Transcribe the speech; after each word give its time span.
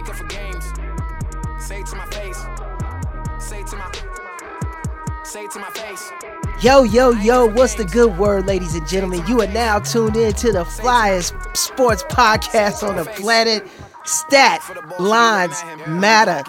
ain't 0.00 0.06
good 0.06 0.16
for 0.16 0.26
games. 0.26 0.72
Say 1.58 1.82
to 1.82 1.96
my 1.96 2.06
face. 2.06 2.38
Say 3.38 3.62
to 3.62 3.76
my. 3.76 3.92
Say 5.24 5.46
to 5.46 5.58
my 5.58 5.70
face. 5.70 6.10
Yo, 6.62 6.82
yo, 6.82 7.10
yo, 7.10 7.46
what's 7.46 7.74
the 7.74 7.84
good 7.84 8.16
word, 8.18 8.46
ladies 8.46 8.74
and 8.74 8.86
gentlemen? 8.88 9.22
You 9.26 9.40
are 9.42 9.46
now 9.46 9.78
tuned 9.78 10.16
in 10.16 10.32
to 10.34 10.52
the 10.52 10.64
flyest 10.64 11.34
sports 11.56 12.02
podcast 12.04 12.86
on 12.86 12.96
the 12.96 13.04
planet. 13.04 13.66
Stat 14.04 14.62
Lines 14.98 15.62
Matter, 15.86 16.42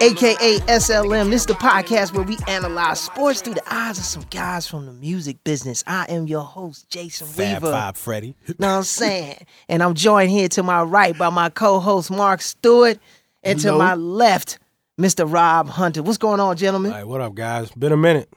aka 0.00 0.58
SLM. 0.60 1.30
This 1.30 1.42
is 1.42 1.46
the 1.46 1.54
podcast 1.54 2.14
where 2.14 2.24
we 2.24 2.38
analyze 2.48 3.00
sports 3.00 3.42
through 3.42 3.54
the 3.54 3.74
eyes 3.74 3.98
of 3.98 4.04
some 4.04 4.24
guys 4.30 4.66
from 4.66 4.86
the 4.86 4.92
music 4.92 5.42
business. 5.44 5.84
I 5.86 6.06
am 6.08 6.26
your 6.26 6.42
host, 6.42 6.88
Jason 6.88 7.26
Fab 7.26 7.62
Weaver. 7.62 7.72
Five 7.72 7.96
Freddy. 7.96 8.34
Know 8.58 8.68
what 8.68 8.74
I'm 8.78 8.82
saying? 8.82 9.46
And 9.68 9.82
I'm 9.82 9.94
joined 9.94 10.30
here 10.30 10.48
to 10.50 10.62
my 10.62 10.82
right 10.82 11.16
by 11.16 11.30
my 11.30 11.50
co-host 11.50 12.10
Mark 12.10 12.40
Stewart, 12.40 12.98
and 13.42 13.58
to 13.60 13.68
Hello. 13.68 13.78
my 13.78 13.94
left, 13.94 14.58
Mr. 14.98 15.30
Rob 15.30 15.68
Hunter. 15.68 16.02
What's 16.02 16.18
going 16.18 16.40
on, 16.40 16.56
gentlemen? 16.56 16.92
All 16.92 16.98
right, 16.98 17.06
what 17.06 17.20
up, 17.20 17.34
guys? 17.34 17.70
Been 17.72 17.92
a 17.92 17.96
minute. 17.96 18.28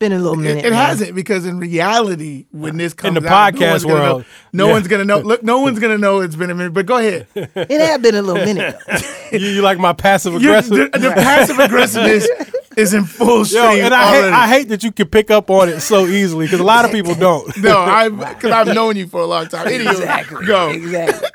Been 0.00 0.12
a 0.12 0.18
little 0.18 0.36
minute. 0.36 0.64
It, 0.64 0.66
it 0.68 0.72
hasn't 0.72 1.16
because 1.16 1.44
in 1.44 1.58
reality, 1.58 2.46
when 2.52 2.76
this 2.76 2.94
comes 2.94 3.16
in 3.16 3.22
the 3.24 3.28
out, 3.28 3.54
no 3.54 3.58
podcast 3.60 3.70
one's 3.70 3.84
gonna 3.84 3.94
know- 3.98 4.12
world, 4.14 4.24
no 4.52 4.66
yeah. 4.66 4.72
one's 4.72 4.86
gonna 4.88 5.04
know. 5.04 5.18
Look, 5.18 5.42
no 5.42 5.60
one's 5.60 5.78
gonna 5.80 5.98
know 5.98 6.20
it's 6.20 6.36
been 6.36 6.50
a 6.50 6.54
minute. 6.54 6.72
But 6.72 6.86
go 6.86 6.98
ahead. 6.98 7.26
It 7.34 7.80
had 7.80 8.00
been 8.00 8.14
a 8.14 8.22
little 8.22 8.44
minute. 8.44 8.76
You, 9.32 9.40
you 9.40 9.60
like 9.60 9.78
my 9.78 9.92
passive 9.92 10.34
aggressive? 10.36 10.70
the, 10.92 10.98
the 10.98 11.10
passive 11.10 11.58
aggressiveness 11.58 12.26
is 12.78 12.94
in 12.94 13.04
full 13.04 13.38
Yo, 13.38 13.44
stream 13.44 13.84
and 13.84 13.92
I 13.92 14.10
hate. 14.22 14.32
I 14.32 14.48
hate 14.48 14.68
that 14.68 14.82
you 14.82 14.90
can 14.90 15.06
pick 15.08 15.30
up 15.30 15.50
on 15.50 15.68
it 15.68 15.80
so 15.80 16.06
easily 16.06 16.46
because 16.46 16.60
a 16.60 16.64
lot 16.64 16.84
of 16.86 16.92
people 16.92 17.14
don't. 17.14 17.54
no, 17.58 17.78
I 17.78 18.08
because 18.08 18.52
I've 18.52 18.74
known 18.74 18.96
you 18.96 19.06
for 19.08 19.20
a 19.20 19.26
long 19.26 19.48
time. 19.48 19.66
Anywho, 19.66 19.90
Exactly. 19.90 20.46
Go. 20.46 20.70
Exactly. 20.70 21.28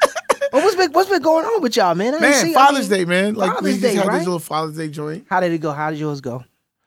well, 0.54 0.64
what's 0.64 0.76
been 0.76 0.92
what's 0.94 1.10
been 1.10 1.22
going 1.22 1.46
on 1.46 1.62
with 1.62 1.76
y'all, 1.76 1.94
man? 1.96 2.14
I 2.14 2.18
ain't 2.18 2.22
Man, 2.22 2.46
see- 2.46 2.52
I 2.52 2.54
Father's 2.54 2.90
mean, 2.90 3.00
Day, 3.00 3.06
man. 3.06 3.36
Like 3.36 3.62
we 3.62 3.74
Father's 3.74 3.74
just 3.74 3.82
Day, 3.84 3.96
had 3.96 4.08
right? 4.08 4.18
this 4.20 4.26
little 4.26 4.40
Father's 4.40 4.78
Day 4.78 4.88
joint. 4.90 5.28
How 5.30 5.40
did 5.42 5.52
it 5.52 5.60
go? 5.60 5.72
How 5.74 5.90
did 5.92 6.00
yours 6.00 6.22
go? 6.22 6.46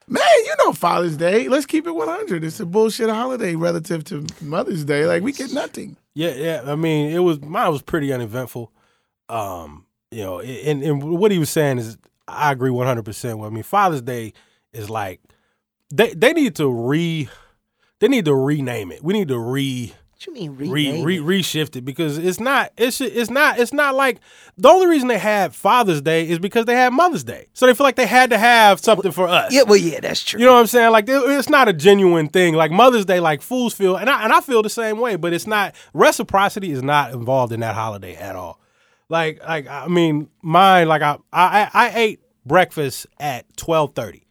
Man, 0.09 0.23
you 0.45 0.55
know 0.59 0.73
Father's 0.73 1.17
Day. 1.17 1.49
Let's 1.49 1.67
keep 1.67 1.87
it 1.87 1.93
100. 1.93 2.45
It's 2.45 2.61
a 2.61 2.67
bullshit 2.67 3.11
holiday 3.11 3.57
relative 3.57 4.05
to 4.05 4.25
Mother's 4.41 4.85
Day. 4.85 5.05
Like 5.05 5.23
we 5.23 5.33
get 5.33 5.53
nothing. 5.53 5.97
Yeah, 6.15 6.35
yeah. 6.35 6.63
I 6.65 6.77
mean, 6.77 7.11
it 7.11 7.19
was 7.19 7.41
mine 7.41 7.73
was 7.73 7.83
pretty 7.83 8.13
uneventful. 8.13 8.73
Um, 9.29 9.87
you 10.13 10.23
know, 10.23 10.41
and, 10.41 10.83
and 10.83 11.03
what 11.03 11.33
he 11.33 11.39
was 11.39 11.51
saying 11.51 11.79
is, 11.79 11.99
I 12.29 12.53
agree 12.53 12.71
one 12.71 12.87
hundred 12.87 13.05
percent. 13.05 13.41
I 13.41 13.49
mean, 13.49 13.65
Father's 13.65 14.03
Day 14.03 14.33
is 14.73 14.89
like 14.89 15.21
they 15.93 16.15
they 16.15 16.33
need 16.33 16.55
to 16.57 16.71
re 16.71 17.29
they 17.99 18.09
need 18.09 18.27
to 18.27 18.35
rename 18.35 18.93
it. 18.93 19.03
We 19.03 19.13
need 19.13 19.29
to 19.29 19.39
re 19.39 19.93
What 20.17 20.27
you 20.27 20.33
mean 20.33 20.57
re, 20.57 21.03
re 21.03 21.19
it? 21.19 21.23
reshift 21.23 21.77
it 21.77 21.83
because 21.83 22.17
it's 22.17 22.41
not 22.41 22.73
it's 22.79 23.03
it's 23.03 23.29
not 23.29 23.59
it's 23.59 23.75
not 23.75 23.95
like 23.95 24.19
the 24.57 24.71
only 24.71 24.87
reason 24.87 25.09
they 25.09 25.19
had 25.19 25.55
Father's 25.55 26.01
Day 26.01 26.27
is 26.27 26.39
because 26.39 26.65
they 26.65 26.75
had 26.75 26.95
Mother's 26.95 27.23
Day, 27.23 27.49
so 27.53 27.67
they 27.67 27.75
feel 27.75 27.85
like 27.85 27.97
they 27.97 28.07
had 28.07 28.31
to 28.31 28.39
have 28.39 28.81
something 28.81 29.13
for 29.13 29.29
us. 29.29 29.53
Yeah, 29.53 29.65
well, 29.65 29.77
yeah, 29.77 30.01
that's 30.01 30.25
true. 30.25 30.41
You 30.41 30.47
know 30.47 30.55
what 30.55 30.61
I'm 30.61 30.69
saying? 30.69 30.91
Like 30.91 31.05
it's 31.07 31.51
not 31.51 31.69
a 31.69 31.75
genuine 31.75 32.31
thing. 32.31 32.55
Like 32.55 32.71
Mother's 32.71 33.05
Day, 33.05 33.21
like 33.21 33.43
fools 33.43 33.75
feel, 33.75 33.97
and 33.97 34.09
I 34.09 34.25
and 34.25 34.33
I 34.33 34.41
feel 34.41 34.63
the 34.63 34.71
same 34.71 34.99
way. 35.01 35.17
But 35.17 35.35
it's 35.35 35.47
not 35.47 35.75
reciprocity 35.93 36.71
is 36.73 36.83
not 36.83 37.13
involved 37.13 37.53
in 37.53 37.61
that 37.61 37.75
holiday 37.75 38.15
at 38.17 38.37
all. 38.37 38.59
Like 39.11 39.43
like 39.47 39.69
I 39.69 39.87
mean, 39.87 40.31
mine 40.41 40.89
like 40.89 41.03
I 41.03 41.19
I 41.31 41.71
I 41.75 41.93
ate 41.95 42.21
breakfast 42.47 43.07
at 43.21 43.55
twelve 43.59 43.95
thirty. 43.95 44.27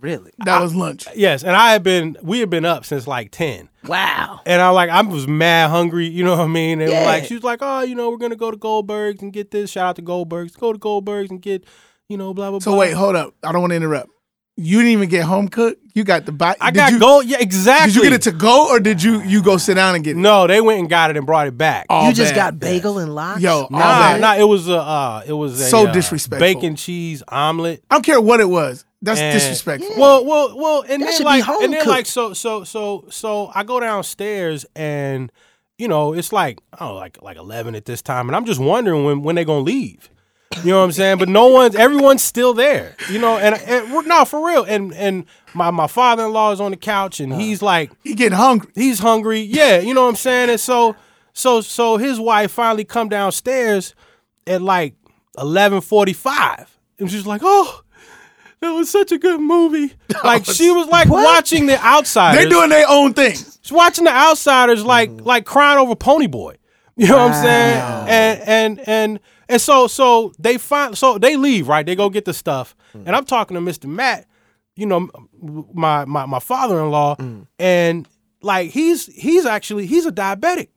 really? 0.00 0.32
That 0.46 0.62
was 0.62 0.74
lunch. 0.74 1.06
Yes, 1.14 1.44
and 1.44 1.54
I 1.54 1.72
had 1.72 1.82
been 1.82 2.16
we 2.22 2.40
had 2.40 2.48
been 2.48 2.64
up 2.64 2.86
since 2.86 3.06
like 3.06 3.32
ten. 3.32 3.68
Wow. 3.86 4.40
And 4.46 4.60
I 4.62 4.70
like 4.70 4.90
I 4.90 5.00
was 5.02 5.26
mad 5.28 5.70
hungry, 5.70 6.06
you 6.06 6.24
know 6.24 6.32
what 6.36 6.40
I 6.40 6.46
mean? 6.46 6.80
And 6.80 6.90
Yeah. 6.90 7.04
like 7.04 7.24
she 7.24 7.34
was 7.34 7.44
like, 7.44 7.58
oh, 7.62 7.80
you 7.82 7.94
know, 7.94 8.10
we're 8.10 8.16
gonna 8.18 8.36
go 8.36 8.50
to 8.50 8.56
Goldberg's 8.56 9.22
and 9.22 9.32
get 9.32 9.50
this. 9.50 9.70
Shout 9.70 9.86
out 9.86 9.96
to 9.96 10.02
Goldberg's. 10.02 10.56
Go 10.56 10.72
to 10.72 10.78
Goldberg's 10.78 11.30
and 11.30 11.40
get, 11.42 11.64
you 12.08 12.16
know, 12.16 12.32
blah 12.34 12.50
blah 12.50 12.58
So 12.60 12.70
blah. 12.72 12.80
wait, 12.80 12.92
hold 12.94 13.16
up. 13.16 13.34
I 13.42 13.52
don't 13.52 13.60
want 13.60 13.72
to 13.72 13.76
interrupt. 13.76 14.10
You 14.56 14.78
didn't 14.78 14.92
even 14.92 15.08
get 15.08 15.24
home 15.24 15.48
cooked. 15.48 15.80
You 15.94 16.04
got 16.04 16.26
the 16.26 16.32
bite. 16.32 16.56
I 16.60 16.70
did 16.70 16.76
got 16.76 16.92
you, 16.92 16.98
gold. 17.00 17.24
Yeah, 17.26 17.38
exactly. 17.40 17.88
Did 17.92 17.96
you 17.96 18.02
get 18.02 18.12
it 18.12 18.22
to 18.22 18.32
go, 18.32 18.68
or 18.68 18.78
did 18.78 19.02
you 19.02 19.20
you 19.22 19.42
go 19.42 19.56
sit 19.56 19.74
down 19.74 19.94
and 19.96 20.04
get 20.04 20.12
it? 20.16 20.20
No, 20.20 20.46
they 20.46 20.60
went 20.60 20.78
and 20.80 20.88
got 20.88 21.10
it 21.10 21.16
and 21.16 21.26
brought 21.26 21.46
it 21.48 21.58
back. 21.58 21.86
All 21.88 22.06
you 22.08 22.14
just 22.14 22.34
bad. 22.34 22.54
got 22.54 22.60
bagel 22.60 22.98
and 22.98 23.14
lox? 23.14 23.40
Yo, 23.40 23.66
Nah, 23.70 23.78
bad. 23.78 24.20
nah, 24.20 24.34
it 24.36 24.44
was 24.48 24.68
a 24.68 24.76
uh, 24.78 25.22
it 25.26 25.32
was 25.32 25.60
a 25.60 25.64
So 25.64 25.88
uh, 25.88 25.92
disrespectful. 25.92 26.38
bacon 26.38 26.76
cheese 26.76 27.22
omelet. 27.28 27.82
I 27.90 27.96
don't 27.96 28.02
care 28.04 28.20
what 28.20 28.38
it 28.40 28.48
was. 28.48 28.84
That's 29.02 29.20
and- 29.20 29.32
disrespectful. 29.32 29.96
Well, 29.98 30.24
well, 30.24 30.56
well, 30.56 30.82
and 30.82 31.02
That 31.02 31.06
then 31.06 31.12
should 31.12 31.18
be 31.20 31.24
like, 31.24 31.42
home 31.44 31.64
and 31.64 31.72
then 31.72 31.80
cooked. 31.80 31.90
like, 31.90 32.06
so, 32.06 32.32
so, 32.32 32.64
so, 32.64 33.04
so, 33.10 33.50
I 33.54 33.62
go 33.64 33.78
downstairs 33.80 34.64
and 34.76 35.30
you 35.78 35.88
know 35.88 36.12
it's 36.14 36.32
like 36.32 36.60
oh, 36.80 36.94
like 36.94 37.20
like 37.22 37.36
eleven 37.36 37.74
at 37.74 37.84
this 37.86 38.02
time, 38.02 38.28
and 38.28 38.36
I'm 38.36 38.44
just 38.44 38.60
wondering 38.60 39.04
when 39.04 39.22
when 39.22 39.34
they 39.34 39.44
gonna 39.44 39.60
leave. 39.64 40.10
You 40.62 40.70
know 40.70 40.78
what 40.78 40.84
I'm 40.84 40.92
saying? 40.92 41.18
But 41.18 41.28
no 41.28 41.48
one's, 41.48 41.74
everyone's 41.74 42.22
still 42.22 42.54
there. 42.54 42.96
You 43.10 43.18
know, 43.18 43.38
and, 43.38 43.54
and 43.54 43.92
we're- 43.92 44.06
no, 44.06 44.24
for 44.24 44.46
real. 44.46 44.64
And 44.64 44.92
and 44.94 45.26
my 45.54 45.70
my 45.70 45.86
father 45.86 46.24
in 46.24 46.32
law 46.32 46.52
is 46.52 46.60
on 46.60 46.70
the 46.70 46.76
couch, 46.76 47.20
and 47.20 47.32
he's 47.32 47.62
uh, 47.62 47.66
like, 47.66 47.92
You 48.02 48.14
getting 48.14 48.36
hungry? 48.36 48.70
he's 48.74 48.98
hungry. 48.98 49.40
Yeah, 49.40 49.78
you 49.78 49.94
know 49.94 50.02
what 50.02 50.10
I'm 50.10 50.16
saying? 50.16 50.50
And 50.50 50.60
so 50.60 50.96
so 51.32 51.60
so 51.60 51.96
his 51.96 52.20
wife 52.20 52.52
finally 52.52 52.84
come 52.84 53.08
downstairs 53.08 53.94
at 54.46 54.62
like 54.62 54.94
11:45. 55.36 56.68
And 56.98 57.10
she's 57.10 57.26
like, 57.26 57.40
"Oh, 57.44 57.82
that 58.60 58.70
was 58.72 58.90
such 58.90 59.12
a 59.12 59.18
good 59.18 59.40
movie." 59.40 59.94
Like 60.22 60.46
she 60.46 60.70
was 60.70 60.86
like 60.86 61.10
watching 61.10 61.66
the 61.66 61.78
outsiders. 61.84 62.40
They're 62.40 62.48
doing 62.48 62.70
their 62.70 62.86
own 62.88 63.12
thing. 63.12 63.34
She's 63.34 63.70
watching 63.70 64.04
the 64.04 64.10
outsiders 64.10 64.82
like 64.82 65.10
mm-hmm. 65.10 65.26
like 65.26 65.44
crying 65.44 65.78
over 65.78 65.94
Pony 65.94 66.28
Boy. 66.28 66.56
You 66.96 67.08
know 67.08 67.18
what 67.18 67.32
I'm 67.32 67.42
saying? 67.42 68.08
And 68.08 68.40
and 68.40 68.88
and 68.88 69.20
and 69.48 69.60
so 69.60 69.86
so 69.86 70.32
they 70.38 70.58
find 70.58 70.96
so 70.96 71.18
they 71.18 71.36
leave, 71.36 71.68
right? 71.68 71.84
They 71.84 71.94
go 71.94 72.10
get 72.10 72.24
the 72.24 72.34
stuff. 72.34 72.74
Mm. 72.94 73.04
And 73.06 73.16
I'm 73.16 73.24
talking 73.24 73.54
to 73.54 73.60
Mr. 73.60 73.86
Matt, 73.86 74.26
you 74.76 74.86
know, 74.86 75.08
my 75.72 76.04
my 76.04 76.26
my 76.26 76.38
father-in-law, 76.38 77.16
mm. 77.16 77.46
and 77.58 78.08
like 78.42 78.70
he's 78.70 79.06
he's 79.06 79.46
actually 79.46 79.86
he's 79.86 80.06
a 80.06 80.12
diabetic. 80.12 80.68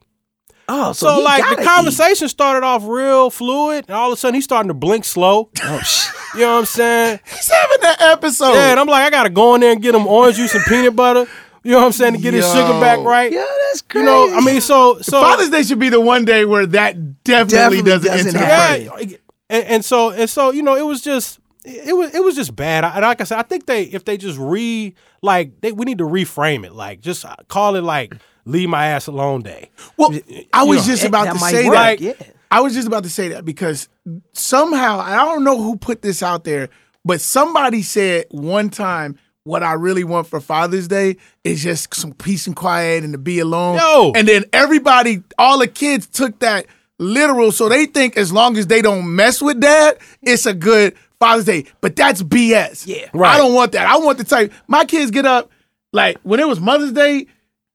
Oh, 0.69 0.91
so, 0.91 1.07
So, 1.15 1.21
like 1.21 1.43
the 1.55 1.61
eat. 1.61 1.65
conversation 1.65 2.27
started 2.27 2.65
off 2.65 2.83
real 2.85 3.29
fluid, 3.29 3.85
and 3.87 3.95
all 3.95 4.11
of 4.11 4.17
a 4.17 4.19
sudden 4.19 4.35
he's 4.35 4.43
starting 4.43 4.67
to 4.67 4.73
blink 4.73 5.05
slow. 5.05 5.49
Oh, 5.63 5.79
shit. 5.85 6.13
You 6.35 6.41
know 6.41 6.53
what 6.53 6.59
I'm 6.59 6.65
saying? 6.65 7.19
He's 7.25 7.49
having 7.49 7.81
that 7.81 8.01
episode. 8.01 8.53
Yeah, 8.53 8.71
and 8.71 8.79
I'm 8.79 8.87
like, 8.87 9.05
I 9.05 9.09
gotta 9.09 9.29
go 9.29 9.55
in 9.55 9.61
there 9.61 9.71
and 9.71 9.81
get 9.81 9.95
him 9.95 10.05
orange 10.05 10.35
juice 10.35 10.53
and 10.55 10.63
peanut 10.65 10.95
butter. 10.95 11.25
You 11.67 11.73
know 11.73 11.79
what 11.79 11.85
I'm 11.87 11.91
saying 11.91 12.13
to 12.13 12.19
get 12.21 12.33
his 12.33 12.45
sugar 12.47 12.79
back 12.79 12.99
right. 12.99 13.29
Yeah, 13.29 13.45
that's 13.67 13.81
crazy. 13.81 14.05
You 14.05 14.09
know, 14.09 14.33
I 14.37 14.39
mean, 14.39 14.61
so 14.61 14.99
so 15.01 15.19
Father's 15.19 15.49
Day 15.49 15.63
should 15.63 15.79
be 15.79 15.89
the 15.89 15.99
one 15.99 16.23
day 16.23 16.45
where 16.45 16.65
that 16.65 17.23
definitely, 17.25 17.81
Definitely 17.81 17.91
doesn't, 17.91 18.11
doesn't 18.11 18.35
enter. 18.37 18.45
happen. 18.47 19.09
yeah, 19.09 19.17
and, 19.49 19.63
and 19.65 19.85
so 19.85 20.11
and 20.11 20.29
so 20.29 20.51
you 20.51 20.63
know 20.63 20.75
it 20.75 20.85
was 20.85 21.01
just 21.01 21.39
it 21.65 21.93
was 21.93 22.15
it 22.15 22.23
was 22.23 22.35
just 22.37 22.55
bad. 22.55 22.85
I, 22.85 22.99
like 22.99 23.19
I 23.19 23.25
said, 23.25 23.37
I 23.39 23.41
think 23.41 23.65
they 23.65 23.83
if 23.83 24.05
they 24.05 24.15
just 24.15 24.39
re 24.39 24.95
like 25.21 25.59
they 25.59 25.73
we 25.73 25.83
need 25.83 25.97
to 25.97 26.05
reframe 26.05 26.65
it 26.65 26.71
like 26.71 27.01
just 27.01 27.25
uh, 27.25 27.35
call 27.49 27.75
it 27.75 27.81
like 27.83 28.15
leave 28.45 28.69
my 28.69 28.87
ass 28.87 29.07
alone 29.07 29.41
day. 29.41 29.69
Well, 29.97 30.17
I 30.53 30.63
was 30.63 30.87
know, 30.87 30.93
just 30.93 31.01
that- 31.01 31.09
about 31.09 31.25
that 31.25 31.33
to 31.33 31.39
might 31.41 31.51
say 31.51 31.65
work, 31.65 31.75
that. 31.75 31.99
yeah. 31.99 32.13
I 32.49 32.61
was 32.61 32.75
just 32.75 32.87
about 32.87 33.03
to 33.03 33.09
say 33.09 33.27
that 33.27 33.43
because 33.43 33.89
somehow 34.31 34.99
I 34.99 35.15
don't 35.25 35.43
know 35.43 35.61
who 35.61 35.75
put 35.75 36.01
this 36.01 36.23
out 36.23 36.43
there, 36.45 36.69
but 37.03 37.19
somebody 37.19 37.81
said 37.81 38.25
one 38.31 38.69
time 38.69 39.17
what 39.47 39.63
I 39.63 39.73
really 39.73 40.03
want 40.03 40.27
for 40.27 40.41
Father's 40.41 40.87
Day 40.87 41.15
is 41.43 41.63
just 41.63 41.95
some 41.95 42.13
peace 42.13 42.47
and 42.47 42.55
quiet 42.55 43.03
and 43.03 43.13
to 43.13 43.17
be 43.17 43.39
alone. 43.39 43.77
Yo. 43.77 44.11
And 44.13 44.27
then 44.27 44.43
everybody, 44.51 45.23
all 45.39 45.59
the 45.59 45.67
kids 45.67 46.05
took 46.05 46.37
that 46.39 46.67
literal, 46.99 47.51
so 47.53 47.69
they 47.69 47.85
think 47.85 48.17
as 48.17 48.31
long 48.31 48.57
as 48.57 48.67
they 48.67 48.81
don't 48.81 49.15
mess 49.15 49.41
with 49.41 49.61
dad, 49.61 49.97
it's 50.21 50.45
a 50.45 50.53
good 50.53 50.95
Father's 51.19 51.45
Day. 51.45 51.65
But 51.79 51.95
that's 51.95 52.21
BS. 52.21 52.85
Yeah. 52.85 53.07
Right. 53.13 53.35
I 53.35 53.37
don't 53.37 53.53
want 53.53 53.71
that. 53.71 53.87
I 53.87 53.97
want 53.97 54.17
the 54.17 54.25
type 54.25 54.51
my 54.67 54.83
kids 54.83 55.11
get 55.11 55.25
up 55.25 55.49
like 55.93 56.17
when 56.23 56.39
it 56.39 56.47
was 56.47 56.59
Mother's 56.59 56.91
Day. 56.91 57.27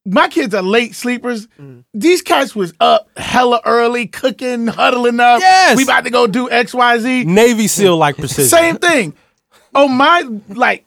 My 0.04 0.27
kids 0.27 0.53
are 0.53 0.63
late 0.63 0.97
sleepers. 0.97 1.47
Mm. 1.60 1.84
These 1.95 2.22
cats 2.22 2.57
was 2.57 2.75
up 2.80 3.09
hella 3.16 3.60
early, 3.65 4.09
cooking, 4.09 4.66
huddling 4.66 5.21
up. 5.21 5.39
Yes. 5.39 5.77
We 5.77 5.84
about 5.84 6.04
to 6.04 6.10
go 6.10 6.27
do 6.27 6.51
X, 6.51 6.75
Y, 6.75 6.98
Z. 6.98 7.25
Navy 7.25 7.68
SEAL 7.68 7.97
like 7.97 8.16
precision. 8.16 8.48
Same 8.48 8.77
thing. 8.78 9.15
Oh 9.75 9.86
my 9.89 10.28
like 10.48 10.84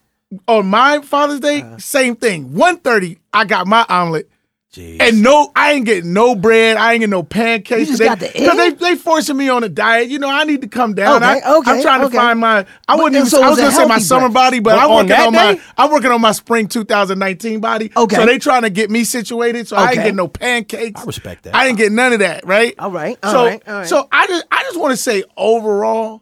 on 0.47 0.67
my 0.67 0.99
Father's 1.01 1.39
Day, 1.39 1.61
Uh-huh. 1.61 1.77
same 1.77 2.15
thing. 2.15 2.49
1.30, 2.49 3.17
I 3.33 3.45
got 3.45 3.67
my 3.67 3.85
omelet. 3.89 4.29
Jeez. 4.75 4.97
And 4.99 5.23
no, 5.23 5.53
I 5.55 5.71
ain't 5.71 5.85
getting 5.85 6.11
no 6.11 6.35
bread. 6.35 6.75
I 6.75 6.91
ain't 6.91 6.99
getting 6.99 7.11
no 7.11 7.23
pancakes. 7.23 7.79
You 7.79 7.85
just 7.85 7.99
they, 7.99 8.05
got 8.05 8.19
the 8.19 8.27
Because 8.27 8.57
they, 8.57 8.71
they 8.71 8.95
forcing 8.97 9.37
me 9.37 9.47
on 9.47 9.63
a 9.63 9.69
diet. 9.69 10.09
You 10.09 10.19
know, 10.19 10.29
I 10.29 10.43
need 10.43 10.63
to 10.63 10.67
come 10.67 10.93
down. 10.93 11.23
Okay, 11.23 11.41
I, 11.45 11.57
okay, 11.59 11.71
I'm 11.71 11.81
trying 11.81 12.01
to 12.01 12.07
okay. 12.07 12.17
find 12.17 12.41
my. 12.41 12.65
I 12.85 12.95
wouldn't 12.97 13.15
even. 13.15 13.29
so 13.29 13.41
I 13.41 13.49
was 13.51 13.57
gonna 13.57 13.71
say 13.71 13.85
my 13.85 13.99
summer 13.99 14.27
breakfast. 14.27 14.33
body, 14.33 14.59
but 14.59 14.71
But 14.75 14.79
I'm 14.79 14.89
working 14.89 15.07
that 15.09 15.27
on 15.27 15.33
my. 15.33 15.61
I'm 15.77 15.91
working 15.91 16.11
on 16.11 16.19
my 16.19 16.33
spring 16.33 16.67
2019 16.67 17.61
body. 17.61 17.89
Okay. 17.95 18.15
So 18.17 18.25
they 18.25 18.37
trying 18.37 18.63
to 18.63 18.69
get 18.69 18.89
me 18.89 19.05
situated. 19.05 19.69
So 19.69 19.77
I 19.77 19.91
ain't 19.91 19.95
getting 19.95 20.15
no 20.17 20.27
pancakes. 20.27 21.01
I 21.01 21.05
respect 21.05 21.43
that. 21.43 21.55
I 21.55 21.67
ain't 21.67 21.77
getting 21.77 21.95
none 21.95 22.11
of 22.11 22.19
that. 22.19 22.45
Right. 22.45 22.75
All 22.77 22.91
right, 22.91 23.17
all 23.23 23.31
so 23.31 23.45
right, 23.45 23.63
all 23.65 23.73
right. 23.75 23.87
so 23.87 24.07
I 24.11 24.27
just 24.27 24.45
I 24.51 24.61
just 24.63 24.77
want 24.77 24.91
to 24.91 24.97
say 24.97 25.23
overall. 25.37 26.21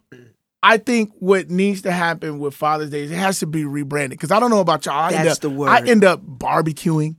I 0.63 0.77
think 0.77 1.11
what 1.19 1.49
needs 1.49 1.81
to 1.81 1.91
happen 1.91 2.39
with 2.39 2.55
Father's 2.55 2.89
Day 2.89 3.03
is 3.03 3.11
it 3.11 3.17
has 3.17 3.39
to 3.39 3.45
be 3.45 3.65
rebranded. 3.65 4.17
Because 4.17 4.31
I 4.31 4.39
don't 4.39 4.49
know 4.49 4.61
about 4.61 4.85
y'all. 4.85 4.95
I 4.95 5.07
end 5.11 5.27
That's 5.27 5.37
up, 5.37 5.41
the 5.41 5.49
word. 5.49 5.69
I 5.69 5.85
end 5.85 6.05
up 6.05 6.21
barbecuing 6.25 7.17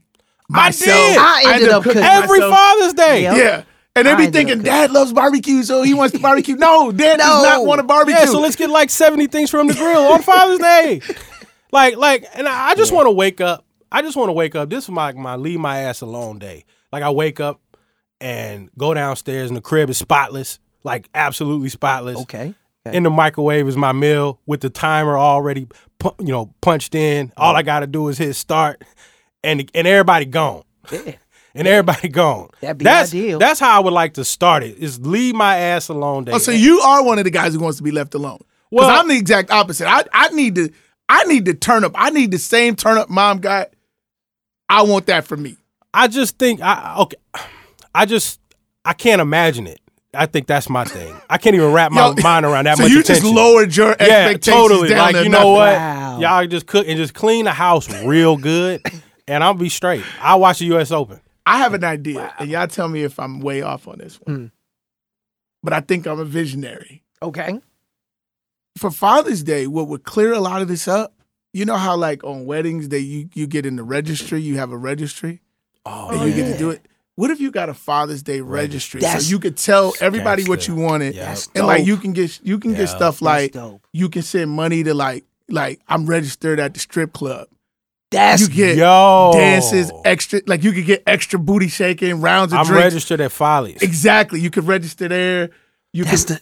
I 0.51 0.67
myself. 0.67 0.89
did. 0.89 1.17
I 1.17 1.41
ended 1.53 1.63
end 1.69 1.71
up 1.71 1.83
cooking 1.83 2.01
Every 2.01 2.39
myself. 2.39 2.55
Father's 2.55 2.93
Day. 2.93 3.21
Yep. 3.21 3.37
Yeah. 3.37 3.63
And 3.95 4.07
they 4.07 4.11
I 4.11 4.15
be 4.17 4.27
thinking. 4.27 4.63
Dad 4.63 4.91
loves 4.91 5.13
barbecue, 5.13 5.63
so 5.63 5.83
he 5.83 5.93
wants 5.93 6.13
to 6.15 6.19
barbecue. 6.19 6.55
No, 6.55 6.91
Dad 6.91 7.17
does 7.17 7.43
not 7.43 7.65
want 7.65 7.79
to 7.79 7.83
barbecue. 7.83 8.19
Yeah, 8.19 8.25
so 8.25 8.41
let's 8.41 8.55
get 8.57 8.69
like 8.69 8.89
70 8.89 9.27
things 9.27 9.49
from 9.49 9.67
the 9.67 9.73
grill 9.73 10.11
on 10.11 10.21
Father's 10.21 10.59
Day. 10.59 11.01
Like, 11.71 11.97
like, 11.97 12.25
and 12.33 12.47
I 12.47 12.69
I 12.69 12.75
just 12.75 12.93
want 12.93 13.07
to 13.07 13.11
wake 13.11 13.41
up. 13.41 13.65
I 13.91 14.01
just 14.01 14.15
want 14.15 14.29
to 14.29 14.33
wake 14.33 14.55
up. 14.55 14.69
This 14.69 14.85
is 14.85 14.89
my 14.91 15.11
my 15.11 15.35
leave 15.35 15.59
my 15.59 15.79
ass 15.79 15.99
alone 15.99 16.39
day. 16.39 16.63
Like 16.89 17.03
I 17.03 17.09
wake 17.09 17.41
up 17.41 17.59
and 18.21 18.69
go 18.77 18.93
downstairs 18.93 19.49
and 19.49 19.57
the 19.57 19.61
crib 19.61 19.89
is 19.89 19.97
spotless, 19.97 20.59
like 20.85 21.09
absolutely 21.13 21.67
spotless. 21.67 22.17
Okay. 22.19 22.53
In 22.93 23.03
the 23.03 23.09
microwave 23.09 23.67
is 23.67 23.75
my 23.75 23.91
meal 23.91 24.39
with 24.45 24.61
the 24.61 24.69
timer 24.69 25.17
already, 25.17 25.67
pu- 25.97 26.15
you 26.19 26.31
know, 26.31 26.53
punched 26.61 26.93
in. 26.93 27.33
All 27.35 27.55
I 27.55 27.63
got 27.63 27.79
to 27.79 27.87
do 27.87 28.07
is 28.09 28.17
hit 28.17 28.35
start, 28.35 28.83
and 29.43 29.69
and 29.73 29.87
everybody 29.87 30.25
gone. 30.25 30.63
Yeah. 30.91 31.15
And 31.57 31.69
everybody 31.69 32.09
gone. 32.09 32.49
That'd 32.59 32.79
be 32.79 32.83
that's, 32.83 33.11
ideal. 33.11 33.39
That's 33.39 33.61
how 33.61 33.77
I 33.77 33.79
would 33.79 33.93
like 33.93 34.15
to 34.15 34.25
start 34.25 34.61
it. 34.61 34.77
Is 34.77 34.99
leave 34.99 35.35
my 35.35 35.55
ass 35.55 35.87
alone 35.87 36.25
day. 36.25 36.33
Oh, 36.33 36.37
so 36.37 36.51
you 36.51 36.81
are 36.81 37.01
one 37.01 37.17
of 37.17 37.23
the 37.23 37.31
guys 37.31 37.53
who 37.53 37.61
wants 37.61 37.77
to 37.77 37.83
be 37.83 37.91
left 37.91 38.13
alone. 38.13 38.39
Well- 38.71 38.89
I'm 38.89 39.07
the 39.07 39.15
exact 39.15 39.51
opposite. 39.51 39.87
I, 39.87 40.03
I 40.11 40.27
need 40.31 40.55
to 40.55 40.69
I 41.07 41.23
need 41.23 41.45
to 41.45 41.53
turn 41.53 41.85
up. 41.85 41.93
I 41.95 42.09
need 42.09 42.31
the 42.31 42.39
same 42.39 42.75
turn 42.75 42.97
up 42.97 43.09
mom 43.09 43.39
got. 43.39 43.69
I 44.67 44.81
want 44.81 45.05
that 45.05 45.25
for 45.25 45.37
me. 45.37 45.55
I 45.93 46.09
just 46.09 46.37
think 46.37 46.59
I 46.61 46.97
okay. 46.99 47.17
I 47.93 48.05
just 48.05 48.41
I 48.83 48.91
can't 48.91 49.21
imagine 49.21 49.65
it. 49.65 49.79
I 50.15 50.25
think 50.25 50.47
that's 50.47 50.69
my 50.69 50.83
thing. 50.85 51.15
I 51.29 51.37
can't 51.37 51.55
even 51.55 51.71
wrap 51.73 51.91
my 51.91 52.07
Yo, 52.07 52.15
mind 52.23 52.45
around 52.45 52.65
that 52.65 52.77
so 52.77 52.83
much 52.83 52.91
you 52.91 53.01
attention. 53.01 53.23
just 53.23 53.35
lowered 53.35 53.75
your 53.75 53.95
yeah, 53.99 54.33
totally. 54.37 54.89
down 54.89 55.13
Like 55.13 55.23
you 55.23 55.29
know 55.29 55.39
nothing. 55.39 55.51
what? 55.53 55.73
Wow. 55.75 56.19
Y'all 56.19 56.47
just 56.47 56.65
cook 56.67 56.87
and 56.87 56.97
just 56.97 57.13
clean 57.13 57.45
the 57.45 57.51
house 57.51 57.89
real 58.03 58.37
good, 58.37 58.81
and 59.27 59.43
I'll 59.43 59.53
be 59.53 59.69
straight. 59.69 60.03
I'll 60.21 60.39
watch 60.39 60.59
the 60.59 60.65
U.S. 60.67 60.91
Open. 60.91 61.19
I 61.45 61.59
have 61.59 61.73
an 61.73 61.83
idea, 61.83 62.33
and 62.39 62.49
y'all 62.49 62.67
tell 62.67 62.87
me 62.87 63.03
if 63.03 63.19
I'm 63.19 63.39
way 63.39 63.61
off 63.61 63.87
on 63.87 63.97
this 63.99 64.15
one. 64.23 64.35
Hmm. 64.35 64.45
But 65.61 65.73
I 65.73 65.79
think 65.81 66.05
I'm 66.07 66.19
a 66.19 66.25
visionary. 66.25 67.03
Okay. 67.21 67.59
For 68.77 68.91
Father's 68.91 69.41
Day, 69.43 69.67
what 69.67 69.87
would 69.87 70.03
clear 70.03 70.33
a 70.33 70.39
lot 70.39 70.61
of 70.61 70.67
this 70.67 70.87
up? 70.87 71.13
You 71.53 71.65
know 71.65 71.77
how 71.77 71.95
like 71.95 72.23
on 72.23 72.45
weddings 72.45 72.89
they 72.89 72.99
you 72.99 73.29
you 73.33 73.47
get 73.47 73.65
in 73.65 73.75
the 73.77 73.83
registry, 73.83 74.41
you 74.41 74.57
have 74.57 74.71
a 74.71 74.77
registry, 74.77 75.41
Oh, 75.85 76.09
and 76.09 76.21
you 76.29 76.35
get 76.35 76.51
to 76.51 76.57
do 76.57 76.69
it. 76.71 76.85
What 77.15 77.31
if 77.31 77.39
you 77.39 77.49
got 77.51 77.69
a 77.69 77.73
Father's 77.73 78.21
Day 78.23 78.41
registry 78.41 78.99
That's- 79.01 79.23
so 79.25 79.29
you 79.29 79.39
could 79.39 79.55
tell 79.57 79.93
everybody 80.01 80.43
what 80.43 80.61
the- 80.61 80.67
you 80.67 80.75
wanted, 80.75 81.15
yeah. 81.15 81.25
That's 81.29 81.49
and 81.55 81.65
like 81.65 81.85
you 81.85 81.95
can 81.97 82.11
get 82.13 82.39
you 82.43 82.59
can 82.59 82.71
Yeah, 82.71 82.77
get 82.79 82.89
stuff 82.89 82.99
That's 82.99 83.21
like 83.21 83.51
dope. 83.53 83.81
you 83.93 84.09
can 84.09 84.21
send 84.21 84.51
money 84.51 84.83
to 84.83 84.93
like 84.93 85.23
like 85.49 85.79
I'm 85.87 86.05
registered 86.05 86.59
at 86.59 86.73
the 86.73 86.79
strip 86.79 87.13
club. 87.13 87.47
That's 88.11 88.41
you 88.41 88.47
get 88.49 88.77
Yo. 88.77 89.31
dances 89.33 89.91
extra 90.03 90.41
like 90.45 90.63
you 90.63 90.71
could 90.73 90.85
get 90.85 91.03
extra 91.07 91.39
booty 91.39 91.67
shaking 91.69 92.21
rounds 92.21 92.51
of 92.53 92.59
I'm 92.59 92.65
drinks. 92.65 92.83
registered 92.83 93.21
at 93.21 93.31
Follies. 93.31 93.81
Exactly, 93.81 94.39
you 94.41 94.49
could 94.49 94.67
register 94.67 95.07
there. 95.07 95.49
You 95.93 96.03
that's 96.03 96.25
could. 96.25 96.37
the 96.37 96.41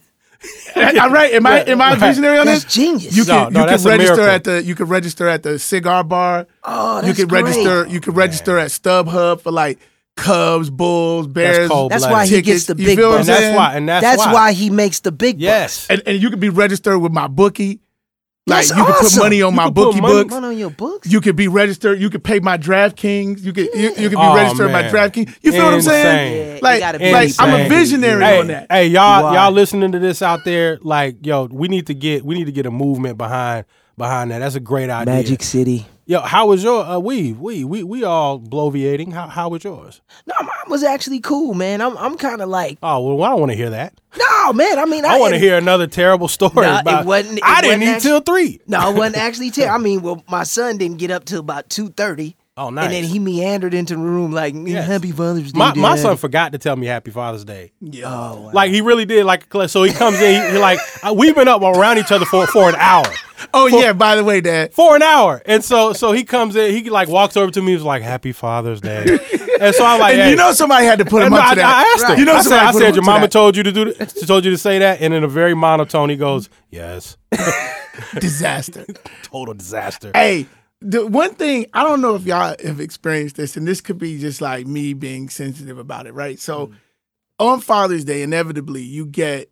I'm 0.75 1.13
right. 1.13 1.33
Am 1.33 1.45
I 1.45 1.59
am 1.67 1.81
I 1.81 1.89
a 1.89 1.91
right. 1.91 1.99
visionary 1.99 2.37
on 2.39 2.45
that's 2.47 2.63
this? 2.65 2.73
genius. 2.73 3.15
You 3.15 3.23
can 3.25 3.53
no, 3.53 3.61
you 3.61 3.77
can 3.77 3.83
register 3.85 4.21
at 4.27 4.43
the 4.43 4.63
you 4.63 4.75
can 4.75 4.87
register 4.87 5.27
at 5.27 5.43
the 5.43 5.57
cigar 5.59 6.03
bar. 6.03 6.47
oh, 6.63 6.95
that's 7.01 7.07
you 7.07 7.13
that's 7.13 7.19
can 7.19 7.27
great. 7.29 7.43
register 7.45 7.87
you 7.87 7.99
can 8.01 8.13
register 8.13 8.57
at 8.57 8.69
StubHub 8.71 9.41
for 9.41 9.51
like 9.51 9.79
Cubs, 10.15 10.69
Bulls, 10.69 11.27
Bears. 11.27 11.69
cold. 11.69 11.91
That's 11.91 12.05
why 12.05 12.25
he 12.25 12.35
tickets. 12.35 12.47
gets 12.47 12.65
the 12.67 12.75
big 12.75 12.97
feel 12.97 13.09
and 13.15 13.25
bucks. 13.25 13.27
that's 13.27 13.55
why. 13.57 13.75
And 13.75 13.89
that's, 13.89 14.03
That's 14.03 14.25
why. 14.25 14.33
why 14.33 14.53
he 14.53 14.69
makes 14.69 14.99
the 14.99 15.11
big 15.11 15.37
bucks. 15.37 15.41
Yes. 15.43 15.87
And, 15.89 16.01
and 16.05 16.21
you 16.21 16.29
could 16.29 16.39
be 16.39 16.49
registered 16.49 17.01
with 17.01 17.11
my 17.11 17.27
bookie. 17.27 17.79
Like 18.45 18.67
That's 18.67 18.77
you 18.77 18.85
could 18.85 18.95
put 18.95 19.17
money 19.19 19.41
on 19.41 19.53
You 19.53 19.55
my 19.55 19.65
could 19.65 19.73
bookie 19.75 20.01
money- 20.01 20.13
books. 20.15 20.33
One 20.33 20.43
on 20.43 20.57
your 20.57 20.69
books. 20.69 21.09
You 21.09 21.21
could 21.21 21.37
be 21.37 21.47
registered. 21.47 21.99
You 22.01 22.09
could 22.09 22.25
pay 22.25 22.41
my 22.41 22.57
DraftKings. 22.57 23.41
You 23.41 23.53
could 23.53 23.69
you, 23.73 23.81
you 23.81 24.09
could 24.09 24.11
be 24.11 24.15
Oh, 24.17 24.35
registered 24.35 24.69
my 24.71 24.81
man. 24.81 24.93
DraftKings. 24.93 25.37
You 25.41 25.51
feel 25.53 25.63
what 25.63 25.73
I'm 25.75 25.81
saying? 25.81 26.55
Yeah, 26.55 26.59
Like, 26.61 26.75
you 26.75 26.79
gotta 26.81 27.11
like 27.11 27.31
I'm 27.39 27.65
a 27.65 27.69
visionary 27.69 28.21
hey, 28.23 28.39
on 28.41 28.47
that. 28.47 28.67
Hey, 28.69 28.87
y'all, 28.87 29.21
You 29.21 29.25
are. 29.27 29.33
y'all 29.35 29.51
listening 29.53 29.93
to 29.93 29.99
this 29.99 30.21
out 30.21 30.43
there? 30.43 30.77
Like, 30.81 31.25
yo, 31.25 31.45
we 31.45 31.69
need 31.69 31.87
to 31.87 31.93
get 31.93 32.25
we 32.25 32.35
need 32.35 32.45
to 32.45 32.51
get 32.51 32.65
a 32.65 32.71
movement 32.71 33.17
behind 33.17 33.63
behind 33.97 34.31
that. 34.31 34.39
That's 34.39 34.55
a 34.55 34.59
great 34.59 34.89
idea. 34.89 35.13
Magic 35.13 35.43
City. 35.43 35.85
Yo, 36.05 36.19
how 36.19 36.47
was 36.47 36.61
your 36.63 36.83
uh, 36.83 36.99
we 36.99 37.31
we 37.31 37.63
we 37.63 37.81
we 37.81 38.03
all 38.03 38.37
bloviating? 38.39 39.13
How 39.13 39.27
how 39.27 39.47
was 39.49 39.63
yours? 39.63 40.01
No, 40.27 40.35
mine 40.41 40.49
was 40.67 40.83
actually 40.83 41.21
cool, 41.21 41.53
man. 41.53 41.79
I'm 41.81 41.97
I'm 41.97 42.17
kind 42.17 42.41
of 42.41 42.49
like, 42.49 42.77
Oh 42.83 43.15
well, 43.15 43.23
I 43.23 43.29
don't 43.29 43.39
want 43.39 43.51
to 43.53 43.55
hear 43.57 43.69
that. 43.69 43.93
no, 44.17 44.51
man. 44.53 44.79
I 44.79 44.85
mean, 44.85 45.05
I 45.05 45.17
want 45.17 45.33
to 45.33 45.39
hear 45.39 45.57
another 45.57 45.87
terrible 45.87 46.27
story 46.27 46.53
Nah, 46.55 46.81
it 46.85 47.05
wasn't- 47.05 47.37
it 47.37 47.43
I 47.45 47.61
didn't 47.61 47.79
wasn't 47.81 47.97
eat 47.97 48.01
till 48.09 48.19
three. 48.19 48.59
No, 48.67 48.89
it 48.91 48.97
wasn't 48.97 49.15
actually 49.23 49.51
ten. 49.51 49.69
I 49.69 49.77
mean, 49.77 50.01
well, 50.01 50.21
my 50.29 50.43
son 50.43 50.77
didn't 50.77 50.97
get 50.97 51.09
up 51.09 51.23
till 51.23 51.39
about 51.39 51.69
two 51.69 51.89
thirty. 51.89 52.35
Oh, 52.55 52.69
nice. 52.69 52.85
And 52.85 52.93
then 52.93 53.03
he 53.03 53.17
meandered 53.17 53.73
into 53.73 53.95
the 53.95 53.99
room 54.01 54.31
like, 54.31 54.53
Yes. 54.55 54.85
"Happy 54.87 55.11
Father's 55.11 55.51
Day." 55.53 55.57
My 55.57 55.73
my 55.73 55.95
son 55.95 56.17
forgot 56.17 56.51
to 56.51 56.59
tell 56.59 56.75
me 56.75 56.85
Happy 56.85 57.09
Father's 57.09 57.43
Day. 57.43 57.71
Yeah. 57.81 58.05
Oh, 58.05 58.41
wow. 58.41 58.51
Like 58.53 58.71
he 58.71 58.81
really 58.81 59.05
did. 59.05 59.25
Like 59.25 59.51
so, 59.67 59.81
he 59.83 59.91
comes 59.91 60.21
in. 60.21 60.43
He, 60.43 60.51
he 60.51 60.57
like 60.59 60.77
uh, 61.03 61.13
we've 61.15 61.33
been 61.33 61.47
up 61.47 61.61
around 61.63 61.97
each 61.97 62.11
other 62.11 62.25
for 62.25 62.45
for 62.47 62.69
an 62.69 62.75
hour. 62.75 63.05
Oh 63.53 63.67
yeah. 63.67 63.91
By 63.91 64.15
the 64.15 64.23
way, 64.23 64.39
Dad. 64.39 64.73
for 64.73 64.95
an 64.95 65.01
hour. 65.03 65.41
And 65.45 65.63
so 65.63 65.91
so 65.91 66.13
he 66.13 66.23
comes 66.23 66.55
in, 66.55 66.71
he 66.73 66.89
like 66.89 67.09
walks 67.09 67.35
over 67.35 67.51
to 67.51 67.61
me, 67.61 67.73
he's 67.73 67.81
like, 67.81 68.01
Happy 68.01 68.31
Father's 68.31 68.79
Day. 68.79 69.03
and 69.59 69.75
so 69.75 69.85
I'm 69.85 69.99
like, 69.99 70.13
And 70.13 70.21
hey. 70.23 70.29
you 70.29 70.35
know 70.37 70.53
somebody 70.53 70.85
had 70.85 70.99
to 70.99 71.05
put 71.05 71.23
him 71.23 71.33
up 71.33 71.43
I, 71.43 71.49
to 71.49 71.55
that. 71.59 71.65
I 71.65 71.93
asked 71.93 72.13
him. 72.13 72.19
You 72.19 72.25
know 72.25 72.35
I 72.35 72.41
said, 72.41 72.59
I 72.59 72.71
said 72.71 72.89
him 72.89 72.95
your 72.95 73.03
mama 73.03 73.21
that. 73.25 73.31
told 73.31 73.57
you 73.57 73.63
to 73.63 73.71
do 73.73 73.91
th- 73.93 74.25
told 74.25 74.45
you 74.45 74.51
to 74.51 74.57
say 74.57 74.79
that, 74.79 75.01
and 75.01 75.13
in 75.13 75.25
a 75.25 75.27
very 75.27 75.53
monotone, 75.55 76.09
he 76.09 76.15
goes, 76.15 76.49
Yes. 76.71 77.17
disaster. 78.19 78.85
Total 79.23 79.53
disaster. 79.53 80.11
Hey, 80.13 80.47
the 80.83 81.07
one 81.07 81.33
thing 81.35 81.65
I 81.73 81.83
don't 81.83 82.01
know 82.01 82.15
if 82.15 82.25
y'all 82.25 82.55
have 82.63 82.79
experienced 82.79 83.37
this, 83.37 83.57
and 83.57 83.67
this 83.67 83.81
could 83.81 83.97
be 83.97 84.19
just 84.19 84.41
like 84.41 84.67
me 84.67 84.93
being 84.93 85.29
sensitive 85.29 85.77
about 85.77 86.07
it, 86.07 86.13
right? 86.13 86.39
So 86.39 86.67
mm. 86.67 86.73
on 87.39 87.61
Father's 87.61 88.03
Day, 88.03 88.21
inevitably 88.21 88.81
you 88.81 89.05
get 89.05 89.49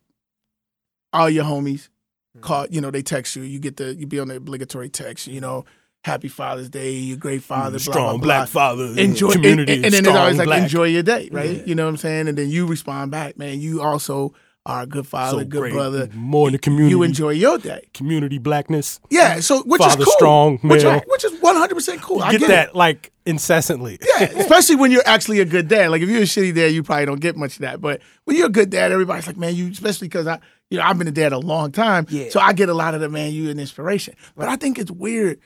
all 1.14 1.30
your 1.30 1.46
homies 1.46 1.90
mm. 2.38 2.42
call, 2.42 2.68
you 2.70 2.82
know, 2.82 2.92
they 2.92 3.02
text 3.02 3.36
you. 3.36 3.44
You 3.44 3.60
get 3.60 3.78
the 3.78 3.96
you 3.96 4.08
be 4.08 4.20
on 4.20 4.28
the 4.28 4.36
obligatory 4.36 4.90
text, 4.90 5.28
you 5.28 5.42
know, 5.42 5.66
Happy 6.04 6.28
Father's 6.28 6.70
Day, 6.70 6.92
you 6.92 7.16
great 7.16 7.42
mm, 7.42 7.46
father, 7.46 7.78
blah, 7.78 7.86
blah, 7.86 7.94
Strong 7.94 8.18
blah. 8.18 8.26
black 8.26 8.50
father. 8.50 8.86
Enjoy 8.98 9.32
community. 9.32 9.76
and, 9.76 9.86
and 9.86 9.94
then 9.94 10.06
it's 10.06 10.16
always 10.16 10.38
like 10.38 10.48
black. 10.48 10.64
enjoy 10.64 10.86
your 10.86 11.04
day, 11.04 11.30
right? 11.32 11.66
You 11.66 11.76
know 11.76 11.86
what 11.86 11.92
I'm 11.92 11.98
saying? 11.98 12.28
And 12.28 12.38
then 12.38 12.50
you 12.50 12.66
respond 12.66 13.12
back, 13.12 13.38
man. 13.38 13.62
You 13.62 13.82
also 13.82 14.34
are 14.66 14.84
a 14.84 14.86
good 14.86 15.08
father, 15.08 15.40
So 15.40 15.46
good 15.46 15.50
great. 15.60 15.74
brother. 15.74 16.08
More 16.14 16.48
in 16.48 16.52
the 16.54 16.60
community. 16.60 16.92
You 16.92 17.02
enjoy 17.04 17.32
your 17.32 17.58
day. 17.58 17.88
community 17.96 18.38
blackness. 18.38 19.00
Yeah, 19.10 19.40
so 19.40 19.64
which 19.64 19.80
Father 19.82 20.02
is 20.02 20.06
cool. 20.06 20.14
strong, 20.14 20.58
which, 20.60 20.84
male. 20.84 20.98
is, 20.98 21.02
which 21.08 21.24
is 21.26 21.42
100 21.42 21.74
percent 21.76 22.02
cool. 22.02 22.22
I 22.22 22.32
Get 22.34 22.42
get 22.42 22.48
that 22.50 22.70
it. 22.70 22.76
like 22.76 23.12
incessantly. 23.26 23.98
Yeah, 24.06 24.26
especially 24.26 24.76
when 24.76 24.92
you're 24.92 25.02
actually 25.08 25.40
a 25.40 25.46
good 25.46 25.68
dad. 25.68 25.90
Like 25.90 26.02
if 26.04 26.10
you're 26.10 26.20
a 26.22 26.26
shitty 26.26 26.54
dad, 26.54 26.74
you 26.74 26.84
probably 26.84 27.06
don't 27.08 27.20
get 27.20 27.36
much 27.36 27.54
of 27.56 27.62
that. 27.62 27.82
But 27.82 28.02
when 28.26 28.38
you're 28.38 28.48
a 28.48 28.52
good 28.52 28.70
dad, 28.70 28.92
everybody's 28.92 29.26
like, 29.26 29.38
man, 29.38 29.56
you. 29.56 29.70
Especially 29.72 30.08
because 30.08 30.28
I, 30.28 30.40
you 30.70 30.78
know, 30.78 30.84
I've 30.84 30.98
been 30.98 31.08
a 31.08 31.12
dad 31.12 31.34
a 31.34 31.40
long 31.40 31.72
time, 31.72 32.06
Yeah. 32.10 32.30
so 32.30 32.40
I 32.40 32.54
get 32.54 32.70
a 32.70 32.74
lot 32.76 32.94
of 32.94 33.02
the 33.02 33.10
man, 33.10 33.32
you 33.34 33.50
an 33.50 33.60
inspiration. 33.60 34.14
But 34.38 34.48
I 34.48 34.58
think 34.58 34.78
it's 34.78 34.92
weird 34.92 35.40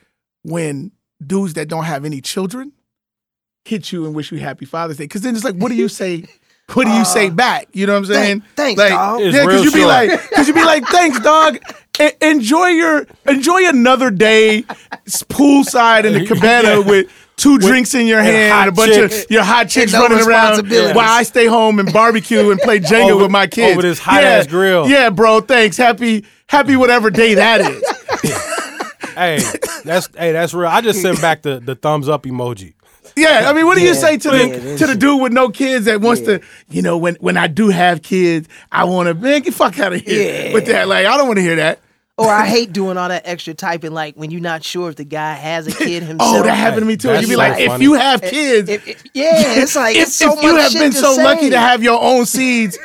when 0.44 0.92
dudes 1.26 1.54
that 1.54 1.70
don't 1.70 1.86
have 1.86 2.04
any 2.04 2.20
children 2.20 2.74
hit 3.64 3.92
you 3.94 4.06
and 4.06 4.14
wish 4.14 4.32
you 4.32 4.40
happy 4.40 4.66
Father's 4.66 4.98
Day. 4.98 5.06
Because 5.06 5.22
then 5.22 5.36
it's 5.36 5.44
like, 5.46 5.56
what 5.56 5.70
do 5.70 5.76
you 5.76 5.88
say? 5.88 6.26
What 6.74 6.86
do 6.86 6.92
you 6.92 7.06
say 7.06 7.30
back? 7.30 7.68
You 7.74 7.86
know 7.86 7.94
what 7.94 8.00
I'm 8.00 8.06
saying? 8.06 8.42
Uh, 8.42 8.46
thanks, 8.56 8.80
like, 8.80 8.90
dog. 8.92 9.22
It's 9.22 9.36
Yeah, 9.36 9.46
because 9.46 9.64
you'd 9.66 9.74
be 9.74 9.80
short. 9.82 9.90
like, 9.90 10.30
because 10.30 10.48
you'd 10.48 10.56
be 10.56 10.64
like, 10.66 10.84
thanks, 10.88 11.20
dog. 11.20 11.58
E- 12.02 12.10
enjoy 12.22 12.68
your 12.70 13.08
enjoy 13.28 13.68
another 13.70 14.10
day 14.12 14.66
s- 15.08 15.24
poolside 15.24 16.04
in 16.04 16.14
the 16.14 16.26
cabana 16.28 16.70
Yeah. 16.70 16.78
with 16.80 17.12
two 17.38 17.58
drinks 17.60 17.94
in 17.94 18.08
your 18.08 18.22
hand 18.22 18.52
and 18.54 18.70
a 18.70 18.72
bunch 18.74 18.94
chicks. 18.94 19.24
of 19.26 19.32
your 19.32 19.44
hot 19.44 19.70
chicks 19.70 19.94
no 19.94 20.02
running 20.08 20.26
around 20.28 20.70
while 20.96 21.00
I 21.20 21.24
stay 21.24 21.46
home 21.46 21.80
and 21.80 21.92
barbecue 21.94 22.50
and 22.52 22.60
play 22.60 22.80
Jenga 22.80 23.12
Over- 23.12 23.24
with 23.24 23.32
my 23.32 23.48
kids 23.48 23.72
over 23.74 23.82
this 23.82 24.00
hot 24.00 24.22
yeah, 24.24 24.30
ass 24.30 24.48
grill. 24.48 24.90
Yeah, 24.90 25.10
bro. 25.10 25.40
Thanks. 25.42 25.78
Happy 25.78 26.26
happy 26.48 26.76
whatever 26.76 27.10
day 27.10 27.36
that 27.36 27.62
is. 27.62 27.84
hey, 29.16 29.40
that's 29.86 30.10
hey, 30.18 30.32
that's 30.34 30.54
real. 30.54 30.68
I 30.70 30.82
just 30.82 31.02
sent 31.02 31.22
back 31.22 31.42
the, 31.44 31.60
the 31.60 31.76
thumbs 31.76 32.10
up 32.10 32.24
emoji. 32.24 32.74
Yeah, 33.16 33.50
I 33.50 33.54
mean, 33.54 33.66
what 33.66 33.78
do 33.78 33.84
you 33.84 33.94
say 33.94 34.18
to 34.18 34.30
yeah, 34.38 34.58
the 34.58 34.78
to 34.78 34.88
the 34.88 34.96
dude 34.96 35.22
with 35.22 35.32
no 35.34 35.50
kids 35.50 35.86
that 35.86 36.02
wants 36.02 36.22
to, 36.24 36.42
you 36.70 36.82
know, 36.82 36.98
when 36.98 37.16
when 37.16 37.38
I 37.38 37.48
do 37.48 37.70
have 37.70 38.02
kids, 38.02 38.48
I 38.72 38.84
want 38.86 39.08
to 39.08 39.14
man 39.14 39.42
get 39.42 39.54
fuck 39.54 39.80
out 39.80 39.94
of 39.94 40.02
here 40.02 40.48
Yeah. 40.48 40.54
with 40.54 40.66
that. 40.68 40.88
Like, 40.88 41.06
I 41.06 41.18
don't 41.18 41.28
want 41.28 41.38
to 41.38 41.44
hear 41.44 41.56
that. 41.58 41.80
Or 42.18 42.30
I 42.30 42.46
hate 42.46 42.72
doing 42.72 42.96
all 42.98 43.10
that 43.10 43.24
extra 43.28 43.54
typing, 43.54 43.92
like 43.92 44.16
when 44.16 44.32
you're 44.32 44.40
not 44.40 44.64
sure 44.64 44.90
if 44.90 44.96
the 44.96 45.04
guy 45.04 45.34
has 45.34 45.68
a 45.68 45.72
kid 45.78 46.02
himself. 46.04 46.36
Oh, 46.38 46.44
that 46.44 46.54
happened 46.56 46.84
to 46.84 46.86
me 46.86 46.96
too. 46.96 47.10
That's 47.10 47.24
You 47.24 47.28
be 47.28 47.34
so 47.34 47.38
like, 47.40 47.60
if 47.60 47.82
you 47.82 47.94
have 47.96 48.22
kids, 48.22 48.70
If- 48.70 48.88
if- 48.88 49.04
yeah, 49.14 49.32
it's 49.62 49.76
like 49.76 49.96
if, 49.98 50.04
it's 50.04 50.16
so 50.16 50.34
if 50.38 50.42
you 50.44 50.56
have 50.56 50.72
shit 50.72 50.82
been 50.82 50.92
to 50.94 50.98
so 50.98 51.16
lucky 51.16 51.50
to 51.50 51.60
have 51.60 51.84
your 51.84 52.02
own 52.02 52.26
seeds, 52.26 52.78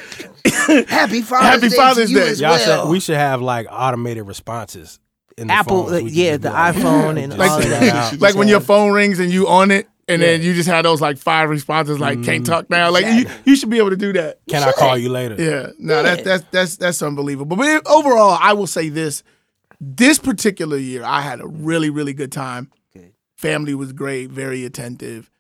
Happy 0.89 1.23
Father's 1.23 1.61
Day. 1.61 1.67
Happy 1.67 1.69
Day 1.69 1.77
Father's 1.77 2.07
to 2.09 2.13
you 2.13 2.19
Day. 2.21 2.29
as 2.31 2.41
Y'all 2.41 2.51
well. 2.51 2.85
said 2.85 2.91
we 2.91 2.99
should 3.01 3.17
have 3.17 3.41
like 3.41 3.67
automated 3.71 4.27
responses 4.27 4.99
in 5.39 5.47
the 5.47 5.53
Apple, 5.55 5.85
phones. 5.89 6.03
uh, 6.03 6.07
yeah, 6.07 6.37
the 6.37 6.51
like- 6.51 6.75
iPhone 6.75 7.23
and 7.23 7.33
Just 7.33 7.51
all 7.51 7.61
that. 7.61 7.83
it 7.83 7.87
You 7.87 7.91
out. 7.93 8.11
should 8.11 8.21
like 8.21 8.35
when 8.35 8.49
your 8.49 8.61
phone 8.61 8.93
rings 8.93 9.21
and 9.21 9.31
you 9.31 9.47
on 9.49 9.71
it, 9.71 9.89
and 10.11 10.23
then 10.23 10.43
you 10.43 10.55
just 10.55 10.69
had 10.69 10.85
those 10.85 11.01
like 11.01 11.19
five 11.19 11.49
responses, 11.49 11.99
like 11.99 12.23
can't 12.23 12.45
mm. 12.45 12.49
talk 12.49 12.69
now. 12.71 12.91
Like 12.91 13.07
you, 13.07 13.23
Exactly. 13.23 13.43
you 13.51 13.57
should 13.57 13.71
be 13.71 13.79
able 13.79 13.91
to 13.91 13.97
do 13.97 14.13
that. 14.15 14.41
Can 14.49 14.63
I 14.63 14.73
call 14.73 14.99
you 14.99 15.09
later? 15.09 15.37
Yeah, 15.39 15.71
no, 15.79 15.97
Yeah. 15.97 16.03
that's 16.03 16.23
that's 16.23 16.45
that's 16.51 16.77
that's 16.77 17.03
unbelievable. 17.03 17.57
But 17.57 17.69
it- 17.69 17.87
overall, 17.87 18.37
I 18.41 18.53
will 18.53 18.67
say 18.67 18.89
this: 18.89 19.23
this 19.81 20.19
particular 20.19 20.77
year, 20.77 21.03
I 21.05 21.21
had 21.21 21.41
a 21.41 21.47
really 21.47 21.91
really 21.91 22.13
good 22.13 22.33
time. 22.33 22.71
Good. 22.93 23.13
Family 23.37 23.75
was 23.75 23.93
great, 23.93 24.31
very 24.31 24.65
attentive. 24.65 25.31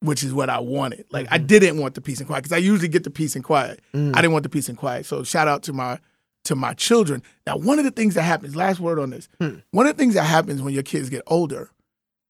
which 0.00 0.22
is 0.22 0.32
what 0.32 0.48
I 0.48 0.60
wanted. 0.60 1.06
Like 1.10 1.26
I 1.28 1.38
mm-hmm. 1.38 1.46
didn't 1.46 1.78
want 1.78 1.96
the 1.96 2.00
peace 2.00 2.20
and 2.20 2.28
quiet 2.28 2.44
because 2.44 2.54
I 2.54 2.58
usually 2.58 2.86
get 2.86 3.02
the 3.02 3.10
peace 3.10 3.34
and 3.34 3.42
quiet. 3.42 3.80
Mm. 3.92 4.14
I 4.14 4.20
didn't 4.20 4.30
want 4.32 4.44
the 4.44 4.48
peace 4.48 4.68
and 4.68 4.78
quiet. 4.78 5.06
So 5.06 5.24
shout 5.24 5.48
out 5.48 5.64
to 5.64 5.72
my 5.72 5.98
to 6.44 6.54
my 6.54 6.72
children. 6.74 7.22
Now, 7.46 7.56
one 7.56 7.78
of 7.78 7.84
the 7.84 7.90
things 7.90 8.14
that 8.14 8.22
happens, 8.22 8.56
last 8.56 8.80
word 8.80 8.98
on 8.98 9.10
this, 9.10 9.28
hmm. 9.40 9.56
one 9.70 9.86
of 9.86 9.96
the 9.96 10.00
things 10.00 10.14
that 10.14 10.24
happens 10.24 10.62
when 10.62 10.72
your 10.72 10.82
kids 10.82 11.10
get 11.10 11.22
older 11.26 11.70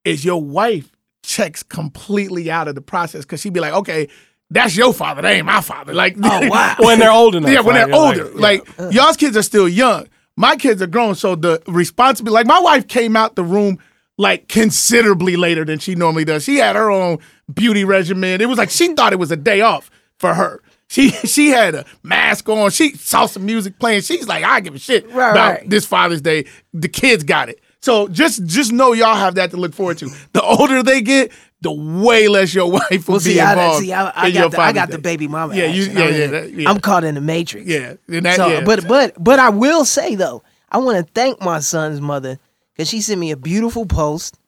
is 0.05 0.25
your 0.25 0.43
wife 0.43 0.91
checks 1.23 1.63
completely 1.63 2.51
out 2.51 2.69
of 2.69 2.75
the 2.75 2.81
process 2.81 3.23
because 3.25 3.41
she'd 3.41 3.53
be 3.53 3.61
like, 3.61 3.73
okay, 3.75 4.09
that's 4.51 4.77
your 4.77 4.95
father, 4.95 5.21
that 5.23 5.33
ain't 5.33 5.47
my 5.47 5.61
father. 5.61 5.93
Like, 5.93 6.17
Oh, 6.23 6.49
wow. 6.49 6.77
When 6.79 6.99
they're 6.99 7.11
old 7.13 7.35
enough. 7.35 7.51
yeah, 7.51 7.61
when 7.61 7.75
right? 7.77 7.87
they're 7.87 7.95
You're 7.95 8.07
older. 8.07 8.25
like, 8.39 8.79
Like, 8.79 8.93
yeah. 8.95 9.03
y'all's 9.05 9.17
kids 9.17 9.37
are 9.37 9.43
still 9.43 9.69
young. 9.69 10.09
My 10.37 10.57
kids 10.57 10.81
are 10.81 10.87
grown, 10.87 11.15
so 11.17 11.35
the 11.35 11.61
responsibility. 11.67 12.35
Like 12.35 12.47
my 12.47 12.61
wife 12.61 12.87
came 12.89 13.17
out 13.17 13.35
the 13.35 13.43
room 13.45 13.79
like 14.17 14.49
considerably 14.49 15.37
later 15.37 15.65
than 15.65 15.79
she 15.81 15.95
normally 15.97 16.25
does. 16.25 16.45
She 16.45 16.57
had 16.57 16.77
her 16.77 16.91
own 16.91 17.19
beauty 17.53 17.85
regimen. 17.85 18.41
It 18.41 18.49
was 18.49 18.57
like 18.59 18.71
she 18.71 18.95
thought 18.95 19.13
it 19.13 19.19
was 19.19 19.31
a 19.33 19.37
day 19.37 19.61
off 19.61 19.91
for 20.19 20.35
her. 20.35 20.63
She 20.89 21.11
she 21.27 21.49
had 21.49 21.75
a 21.75 21.85
mask 22.05 22.49
on. 22.49 22.71
She 22.71 22.95
saw 22.97 23.27
some 23.27 23.45
music 23.45 23.79
playing. 23.81 24.03
She's 24.03 24.29
like, 24.29 24.45
I 24.45 24.61
give 24.61 24.75
a 24.77 24.79
shit 24.79 25.05
Right, 25.13 25.31
about 25.33 25.51
right. 25.57 25.69
this 25.71 25.85
Father's 25.85 26.23
Day. 26.23 26.45
The 26.73 26.89
kids 26.89 27.25
got 27.25 27.49
it. 27.49 27.61
So 27.81 28.09
just 28.09 28.45
just 28.47 28.73
know 28.73 28.93
y'all 28.93 29.15
have 29.15 29.37
that 29.37 29.51
to 29.53 29.57
look 29.57 29.73
forward 29.75 29.99
to. 29.99 30.11
The 30.33 30.43
older 30.43 30.83
they 30.83 31.01
get, 31.01 31.33
the 31.61 31.73
way 31.73 32.29
less 32.29 32.53
your 32.55 32.71
wife 32.71 33.07
will 33.09 33.15
Well, 33.15 33.19
be 33.19 33.25
see, 33.35 33.41
I, 33.41 33.53
involved. 33.53 33.85
see, 33.85 33.93
I, 33.93 34.09
I 34.11 34.27
in 34.29 34.35
your 34.35 34.43
got 34.45 34.51
the, 34.53 34.61
I 34.61 34.73
got 34.73 34.91
the 34.91 34.99
baby 34.99 35.29
mama. 35.29 35.55
Yeah, 35.55 35.67
you, 35.67 35.85
yeah, 35.85 35.89
I'm, 35.91 35.97
yeah, 35.97 36.05
in- 36.25 36.31
that- 36.33 36.53
yeah. 36.53 36.71
I'm 36.71 36.81
caught 36.81 37.05
in 37.05 37.15
the 37.15 37.21
matrix. 37.21 37.67
Yeah, 37.67 37.95
and 38.09 38.27
that, 38.27 38.37
So, 38.37 38.49
yeah. 38.49 38.65
but 38.65 38.87
but 38.89 39.23
but 39.23 39.39
I 39.39 39.51
will 39.51 39.85
say 39.85 40.15
though, 40.17 40.43
I 40.71 40.79
want 40.79 40.99
to 41.07 41.13
thank 41.13 41.41
my 41.41 41.61
son's 41.61 42.01
mother 42.01 42.39
because 42.75 42.89
she 42.89 43.01
sent 43.01 43.21
me 43.21 43.31
a 43.31 43.37
beautiful 43.37 43.87
post. 43.87 44.39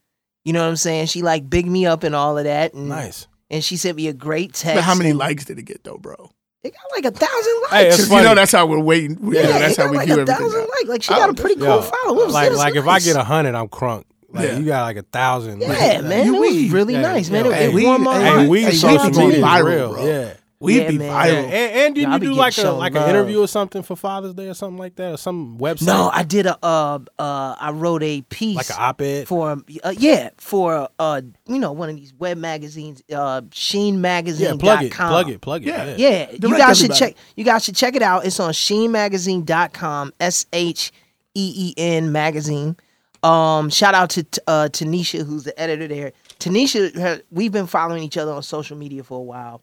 You 0.45 0.53
know 0.53 0.63
what 0.63 0.69
I'm 0.71 0.77
saying? 0.77 1.07
She 1.07 1.23
like 1.23 1.49
big 1.49 1.67
me 1.71 1.87
up 1.87 2.03
and 2.03 2.15
all 2.15 2.37
of 2.39 2.45
that, 2.45 2.75
and 2.75 2.89
Nice. 2.89 3.29
and 3.51 3.63
she 3.63 3.77
sent 3.77 3.97
me 3.97 4.09
a 4.09 4.13
great 4.13 4.55
text. 4.55 4.77
But 4.77 4.85
how 4.85 4.95
many 4.95 5.11
and 5.11 5.19
likes 5.19 5.45
did 5.45 5.59
it 5.59 5.63
get 5.65 5.85
though, 5.85 5.99
bro? 5.99 6.31
It 6.63 6.75
got 6.75 6.83
like 6.95 7.05
a 7.07 7.17
thousand 7.17 7.55
likes. 7.63 7.73
Hey, 7.73 7.87
it's 7.89 7.97
'Cause 7.97 8.09
funny. 8.09 8.23
you 8.23 8.29
know 8.29 8.35
that's 8.35 8.53
how 8.53 8.67
we're 8.67 8.79
waiting. 8.81 9.17
we 9.21 9.37
You 9.39 9.43
know, 9.45 9.49
yeah, 9.49 9.59
that's 9.61 9.79
it 9.79 9.83
how 9.83 9.91
we 9.91 9.97
like 9.97 10.07
view 10.07 10.17
a 10.17 10.21
everything. 10.21 10.43
thousand 10.45 10.61
likes. 10.61 10.89
Like 10.89 11.03
she 11.03 11.15
Oh, 11.15 11.17
got 11.17 11.29
a 11.29 11.33
oh, 11.33 11.35
pretty 11.35 11.55
cool 11.57 11.65
Yo, 11.67 11.81
follow. 11.83 12.21
It 12.23 12.31
like 12.31 12.51
it 12.53 12.57
like 12.57 12.77
if 12.77 12.87
I 12.87 12.99
get 13.01 13.17
a 13.17 13.25
hundred, 13.25 13.55
I'm 13.55 13.69
crunk. 13.69 14.05
Like 14.33 14.45
Yeah. 14.45 14.59
you 14.59 14.67
got 14.67 14.83
like 14.83 14.97
a 14.99 15.03
thousand. 15.03 15.61
yeah, 15.63 15.69
Like, 15.69 16.05
man, 16.05 16.27
you 16.27 16.37
it 16.37 16.39
was 16.41 16.51
weed. 16.55 16.73
really 16.73 16.95
Yeah, 16.95 17.01
nice, 17.01 17.31
man. 17.31 17.47
yeah. 17.47 17.51
It, 17.51 17.55
Hey, 17.57 17.65
it 17.69 17.75
we- 17.75 17.85
warmed 17.87 18.05
my 18.05 18.19
hey, 18.21 18.27
heart. 18.29 18.41
Hey, 18.43 18.49
we 18.49 18.63
Hey, 18.63 18.73
social 18.73 19.11
we 19.11 19.27
media 19.29 19.43
viral, 19.45 19.65
real. 19.65 19.93
bro. 19.95 20.07
Yeah. 20.07 20.33
We 20.63 20.79
Yeah, 20.79 20.89
be 20.91 20.99
man. 20.99 21.09
Yeah, 21.09 21.25
viral. 21.25 21.45
and, 21.45 21.55
and 21.55 21.95
did 21.95 22.03
Yeah, 22.03 22.11
I 22.11 22.15
you 22.15 22.21
do 22.21 22.33
like 22.35 22.59
a 22.59 22.71
like 22.71 22.93
love. 22.93 23.05
an 23.05 23.11
interview 23.17 23.41
or 23.41 23.49
something 23.49 23.83
for 23.83 23.97
Father's 23.97 24.35
Day 24.35 24.49
or 24.49 24.53
something 24.55 24.77
like 24.79 24.95
that 24.97 25.13
or 25.15 25.17
some 25.17 25.57
website? 25.59 25.87
No, 25.87 26.11
I 26.13 26.23
did 26.23 26.45
a 26.45 26.59
uh 26.63 26.99
uh 27.19 27.57
I 27.59 27.71
wrote 27.71 28.03
a 28.03 28.21
piece 28.23 28.57
like 28.57 28.69
an 28.69 28.77
op-ed. 28.79 29.27
for 29.27 29.53
uh, 29.83 29.95
yeah 29.97 30.29
for 30.37 30.89
uh 30.99 31.23
you 31.47 31.59
know 31.59 31.73
one 31.73 31.89
of 31.89 31.97
these 31.97 32.13
web 32.13 32.37
magazines 32.37 33.03
uh 33.11 33.41
Sheen 33.53 34.03
Magazine 34.03 34.49
yeah, 34.49 34.55
plug 34.59 34.83
it, 34.83 34.93
plug 34.93 35.29
it, 35.31 35.41
plug 35.41 35.63
it. 35.63 35.69
Yeah. 35.69 35.85
Yeah. 35.87 35.97
Yeah, 35.97 36.31
you 36.33 36.39
Direct 36.41 36.59
guys 36.59 36.79
should 36.79 36.91
everybody. 36.91 37.13
check. 37.15 37.23
You 37.37 37.45
guys 37.45 37.65
should 37.65 37.77
check 37.77 37.95
it 37.97 38.03
out. 38.03 38.27
It's 38.27 38.39
on 38.39 38.53
sheenmagazine.com. 38.53 40.13
S 40.21 40.47
H 40.53 40.93
E 41.35 41.53
E 41.57 41.75
N 41.79 42.13
magazine. 42.13 42.77
Um, 43.23 43.69
shout 43.71 43.95
out 43.95 44.11
to 44.11 44.27
uh, 44.47 44.69
Tanisha, 44.73 45.25
who's 45.27 45.45
the 45.45 45.59
editor 45.61 45.87
there. 45.87 46.13
Tanisha, 46.39 47.23
we've 47.31 47.53
been 47.53 47.67
following 47.67 48.03
each 48.03 48.17
other 48.17 48.33
on 48.33 48.43
social 48.43 48.79
media 48.79 49.03
for 49.05 49.19
a 49.19 49.23
while, 49.23 49.61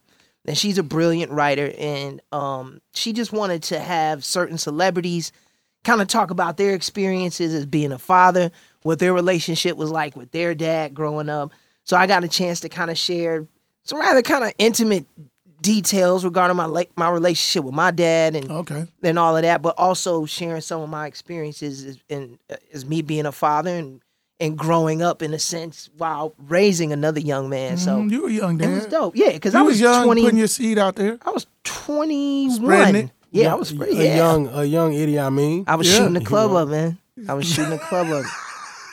and 0.48 0.58
she's 0.58 0.78
a 0.78 0.84
brilliant 0.84 1.32
writer. 1.32 1.72
And 1.78 2.22
um, 2.32 2.82
she 2.94 3.14
just 3.14 3.32
wanted 3.34 3.64
to 3.64 3.80
have 3.80 4.24
certain 4.26 4.58
celebrities 4.58 5.32
kind 5.84 6.02
of 6.02 6.08
talk 6.08 6.32
about 6.32 6.58
their 6.58 6.74
experiences 6.74 7.54
as 7.54 7.66
being 7.66 7.92
a 7.92 8.00
father, 8.00 8.52
what 8.84 9.00
their 9.00 9.14
relationship 9.14 9.78
was 9.78 9.90
like 9.92 10.16
with 10.16 10.32
their 10.32 10.56
dad 10.56 10.94
growing 10.94 11.30
up. 11.30 11.52
So 11.84 11.96
I 11.96 12.08
got 12.08 12.24
a 12.24 12.28
chance 12.28 12.62
to 12.62 12.70
kind 12.70 12.90
of 12.92 12.98
share 12.98 13.46
some 13.84 14.00
rather 14.00 14.22
kind 14.22 14.44
of 14.44 14.54
intimate 14.58 15.06
details 15.62 16.24
regarding 16.24 16.56
my 16.56 16.66
like 16.66 16.92
my 16.98 17.10
relationship 17.10 17.64
with 17.66 17.74
my 17.74 17.90
dad 17.92 18.36
and 18.36 18.52
Okay. 18.52 18.86
and 19.02 19.18
all 19.18 19.36
of 19.36 19.44
that, 19.44 19.62
but 19.62 19.76
also 19.78 20.26
sharing 20.26 20.62
some 20.62 20.82
of 20.82 20.90
my 20.90 21.08
experiences 21.08 21.84
as, 21.86 21.98
in, 22.10 22.38
as 22.74 22.86
me 22.86 23.02
being 23.02 23.26
a 23.26 23.32
father 23.32 23.72
and 23.76 24.02
and 24.40 24.58
growing 24.58 25.02
up 25.02 25.22
in 25.22 25.34
a 25.34 25.40
sense 25.40 25.90
while 25.98 26.34
raising 26.48 26.92
another 26.92 27.20
young 27.20 27.50
man. 27.50 27.78
So 27.78 27.98
Mhm, 27.98 28.12
you 28.12 28.22
were 28.24 28.30
young, 28.30 28.62
it 28.62 28.68
was 28.70 28.86
dope. 28.86 29.16
Yeah, 29.16 29.32
because 29.32 29.56
I 29.56 29.62
was 29.62 29.74
was 29.74 29.82
young, 29.82 30.06
twenty. 30.06 30.22
putting 30.24 30.38
your 30.38 30.48
seed 30.48 30.78
out 30.78 30.96
there. 30.96 31.18
I 31.26 31.32
was 31.32 31.48
twenty 31.64 32.50
Spreading 32.52 32.94
one. 33.08 33.12
Yeah, 33.32 33.52
I 33.52 33.56
was 33.56 33.72
pretty. 33.72 34.00
a 34.00 34.04
Yeah. 34.04 34.16
young 34.16 34.48
a 34.54 34.64
young 34.64 34.94
Idi 34.94 35.18
Amin. 35.18 35.64
I 35.68 35.76
was 35.76 35.88
Yeah. 35.90 35.98
shooting 35.98 36.14
the 36.14 36.22
club 36.22 36.52
up, 36.52 36.68
man. 36.70 36.98
I 37.28 37.34
was 37.34 37.46
shooting 37.48 37.72
the 37.72 37.80
club 37.80 38.08
up. 38.12 38.26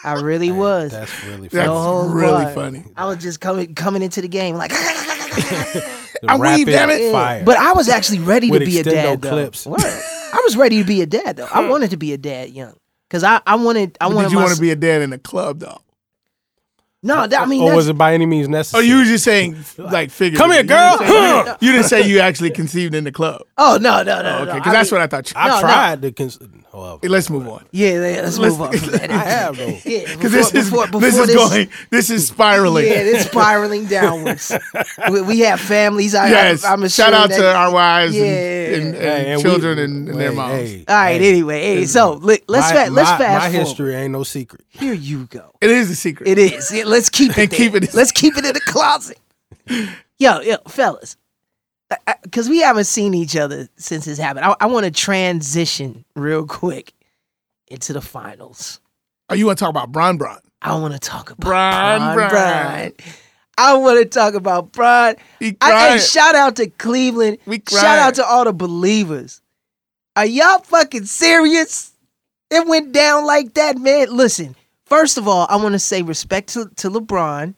I 0.02 0.14
really 0.20 0.50
was. 0.50 0.92
That's 0.92 1.24
really 1.24 1.48
That's 1.48 1.54
funny. 1.54 1.66
No 1.66 1.78
whole 1.82 2.08
really 2.08 2.44
bar. 2.44 2.52
funny. 2.52 2.84
I 2.96 3.06
was 3.06 3.18
just 3.18 3.40
coming 3.40 3.74
coming 3.74 4.02
into 4.02 4.20
the 4.22 4.28
game 4.28 4.56
like, 4.56 4.72
I'm 6.28 6.40
weed, 6.40 6.66
rapid 6.66 6.66
damn 6.66 6.90
it. 6.90 7.12
Fire. 7.12 7.42
but 7.44 7.56
I 7.56 7.72
was 7.72 7.88
actually 7.88 8.20
ready 8.20 8.46
to 8.48 8.52
With 8.52 8.64
be 8.66 8.78
a 8.80 8.82
dad. 8.82 9.20
Though. 9.22 9.28
clips. 9.30 9.66
Word. 9.66 9.80
I 9.80 10.40
was 10.44 10.56
ready 10.56 10.78
to 10.78 10.84
be 10.84 11.02
a 11.02 11.06
dad 11.06 11.36
though. 11.36 11.48
I 11.52 11.68
wanted 11.70 11.90
to 11.90 11.96
be 11.96 12.12
a 12.12 12.18
dad 12.18 12.50
young 12.50 12.74
because 13.14 13.22
I 13.22 13.40
I 13.46 13.54
wanted 13.54 13.96
I 14.00 14.08
But 14.08 14.16
wanted 14.16 14.28
did 14.28 14.32
you 14.32 14.38
want 14.40 14.54
to 14.56 14.60
be 14.60 14.72
a 14.72 14.76
dad 14.76 15.02
in 15.02 15.12
a 15.12 15.18
club 15.18 15.60
though? 15.60 15.80
no. 17.00 17.28
That, 17.28 17.42
I 17.42 17.46
mean, 17.46 17.62
or 17.62 17.76
was 17.76 17.88
it 17.88 17.96
by 17.96 18.12
any 18.12 18.26
means 18.26 18.48
Or 18.48 18.50
necessary? 18.50 18.82
Oh, 18.82 18.86
you 18.88 18.96
were 18.98 19.04
just 19.04 19.22
saying 19.22 19.56
like 19.78 20.10
figure. 20.10 20.36
Come 20.36 20.50
here, 20.50 20.64
girl. 20.64 20.96
Huh. 20.98 21.56
You 21.60 21.70
didn't 21.70 21.86
say 21.86 22.02
you 22.02 22.18
actually 22.18 22.50
conceived 22.50 22.92
in 22.92 23.04
the 23.04 23.12
club. 23.12 23.42
Oh 23.58 23.78
no 23.80 24.02
no 24.02 24.22
no 24.22 24.38
oh, 24.38 24.42
Okay, 24.42 24.44
no. 24.46 24.54
because 24.54 24.70
I 24.70 24.72
that's 24.72 24.90
mean- 24.92 25.00
what 25.00 25.04
I 25.04 25.06
thought. 25.08 25.30
You, 25.30 25.36
I 25.36 25.48
No, 25.48 25.54
no. 25.54 25.60
tried 25.60 26.02
to. 26.02 26.12
Cons- 26.12 26.38
well, 26.72 26.98
let's 27.04 27.30
move 27.30 27.46
on. 27.46 27.64
Yeah, 27.70 27.90
yeah, 27.92 28.22
let's 28.22 28.36
move 28.36 28.60
on 28.60 28.76
from 28.76 28.90
that. 28.98 29.08
I 29.10 29.18
have 29.18 29.56
though. 29.56 29.78
Yeah, 29.84 30.12
Because 30.16 30.32
this 30.32 30.52
is 30.54 30.70
before- 30.70 30.86
this 30.88 31.14
before 31.16 31.30
is 31.30 31.34
going. 31.36 31.68
This 31.90 32.10
is 32.10 32.26
spiraling. 32.28 32.86
Yeah, 32.86 32.94
it's 32.94 33.26
spiraling 33.30 33.86
downwards. 33.86 34.50
we, 35.08 35.20
we 35.22 35.38
have 35.40 35.60
families. 35.60 36.16
I, 36.16 36.30
yes. 36.30 36.64
I, 36.64 36.72
I'm 36.72 36.88
Shout 36.88 37.12
out 37.14 37.28
that, 37.28 37.36
to 37.38 37.54
our 37.54 37.72
wives 37.72 38.16
and- 38.16 38.24
Yeah. 38.24 38.76
and, 38.76 38.86
and, 38.86 38.96
Hey, 38.96 39.32
and 39.32 39.36
we- 39.38 39.42
children 39.48 39.78
and, 39.78 40.08
and 40.08 40.20
their 40.20 40.30
hey, 40.30 40.36
moms. 40.36 40.52
hey, 40.70 40.84
All 40.88 40.94
right. 40.96 41.20
hey. 41.20 41.28
Anyway, 41.30 41.60
hey, 41.62 41.86
so 41.86 42.14
let, 42.14 42.40
let's 42.48 42.74
my, 42.74 42.86
fa- 42.86 42.90
let's 42.90 43.10
my, 43.10 43.18
fast 43.18 43.44
My 43.44 43.50
forward. 43.50 43.66
history 43.66 43.94
ain't 43.94 44.12
no 44.12 44.24
secret. 44.24 44.64
Here 44.70 44.94
you 44.94 45.26
go. 45.26 45.52
It 45.60 45.70
is 45.70 45.90
a 45.90 45.94
secret. 45.96 46.28
It 46.28 46.38
is. 46.38 46.72
Yeah, 46.72 46.84
let's 46.86 47.08
keep 47.08 47.30
it. 47.32 47.38
And 47.38 47.50
keep 47.52 47.74
it- 47.76 47.94
Let's 47.94 48.10
keep 48.10 48.36
it 48.36 48.44
in 48.44 48.52
the 48.52 48.60
closet. 48.60 49.18
Yo, 50.18 50.40
yo, 50.40 50.56
fellas, 50.68 51.16
because 52.22 52.48
we 52.48 52.60
haven't 52.60 52.84
seen 52.84 53.14
each 53.14 53.36
other 53.36 53.68
since 53.76 54.04
this 54.04 54.18
happened. 54.18 54.44
I, 54.44 54.54
I 54.60 54.66
want 54.66 54.84
to 54.84 54.90
transition 54.90 56.04
real 56.14 56.46
quick 56.46 56.92
into 57.68 57.92
the 57.92 58.00
finals. 58.00 58.80
Oh, 59.28 59.34
you 59.34 59.46
want 59.46 59.58
to 59.58 59.64
talk 59.64 59.70
about 59.70 59.92
Bron 59.92 60.16
Bron? 60.16 60.38
I 60.62 60.78
want 60.78 60.94
to 60.94 61.00
talk 61.00 61.30
about 61.30 61.40
Bron, 61.40 62.14
Bron. 62.14 62.30
Bron. 62.30 62.92
I 63.56 63.74
want 63.76 64.02
to 64.02 64.06
talk 64.06 64.34
about 64.34 64.72
Bron. 64.72 65.16
I, 65.40 65.54
hey, 65.60 65.98
shout 65.98 66.34
out 66.34 66.56
to 66.56 66.68
Cleveland. 66.68 67.38
We 67.46 67.62
Shout 67.68 67.98
out 67.98 68.14
to 68.16 68.24
all 68.24 68.44
the 68.44 68.52
believers. 68.52 69.40
Are 70.16 70.26
y'all 70.26 70.60
fucking 70.60 71.04
serious? 71.04 71.92
It 72.50 72.66
went 72.66 72.92
down 72.92 73.26
like 73.26 73.54
that, 73.54 73.76
man. 73.78 74.14
Listen, 74.16 74.56
first 74.86 75.18
of 75.18 75.28
all, 75.28 75.46
I 75.48 75.56
want 75.56 75.72
to 75.74 75.78
say 75.78 76.02
respect 76.02 76.50
to, 76.50 76.68
to 76.76 76.90
LeBron. 76.90 77.54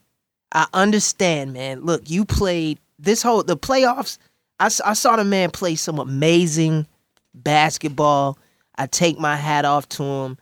I 0.52 0.66
understand, 0.72 1.52
man. 1.52 1.82
Look, 1.82 2.08
you 2.08 2.24
played 2.24 2.78
this 2.98 3.22
whole 3.22 3.42
the 3.42 3.56
playoffs. 3.56 4.18
I, 4.58 4.66
I 4.84 4.94
saw 4.94 5.16
the 5.16 5.24
man 5.24 5.50
play 5.50 5.74
some 5.74 5.98
amazing 5.98 6.86
basketball. 7.34 8.38
I 8.76 8.86
take 8.86 9.18
my 9.18 9.36
hat 9.36 9.64
off 9.64 9.88
to 9.90 10.02
him. 10.02 10.38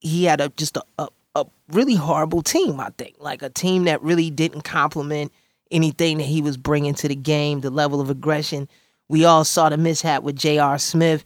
He 0.00 0.24
had 0.24 0.40
a 0.40 0.48
just 0.50 0.76
a, 0.76 0.82
a, 0.98 1.08
a 1.34 1.46
really 1.70 1.94
horrible 1.94 2.42
team, 2.42 2.80
I 2.80 2.90
think. 2.98 3.16
Like 3.18 3.42
a 3.42 3.50
team 3.50 3.84
that 3.84 4.02
really 4.02 4.30
didn't 4.30 4.62
complement 4.62 5.32
anything 5.70 6.18
that 6.18 6.24
he 6.24 6.42
was 6.42 6.56
bringing 6.56 6.94
to 6.94 7.08
the 7.08 7.16
game, 7.16 7.60
the 7.60 7.70
level 7.70 8.00
of 8.00 8.10
aggression. 8.10 8.68
We 9.08 9.24
all 9.24 9.44
saw 9.44 9.68
the 9.68 9.76
mishap 9.76 10.22
with 10.22 10.36
J.R. 10.36 10.78
Smith. 10.78 11.24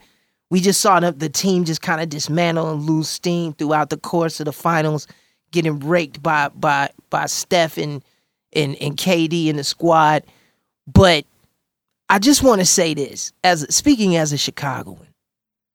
We 0.50 0.60
just 0.60 0.80
saw 0.80 1.00
the, 1.00 1.12
the 1.12 1.28
team 1.28 1.64
just 1.64 1.82
kind 1.82 2.00
of 2.00 2.08
dismantle 2.08 2.70
and 2.70 2.82
lose 2.82 3.08
steam 3.08 3.54
throughout 3.54 3.90
the 3.90 3.96
course 3.96 4.38
of 4.40 4.46
the 4.46 4.52
finals, 4.52 5.06
getting 5.50 5.80
raked 5.80 6.22
by 6.22 6.48
by 6.48 6.90
by 7.10 7.26
Steph 7.26 7.78
and 7.78 8.02
and, 8.52 8.76
and 8.76 8.96
KD 8.96 9.48
and 9.48 9.58
the 9.58 9.64
squad. 9.64 10.24
But 10.86 11.24
I 12.08 12.18
just 12.18 12.42
want 12.42 12.60
to 12.60 12.66
say 12.66 12.94
this 12.94 13.32
as 13.42 13.62
speaking 13.74 14.16
as 14.16 14.32
a 14.32 14.38
Chicagoan, 14.38 15.06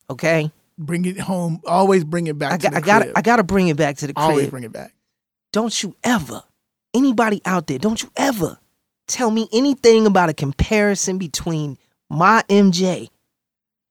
okay? 0.10 0.52
bring 0.78 1.06
it 1.06 1.20
home. 1.20 1.60
Always 1.66 2.04
bring 2.04 2.28
it 2.28 2.38
back. 2.38 2.54
I 2.54 2.58
to 2.58 2.64
got 2.64 2.72
the 2.72 2.78
I 2.78 2.82
got. 2.82 3.08
I 3.16 3.22
got 3.22 3.36
to 3.38 3.44
bring 3.44 3.68
it 3.68 3.78
back 3.78 3.98
to 3.98 4.08
the 4.08 4.14
crib. 4.14 4.30
Always 4.30 4.50
bring 4.50 4.64
it 4.64 4.72
back. 4.72 4.94
don't 5.52 5.82
you 5.82 5.96
ever, 6.04 6.44
anybody 6.94 7.42
out 7.46 7.68
there, 7.68 7.80
don't 7.80 8.02
you 8.04 8.12
ever 8.16 8.60
tell 9.08 9.32
me 9.32 9.48
anything 9.52 10.06
about 10.06 10.30
a 10.30 10.34
comparison 10.34 11.18
between 11.18 11.78
my 12.10 12.44
MJ 12.50 13.10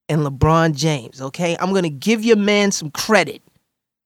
and 0.08 0.20
LeBron 0.22 0.76
James, 0.76 1.20
okay? 1.20 1.56
I'm 1.58 1.70
going 1.70 1.82
to 1.82 1.90
give 1.90 2.24
your 2.24 2.36
man 2.36 2.70
some 2.70 2.90
credit. 2.92 3.42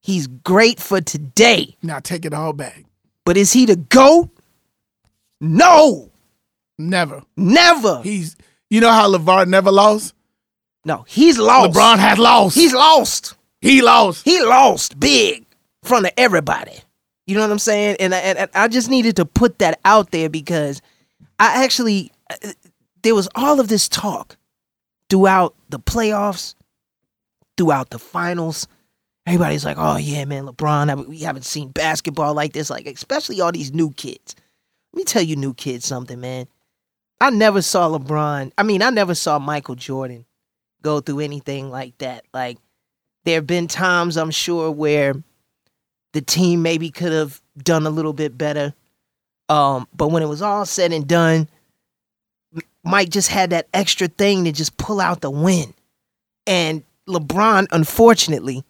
He's 0.03 0.27
great 0.27 0.81
for 0.81 1.03
today, 1.03 1.77
Now 1.83 1.99
take 1.99 2.25
it 2.25 2.33
all 2.33 2.55
back. 2.55 2.85
but 3.27 3.37
is 3.37 3.53
he 3.53 3.67
the 3.67 3.77
GOAT? 3.77 4.31
No, 5.43 6.10
Never. 6.89 7.23
never. 7.37 8.03
He's. 8.03 8.37
You 8.71 8.81
know 8.81 8.93
how 8.93 9.11
Levar 9.11 9.47
never 9.49 9.71
lost. 9.73 10.15
no, 10.85 11.05
he's 11.09 11.39
lost. 11.39 11.73
LeBron 11.77 11.99
has 11.99 12.19
lost. 12.19 12.57
He's 12.57 12.73
lost. 12.73 13.35
he 13.61 13.83
lost. 13.83 14.25
He 14.25 14.41
lost 14.43 14.99
big 14.99 15.39
in 15.39 15.45
front 15.83 16.07
of 16.07 16.13
everybody. 16.17 16.79
You 17.27 17.35
know 17.35 17.43
what 17.43 17.51
I'm 17.51 17.59
saying? 17.59 17.97
And 18.01 18.15
I, 18.15 18.19
and 18.19 18.51
I 18.55 18.69
just 18.69 18.89
needed 18.89 19.17
to 19.17 19.25
put 19.25 19.59
that 19.59 19.81
out 19.85 20.11
there 20.11 20.29
because 20.29 20.81
I 21.39 21.65
actually 21.65 22.13
uh, 22.31 22.53
there 23.03 23.15
was 23.15 23.29
all 23.35 23.61
of 23.61 23.69
this 23.69 23.89
talk 23.89 24.37
throughout 25.09 25.55
the 25.69 25.79
playoffs, 25.79 26.55
throughout 27.57 27.91
the 27.91 27.99
finals. 27.99 28.69
Everybody's 29.27 29.65
like, 29.65 29.77
"Oh 29.79 29.97
yeah, 29.97 30.25
man, 30.25 30.47
LeBron. 30.47 31.07
We 31.07 31.19
haven't 31.21 31.45
seen 31.45 31.71
basketball 31.71 32.35
like 32.35 32.53
this. 32.53 32.71
Like, 32.71 32.87
especially 32.87 33.41
all 33.41 33.53
these 33.53 33.73
new 33.73 33.91
kids." 33.93 34.35
Let 34.93 34.99
me 34.99 35.05
tell 35.05 35.23
you, 35.23 35.37
new 35.37 35.55
kids, 35.55 35.85
something, 35.87 36.21
man. 36.21 36.47
I 37.21 37.31
never 37.31 37.61
saw 37.63 37.89
LeBron. 37.89 38.53
I 38.57 38.63
mean, 38.63 38.83
I 38.83 38.91
never 38.91 39.15
saw 39.15 39.39
Michael 39.39 39.75
Jordan 39.75 40.25
go 40.83 41.01
through 41.01 41.21
anything 41.21 41.71
like 41.71 41.99
that. 41.99 42.25
Like, 42.33 42.59
there 43.25 43.37
have 43.37 43.47
been 43.47 43.67
times 43.69 44.17
I'm 44.17 44.31
sure 44.31 44.71
where 44.71 45.15
the 46.13 46.23
team 46.23 46.63
maybe 46.63 46.91
could 46.91 47.13
have 47.13 47.41
done 47.59 47.87
a 47.87 47.91
little 47.91 48.13
bit 48.15 48.37
better. 48.39 48.73
Um, 49.49 49.87
but 49.95 50.09
when 50.09 50.23
it 50.23 50.29
was 50.29 50.43
all 50.43 50.65
said 50.65 50.93
and 50.93 51.07
done, 51.07 51.49
Mike 52.85 53.11
just 53.11 53.29
had 53.29 53.51
that 53.51 53.69
extra 53.75 54.09
thing 54.09 54.45
to 54.45 54.53
just 54.53 54.77
pull 54.77 55.01
out 55.01 55.21
the 55.21 55.31
win. 55.31 55.75
And 56.47 56.83
LeBron, 57.07 57.67
unfortunately, 57.71 58.65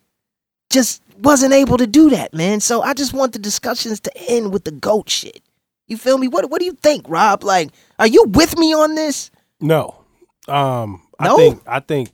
just 0.71 1.03
wasn't 1.19 1.53
able 1.53 1.77
to 1.77 1.87
do 1.87 2.11
that, 2.11 2.35
man. 2.35 2.61
So 2.61 2.83
I 2.83 2.95
just 2.95 3.13
want 3.13 3.33
the 3.33 3.39
discussions 3.39 4.01
to 4.01 4.13
end 4.29 4.53
with 4.53 4.65
the 4.65 4.73
GOAT 4.73 5.09
shit. 5.09 5.43
You 5.91 5.97
feel 5.97 6.17
me? 6.19 6.29
What 6.29 6.49
what 6.51 6.61
do 6.61 6.65
you 6.65 6.73
think, 6.73 7.05
Rob? 7.09 7.43
Like, 7.43 7.71
are 7.99 8.07
you 8.07 8.25
with 8.29 8.57
me 8.57 8.73
on 8.73 8.95
this? 8.95 9.31
No. 9.61 10.05
Um, 10.49 11.03
I 11.19 11.35
think 11.37 11.63
I 11.67 11.81
think 11.81 12.11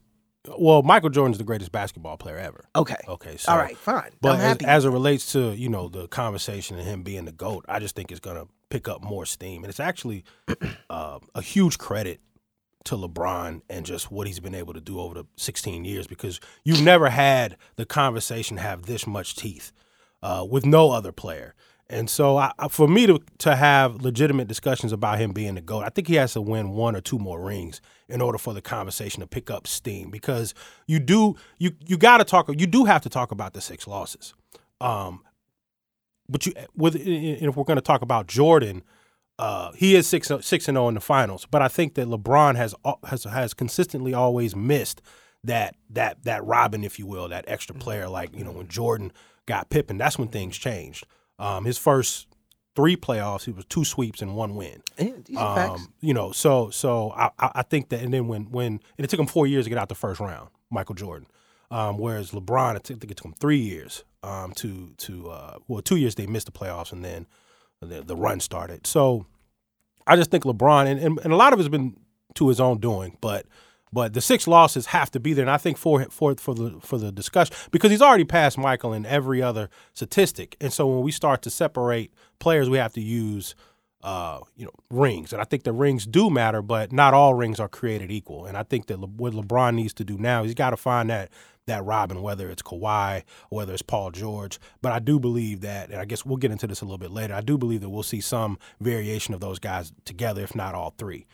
well, 0.59 0.83
Michael 0.83 1.11
Jordan's 1.11 1.38
the 1.38 1.45
greatest 1.45 1.73
basketball 1.73 2.16
player 2.16 2.38
ever. 2.38 2.64
Okay. 2.75 2.97
Okay, 3.06 3.37
so 3.37 3.52
All 3.52 3.59
right, 3.59 3.76
fine. 3.76 4.11
But 4.21 4.40
as, 4.40 4.56
as 4.59 4.85
it 4.85 4.90
relates 4.90 5.33
to 5.33 5.54
you 5.54 5.68
know 5.68 5.88
the 5.88 6.09
conversation 6.09 6.78
and 6.78 6.87
him 6.87 7.02
being 7.02 7.26
the 7.26 7.33
goat, 7.33 7.64
I 7.68 7.78
just 7.78 7.95
think 7.95 8.11
it's 8.11 8.21
gonna 8.21 8.47
pick 8.71 8.88
up 8.88 9.04
more 9.04 9.26
steam, 9.26 9.62
and 9.62 9.71
it's 9.71 9.80
actually 9.80 10.25
uh, 10.90 11.18
a 11.35 11.42
huge 11.42 11.78
credit 11.78 12.21
to 12.85 12.97
LeBron 12.97 13.62
and 13.68 13.85
just 13.85 14.11
what 14.11 14.26
he's 14.26 14.40
been 14.40 14.54
able 14.54 14.73
to 14.73 14.80
do 14.80 15.00
over 15.00 15.14
the 15.14 15.25
16 15.37 15.85
years 15.85 16.06
because 16.06 16.38
you've 16.64 16.83
never 16.83 17.11
had 17.11 17.56
the 17.75 17.85
conversation 17.85 18.59
have 18.59 18.87
this 18.87 19.09
much 19.09 19.35
teeth 19.35 19.73
uh, 20.23 20.47
with 20.49 20.64
no 20.64 20.92
other 20.92 21.11
player. 21.11 21.54
And 21.88 22.11
so, 22.11 22.37
I, 22.37 22.52
for 22.69 22.88
me 22.88 23.07
to 23.07 23.21
to 23.38 23.55
have 23.55 24.02
legitimate 24.02 24.49
discussions 24.49 24.93
about 24.93 25.21
him 25.21 25.33
being 25.33 25.55
the 25.55 25.61
goat, 25.61 25.85
I 25.85 25.88
think 25.90 26.09
he 26.09 26.16
has 26.16 26.33
to 26.33 26.40
win 26.40 26.71
one 26.71 26.97
or 26.97 27.00
two 27.00 27.19
more 27.19 27.40
rings 27.40 27.81
in 28.09 28.21
order 28.21 28.38
for 28.38 28.52
the 28.52 28.61
conversation 28.61 29.21
to 29.21 29.26
pick 29.26 29.50
up 29.50 29.69
steam. 29.69 30.11
Because 30.11 30.52
you 30.88 30.99
do 30.99 31.37
you 31.59 31.73
you 31.87 31.97
got 31.97 32.19
to 32.19 32.25
talk 32.25 32.49
you 32.49 32.66
do 32.66 32.87
have 32.87 33.02
to 33.02 33.09
talk 33.09 33.31
about 33.31 33.52
the 33.52 33.61
six 33.61 33.87
losses. 33.87 34.35
Um, 34.81 35.23
but 36.28 36.45
you 36.45 36.55
with 36.76 36.97
and 36.97 37.07
if 37.07 37.57
we're 37.57 37.64
going 37.64 37.76
to 37.76 37.83
talk 37.83 38.02
about 38.02 38.26
Jordan, 38.26 38.83
uh, 39.38 39.71
he 39.73 39.95
is 39.95 40.09
six 40.09 40.31
six 40.40 40.66
and 40.69 40.75
zero 40.75 40.88
in 40.88 40.95
the 40.95 41.00
finals. 41.00 41.47
But 41.49 41.62
I 41.62 41.69
think 41.69 41.95
that 41.95 42.09
LeBron 42.09 42.57
has 42.57 42.75
has 43.05 43.25
has 43.25 43.55
consistently 43.55 44.12
always 44.12 44.57
missed 44.57 45.02
that 45.45 45.76
that 45.90 46.25
that 46.25 46.45
Robin, 46.45 46.83
if 46.83 46.99
you 46.99 47.07
will, 47.07 47.28
that 47.28 47.45
extra 47.47 47.76
player. 47.76 48.09
Like 48.09 48.37
you 48.37 48.43
know 48.45 48.52
when 48.52 48.66
Jordan 48.69 49.12
got 49.47 49.71
Pippen, 49.71 49.99
that's 49.99 50.19
when 50.19 50.28
things 50.28 50.57
changed. 50.57 51.07
Um, 51.38 51.64
his 51.64 51.78
first 51.78 52.26
three 52.75 52.97
playoffs, 52.97 53.45
he 53.45 53.52
was 53.52 53.64
two 53.66 53.85
sweeps 53.85 54.23
and 54.23 54.37
one 54.37 54.55
win. 54.55 54.83
Yeah, 54.99 55.11
facts. 55.55 55.81
Um, 55.81 55.93
you 56.00 56.14
know, 56.14 56.33
so 56.33 56.71
so 56.71 57.12
I, 57.12 57.31
I 57.38 57.62
think 57.62 57.88
that, 57.88 58.00
and 58.02 58.12
then 58.12 58.28
when 58.28 58.50
when 58.50 58.81
and 58.97 59.05
it 59.05 59.11
took 59.11 59.21
him 59.21 59.26
four 59.26 59.47
years 59.47 59.64
to 59.64 59.71
get 59.71 59.78
out 59.78 59.88
the 59.88 59.95
first 59.95 60.21
round, 60.21 60.50
Michael 60.71 60.95
Jordan. 60.95 61.26
Um, 61.71 61.99
whereas 61.99 62.31
LeBron, 62.31 62.76
I 62.76 62.78
think 62.78 63.02
it 63.02 63.16
took 63.16 63.25
him 63.25 63.35
three 63.40 63.59
years 63.59 64.05
um, 64.23 64.52
to 64.52 64.93
to 64.99 65.31
uh, 65.31 65.59
well, 65.66 65.83
two 65.83 65.97
years 65.97 66.14
they 66.14 66.26
missed 66.26 66.47
the 66.47 66.52
playoffs, 66.52 66.93
and 66.93 67.05
then 67.05 67.26
the, 67.81 68.02
the 68.02 68.16
run 68.16 68.40
started. 68.40 68.87
So 68.87 69.26
I 70.07 70.16
just 70.16 70.31
think 70.31 70.45
LeBron, 70.45 70.87
and, 70.87 71.00
and, 71.00 71.19
and 71.25 71.33
a 71.33 71.37
lot 71.37 71.52
of 71.52 71.59
it's 71.59 71.69
been 71.69 71.97
to 72.35 72.49
his 72.49 72.61
own 72.61 72.78
doing, 72.78 73.16
but 73.21 73.47
but 73.93 74.12
the 74.12 74.21
six 74.21 74.47
losses 74.47 74.87
have 74.87 75.10
to 75.13 75.21
be 75.21 75.32
there, 75.32 75.45
and 75.45 75.50
I 75.50 75.56
think 75.58 75.78
for 75.78 76.04
for 76.10 76.34
for 76.37 76.54
the 76.54 76.78
for 76.80 76.99
the 76.99 77.13
discussion 77.13 77.54
because 77.71 77.91
he's 77.91 78.02
already 78.02 78.25
passed 78.25 78.58
Michael 78.58 78.93
in 78.93 79.06
every 79.06 79.43
other 79.43 79.71
statistic, 79.93 80.56
and 80.60 80.73
so 80.73 80.87
when 80.87 81.02
we 81.02 81.13
start 81.13 81.43
to 81.43 81.50
separate 81.50 82.13
players, 82.39 82.69
we 82.69 82.78
have 82.78 82.93
to 82.95 83.00
use 83.00 83.54
uh, 84.02 84.41
you 84.56 84.65
know 84.65 84.73
rings, 84.91 85.32
and 85.32 85.41
I 85.41 85.45
think 85.45 85.63
the 85.65 85.73
rings 85.73 86.06
do 86.06 86.30
matter, 86.30 86.63
but 86.63 86.93
not 86.93 87.15
all 87.15 87.34
rings 87.34 87.60
are 87.60 87.69
created 87.69 88.10
equal, 88.10 88.47
and 88.47 88.56
I 88.56 88.63
think 88.63 88.87
that 88.87 89.00
Le- 89.00 89.06
what 89.06 89.32
LeBron 89.32 89.75
needs 89.75 89.95
to 89.95 90.04
do 90.04 90.19
now, 90.19 90.43
he's 90.43 90.54
got 90.54 90.71
to 90.71 90.76
find 90.76 91.10
that 91.10 91.30
that 91.67 91.84
Robin, 91.84 92.23
whether 92.23 92.49
it's 92.49 92.63
Kawhi 92.63 93.23
whether 93.50 93.73
it's 93.73 93.82
Paul 93.82 94.10
George. 94.10 94.58
But 94.82 94.93
I 94.93 94.99
do 94.99 95.19
believe 95.19 95.60
that, 95.63 95.91
and 95.91 96.00
I 96.00 96.04
guess 96.04 96.25
we'll 96.25 96.37
get 96.37 96.52
into 96.52 96.67
this 96.67 96.80
a 96.80 96.84
little 96.84 96.99
bit 96.99 97.10
later. 97.10 97.34
I 97.34 97.41
do 97.41 97.58
believe 97.58 97.80
that 97.80 97.91
we'll 97.91 98.02
see 98.02 98.21
some 98.21 98.58
variation 98.80 99.34
of 99.34 99.41
those 99.41 99.58
guys 99.58 99.93
together, 100.04 100.43
if 100.43 100.54
not 100.54 100.75
all 100.75 100.95
three. 100.97 101.26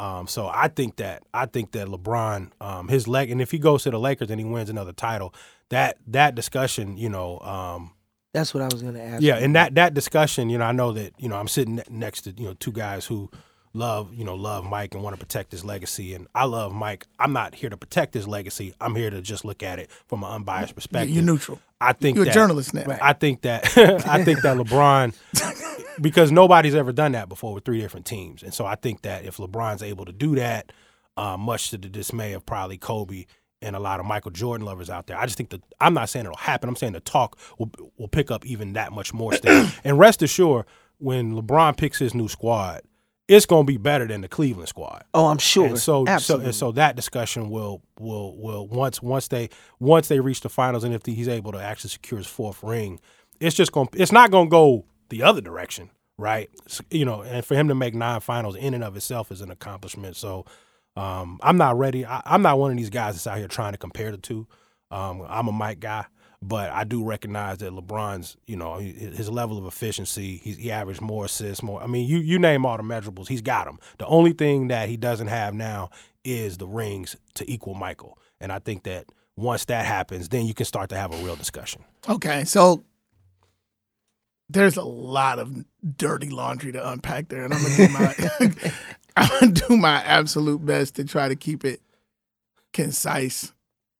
Um, 0.00 0.26
so 0.28 0.48
I 0.52 0.68
think 0.68 0.96
that 0.96 1.24
I 1.34 1.46
think 1.46 1.72
that 1.72 1.88
LeBron, 1.88 2.50
um, 2.60 2.88
his 2.88 3.08
leg, 3.08 3.30
and 3.30 3.42
if 3.42 3.50
he 3.50 3.58
goes 3.58 3.82
to 3.82 3.90
the 3.90 3.98
Lakers 3.98 4.30
and 4.30 4.40
he 4.40 4.46
wins 4.46 4.70
another 4.70 4.92
title, 4.92 5.34
that 5.70 5.98
that 6.06 6.34
discussion, 6.34 6.96
you 6.96 7.08
know, 7.08 7.38
um, 7.40 7.92
That's 8.32 8.54
what 8.54 8.62
I 8.62 8.66
was 8.66 8.82
gonna 8.82 9.00
ask. 9.02 9.22
yeah, 9.22 9.36
and 9.36 9.54
that 9.56 9.74
that 9.74 9.94
discussion, 9.94 10.50
you 10.50 10.58
know, 10.58 10.64
I 10.64 10.72
know 10.72 10.92
that 10.92 11.14
you 11.18 11.28
know 11.28 11.36
I'm 11.36 11.48
sitting 11.48 11.82
next 11.90 12.22
to 12.22 12.30
you 12.30 12.44
know 12.44 12.54
two 12.54 12.72
guys 12.72 13.06
who 13.06 13.28
love 13.74 14.14
you 14.14 14.24
know 14.24 14.34
love 14.34 14.64
Mike 14.64 14.94
and 14.94 15.02
want 15.02 15.14
to 15.14 15.20
protect 15.20 15.50
his 15.50 15.64
legacy, 15.64 16.14
and 16.14 16.28
I 16.34 16.44
love 16.44 16.72
Mike. 16.72 17.06
I'm 17.18 17.32
not 17.32 17.56
here 17.56 17.70
to 17.70 17.76
protect 17.76 18.14
his 18.14 18.28
legacy. 18.28 18.74
I'm 18.80 18.94
here 18.94 19.10
to 19.10 19.20
just 19.20 19.44
look 19.44 19.62
at 19.64 19.80
it 19.80 19.90
from 20.06 20.22
an 20.22 20.30
unbiased 20.30 20.74
perspective. 20.76 21.10
You're 21.10 21.24
neutral. 21.24 21.60
I 21.80 21.92
think 21.92 22.16
You're 22.16 22.24
a 22.24 22.26
that- 22.26 22.34
journalist 22.34 22.74
now. 22.74 22.84
I 23.00 23.12
think 23.12 23.42
that 23.42 23.64
I 24.06 24.24
think 24.24 24.42
that 24.42 24.56
LeBron 24.56 25.14
because 26.00 26.30
nobody's 26.32 26.74
ever 26.74 26.92
done 26.92 27.12
that 27.12 27.28
before 27.28 27.54
with 27.54 27.64
three 27.64 27.80
different 27.80 28.06
teams, 28.06 28.42
and 28.42 28.52
so 28.52 28.66
I 28.66 28.74
think 28.74 29.02
that 29.02 29.24
if 29.24 29.36
LeBron's 29.36 29.82
able 29.82 30.04
to 30.04 30.12
do 30.12 30.34
that, 30.36 30.72
uh, 31.16 31.36
much 31.36 31.70
to 31.70 31.78
the 31.78 31.88
dismay 31.88 32.32
of 32.32 32.44
probably 32.46 32.78
Kobe 32.78 33.26
and 33.60 33.74
a 33.74 33.80
lot 33.80 33.98
of 33.98 34.06
Michael 34.06 34.30
Jordan 34.30 34.64
lovers 34.64 34.88
out 34.90 35.06
there, 35.08 35.16
I 35.18 35.24
just 35.26 35.36
think 35.36 35.50
that 35.50 35.62
I'm 35.80 35.94
not 35.94 36.08
saying 36.08 36.26
it'll 36.26 36.36
happen. 36.36 36.68
I'm 36.68 36.76
saying 36.76 36.92
the 36.92 37.00
talk 37.00 37.38
will 37.58 37.70
will 37.96 38.08
pick 38.08 38.30
up 38.30 38.44
even 38.46 38.74
that 38.74 38.92
much 38.92 39.12
more 39.14 39.32
steam. 39.32 39.68
and 39.84 39.98
rest 39.98 40.22
assured, 40.22 40.66
when 40.98 41.34
LeBron 41.34 41.76
picks 41.76 41.98
his 41.98 42.14
new 42.14 42.28
squad, 42.28 42.82
it's 43.28 43.44
going 43.44 43.66
to 43.66 43.70
be 43.70 43.76
better 43.76 44.06
than 44.06 44.22
the 44.22 44.28
Cleveland 44.28 44.68
squad. 44.68 45.04
Oh, 45.12 45.26
I'm 45.26 45.38
sure. 45.38 45.66
And 45.66 45.78
so, 45.78 46.06
so, 46.18 46.40
and 46.40 46.54
so 46.54 46.72
that 46.72 46.96
discussion 46.96 47.50
will 47.50 47.82
will 48.00 48.36
will 48.36 48.66
once 48.66 49.02
once 49.02 49.28
they 49.28 49.50
once 49.78 50.08
they 50.08 50.18
reach 50.18 50.40
the 50.40 50.48
finals, 50.48 50.82
and 50.82 50.94
if 50.94 51.04
he's 51.04 51.28
able 51.28 51.52
to 51.52 51.62
actually 51.62 51.90
secure 51.90 52.18
his 52.18 52.26
fourth 52.26 52.62
ring, 52.62 52.98
it's 53.38 53.54
just 53.54 53.70
going 53.70 53.88
it's 53.92 54.12
not 54.12 54.30
going 54.30 54.46
to 54.46 54.50
go 54.50 54.84
the 55.10 55.22
other 55.22 55.42
direction, 55.42 55.90
right? 56.16 56.48
You 56.90 57.04
know, 57.04 57.22
and 57.22 57.44
for 57.44 57.54
him 57.54 57.68
to 57.68 57.74
make 57.74 57.94
nine 57.94 58.20
finals 58.20 58.56
in 58.56 58.72
and 58.72 58.82
of 58.82 58.96
itself 58.96 59.30
is 59.30 59.42
an 59.42 59.50
accomplishment. 59.50 60.16
So, 60.16 60.46
um, 60.96 61.38
I'm 61.42 61.58
not 61.58 61.78
ready. 61.78 62.06
I, 62.06 62.22
I'm 62.24 62.42
not 62.42 62.58
one 62.58 62.70
of 62.70 62.76
these 62.78 62.90
guys 62.90 63.14
that's 63.14 63.26
out 63.26 63.38
here 63.38 63.48
trying 63.48 63.72
to 63.72 63.78
compare 63.78 64.10
the 64.10 64.18
two. 64.18 64.46
Um, 64.90 65.22
I'm 65.28 65.48
a 65.48 65.52
Mike 65.52 65.80
guy. 65.80 66.06
But 66.40 66.70
I 66.70 66.84
do 66.84 67.02
recognize 67.02 67.58
that 67.58 67.72
LeBron's, 67.72 68.36
you 68.46 68.56
know, 68.56 68.78
his 68.78 69.28
level 69.28 69.58
of 69.58 69.66
efficiency, 69.66 70.36
he, 70.36 70.52
he 70.52 70.70
averaged 70.70 71.00
more 71.00 71.24
assists, 71.24 71.64
more. 71.64 71.82
I 71.82 71.88
mean, 71.88 72.06
you 72.06 72.18
you 72.18 72.38
name 72.38 72.64
all 72.64 72.76
the 72.76 72.84
measurables, 72.84 73.26
he's 73.28 73.42
got 73.42 73.66
them. 73.66 73.80
The 73.98 74.06
only 74.06 74.32
thing 74.32 74.68
that 74.68 74.88
he 74.88 74.96
doesn't 74.96 75.26
have 75.26 75.52
now 75.52 75.90
is 76.24 76.58
the 76.58 76.66
rings 76.68 77.16
to 77.34 77.50
equal 77.50 77.74
Michael. 77.74 78.18
And 78.40 78.52
I 78.52 78.60
think 78.60 78.84
that 78.84 79.06
once 79.36 79.64
that 79.66 79.84
happens, 79.84 80.28
then 80.28 80.46
you 80.46 80.54
can 80.54 80.66
start 80.66 80.90
to 80.90 80.96
have 80.96 81.12
a 81.12 81.16
real 81.24 81.36
discussion. 81.36 81.84
Okay, 82.08 82.44
so 82.44 82.84
there's 84.48 84.76
a 84.76 84.84
lot 84.84 85.38
of 85.38 85.64
dirty 85.96 86.30
laundry 86.30 86.72
to 86.72 86.90
unpack 86.90 87.28
there, 87.28 87.44
and 87.44 87.52
I'm 87.52 87.62
gonna 87.62 87.76
do 87.76 87.88
my 87.88 88.72
I'm 89.16 89.40
gonna 89.40 89.52
do 89.52 89.76
my 89.76 90.02
absolute 90.02 90.64
best 90.64 90.96
to 90.96 91.04
try 91.04 91.28
to 91.28 91.36
keep 91.36 91.64
it 91.64 91.80
concise, 92.72 93.52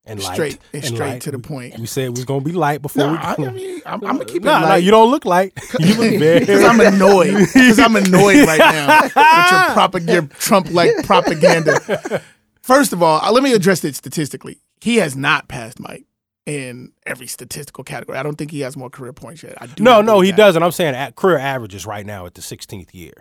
And 0.09 0.23
light, 0.23 0.35
straight, 0.35 0.59
and 0.73 0.85
straight 0.85 0.99
light. 1.13 1.23
to 1.23 1.31
the 1.31 1.39
point. 1.39 1.79
We 1.79 1.87
said 1.87 2.05
we 2.09 2.13
was 2.15 2.25
gonna 2.25 2.41
be 2.45 2.53
light 2.53 2.81
before 2.83 3.05
No, 3.07 3.13
we. 3.13 3.19
I, 3.19 3.33
I 3.35 3.37
mean, 3.53 3.83
I'm, 3.87 3.95
I'm 3.95 4.01
gonna 4.17 4.25
keep 4.25 4.43
it 4.43 4.45
Nah, 4.45 4.61
nah, 4.61 4.69
light. 4.71 4.83
you 4.83 4.91
don't 4.91 5.11
look 5.11 5.25
light. 5.25 5.53
You 5.81 5.95
look 5.97 6.19
very. 6.19 6.41
Because 6.41 6.65
I'm 6.65 6.81
annoyed. 6.81 7.35
Because 7.53 7.79
I'm 7.79 7.95
annoyed 7.97 8.47
right 8.47 8.59
now 8.59 9.03
with 9.03 9.15
your, 9.15 9.23
propag- 9.77 10.13
your 10.13 10.23
Trump-like 10.39 11.05
propaganda. 11.05 12.23
First 12.63 12.93
of 12.93 13.03
all, 13.03 13.21
uh, 13.21 13.31
let 13.33 13.43
me 13.43 13.53
address 13.53 13.85
it 13.85 13.95
statistically. 13.97 14.61
He 14.81 14.97
has 14.97 15.17
not 15.17 15.49
passed 15.49 15.79
Mike 15.81 16.05
in 16.47 16.93
every 17.07 17.27
statistical 17.27 17.85
category. 17.85 18.17
I 18.19 18.23
don't 18.23 18.37
think 18.37 18.51
he 18.51 18.61
has 18.61 18.77
more 18.77 18.89
career 18.91 19.13
points 19.13 19.43
yet. 19.43 19.57
I 19.61 19.67
do 19.67 19.83
no, 19.83 20.01
no, 20.01 20.21
he 20.21 20.31
that. 20.31 20.37
doesn't. 20.37 20.63
I'm 20.63 20.73
saying 20.73 20.95
at 20.95 21.17
career 21.17 21.37
averages 21.39 21.85
right 21.87 22.07
now 22.07 22.25
at 22.27 22.35
the 22.35 22.41
16th 22.41 22.95
year. 22.95 23.13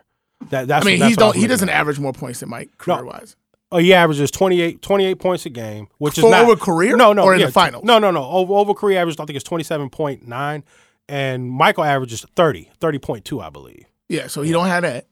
That, 0.49 0.67
that's 0.67 0.85
I 0.85 0.89
mean, 0.89 0.99
that's 0.99 1.09
he 1.09 1.13
what 1.15 1.19
don't. 1.19 1.27
was 1.35 1.41
He 1.41 1.47
doesn't 1.47 1.67
at. 1.69 1.75
average 1.75 1.99
more 1.99 2.13
points 2.13 2.39
than 2.41 2.49
Mike 2.49 2.77
career 2.77 3.03
wise. 3.03 3.35
Oh, 3.71 3.77
he 3.77 3.93
averages 3.93 4.31
28, 4.31 4.81
28 4.81 5.15
points 5.15 5.45
a 5.45 5.49
game, 5.49 5.87
which 5.97 6.15
For 6.15 6.25
is 6.25 6.31
not 6.31 6.45
over 6.45 6.55
career 6.55 6.95
No, 6.95 7.11
no, 7.11 7.23
or 7.23 7.33
in 7.33 7.41
yeah, 7.41 7.47
the 7.47 7.51
finals? 7.51 7.83
No, 7.83 7.99
no, 7.99 8.11
no. 8.11 8.23
Over, 8.23 8.53
over 8.53 8.73
career 8.73 8.99
average, 8.99 9.19
I 9.19 9.25
think 9.25 9.35
it's 9.35 9.43
twenty 9.43 9.65
seven 9.65 9.89
point 9.89 10.25
nine, 10.25 10.63
and 11.09 11.49
Michael 11.49 11.83
averages 11.83 12.25
30, 12.35 12.69
30.2, 12.79 13.43
I 13.43 13.49
believe. 13.49 13.85
Yeah, 14.07 14.27
so 14.27 14.41
he 14.41 14.51
don't 14.53 14.67
have 14.67 14.83
that. 14.83 15.07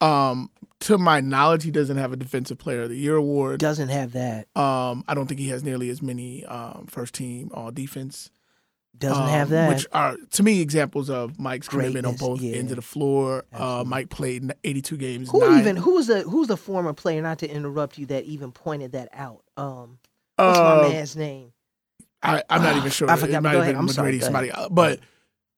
Um, 0.00 0.50
to 0.80 0.98
my 0.98 1.20
knowledge, 1.20 1.64
he 1.64 1.70
doesn't 1.70 1.96
have 1.96 2.12
a 2.12 2.16
Defensive 2.16 2.58
Player 2.58 2.82
of 2.82 2.90
the 2.90 2.96
Year 2.96 3.16
award. 3.16 3.60
doesn't 3.60 3.88
have 3.88 4.12
that. 4.12 4.46
Um, 4.54 5.02
I 5.08 5.14
don't 5.14 5.26
think 5.26 5.40
he 5.40 5.48
has 5.48 5.64
nearly 5.64 5.88
as 5.88 6.02
many 6.02 6.44
um, 6.44 6.86
first 6.88 7.14
team 7.14 7.50
all 7.54 7.70
defense. 7.70 8.30
Doesn't 8.98 9.22
um, 9.22 9.28
have 9.28 9.50
that. 9.50 9.68
which 9.68 9.86
are 9.92 10.16
to 10.32 10.42
me 10.42 10.60
examples 10.60 11.08
of 11.08 11.38
Mike's 11.38 11.68
commitment 11.68 12.06
on 12.06 12.16
both 12.16 12.40
yeah. 12.40 12.56
ends 12.56 12.72
of 12.72 12.76
the 12.76 12.82
floor. 12.82 13.44
Uh, 13.52 13.84
Mike 13.86 14.10
played 14.10 14.52
82 14.64 14.96
games. 14.96 15.30
who 15.30 15.40
nine- 15.40 15.60
even 15.60 15.76
who 15.76 15.94
was 15.94 16.08
the 16.08 16.22
who's 16.22 16.48
the 16.48 16.56
former 16.56 16.92
player? 16.92 17.22
Not 17.22 17.38
to 17.40 17.48
interrupt 17.48 17.98
you, 17.98 18.06
that 18.06 18.24
even 18.24 18.52
pointed 18.52 18.92
that 18.92 19.08
out. 19.12 19.42
Um, 19.56 19.98
what's 20.36 20.58
my 20.58 20.78
Uh, 20.78 20.88
man's 20.88 21.16
name? 21.16 21.52
I, 22.22 22.42
I'm 22.50 22.62
not 22.62 22.76
even 22.76 22.90
sure. 22.90 23.08
I 23.08 23.16
forgot, 23.16 23.38
It 23.38 23.40
might 23.42 23.54
have 23.54 23.66
been 23.66 23.76
I'm 23.76 23.88
sorry, 23.88 24.18
somebody, 24.20 24.50
but 24.70 24.98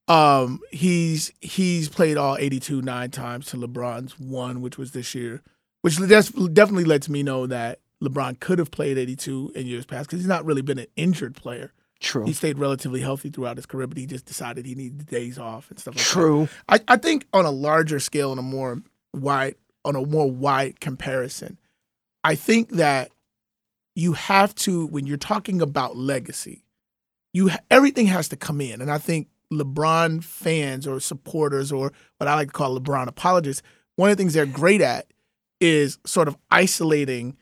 um, 0.08 0.60
he's 0.70 1.32
he's 1.40 1.88
played 1.88 2.16
all 2.16 2.36
82 2.36 2.82
nine 2.82 3.10
times 3.10 3.46
to 3.46 3.56
LeBron's 3.56 4.18
one, 4.18 4.60
which 4.60 4.76
was 4.76 4.90
this 4.92 5.14
year, 5.14 5.42
which 5.82 5.96
that's 5.96 6.30
definitely 6.30 6.84
lets 6.84 7.08
me 7.08 7.22
know 7.22 7.46
that 7.46 7.78
LeBron 8.02 8.40
could 8.40 8.58
have 8.58 8.70
played 8.70 8.98
82 8.98 9.52
in 9.54 9.66
years 9.66 9.86
past 9.86 10.08
because 10.08 10.20
he's 10.20 10.28
not 10.28 10.44
really 10.44 10.62
been 10.62 10.78
an 10.78 10.86
injured 10.96 11.34
player. 11.34 11.72
True. 12.00 12.24
He 12.24 12.32
stayed 12.32 12.58
relatively 12.58 13.00
healthy 13.00 13.28
throughout 13.28 13.56
his 13.56 13.66
career, 13.66 13.86
but 13.86 13.98
he 13.98 14.06
just 14.06 14.24
decided 14.24 14.64
he 14.64 14.74
needed 14.74 15.06
days 15.06 15.38
off 15.38 15.70
and 15.70 15.78
stuff 15.78 15.94
like 15.94 16.04
that. 16.04 16.10
True. 16.10 16.48
I, 16.68 16.80
I 16.88 16.96
think 16.96 17.26
on 17.34 17.44
a 17.44 17.50
larger 17.50 18.00
scale, 18.00 18.30
on 18.30 18.38
a 18.38 18.42
more 18.42 18.82
wide, 19.12 19.56
on 19.84 19.96
a 19.96 20.04
more 20.04 20.30
wide 20.30 20.80
comparison, 20.80 21.58
I 22.24 22.34
think 22.34 22.70
that 22.70 23.10
you 23.94 24.14
have 24.14 24.54
to 24.56 24.86
when 24.86 25.06
you're 25.06 25.18
talking 25.18 25.60
about 25.60 25.94
legacy, 25.96 26.64
you 27.34 27.50
everything 27.70 28.06
has 28.06 28.28
to 28.28 28.36
come 28.36 28.62
in, 28.62 28.80
and 28.80 28.90
I 28.90 28.98
think 28.98 29.28
LeBron 29.52 30.24
fans 30.24 30.86
or 30.86 31.00
supporters 31.00 31.70
or 31.70 31.92
what 32.16 32.28
I 32.28 32.34
like 32.34 32.48
to 32.48 32.52
call 32.52 32.78
LeBron 32.78 33.08
apologists, 33.08 33.62
one 33.96 34.10
of 34.10 34.16
the 34.16 34.22
things 34.22 34.32
they're 34.32 34.46
great 34.46 34.80
at 34.80 35.06
is 35.60 35.98
sort 36.06 36.28
of 36.28 36.36
isolating 36.50 37.36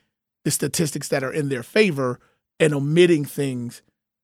the 0.44 0.50
statistics 0.50 1.08
that 1.08 1.22
are 1.22 1.32
in 1.32 1.48
their 1.48 1.62
favor 1.62 2.18
and 2.58 2.74
omitting 2.74 3.24
things 3.24 3.82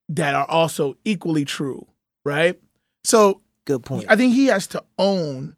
that 0.09 0.35
are 0.35 0.49
also 0.49 0.97
equally 1.05 1.45
true, 1.45 1.87
right? 2.25 2.61
So 3.05 3.41
Good 3.67 3.83
point. 3.83 4.07
I 4.09 4.17
think 4.17 4.35
he 4.35 4.47
has 4.47 4.67
to 4.69 4.85
own 4.99 5.57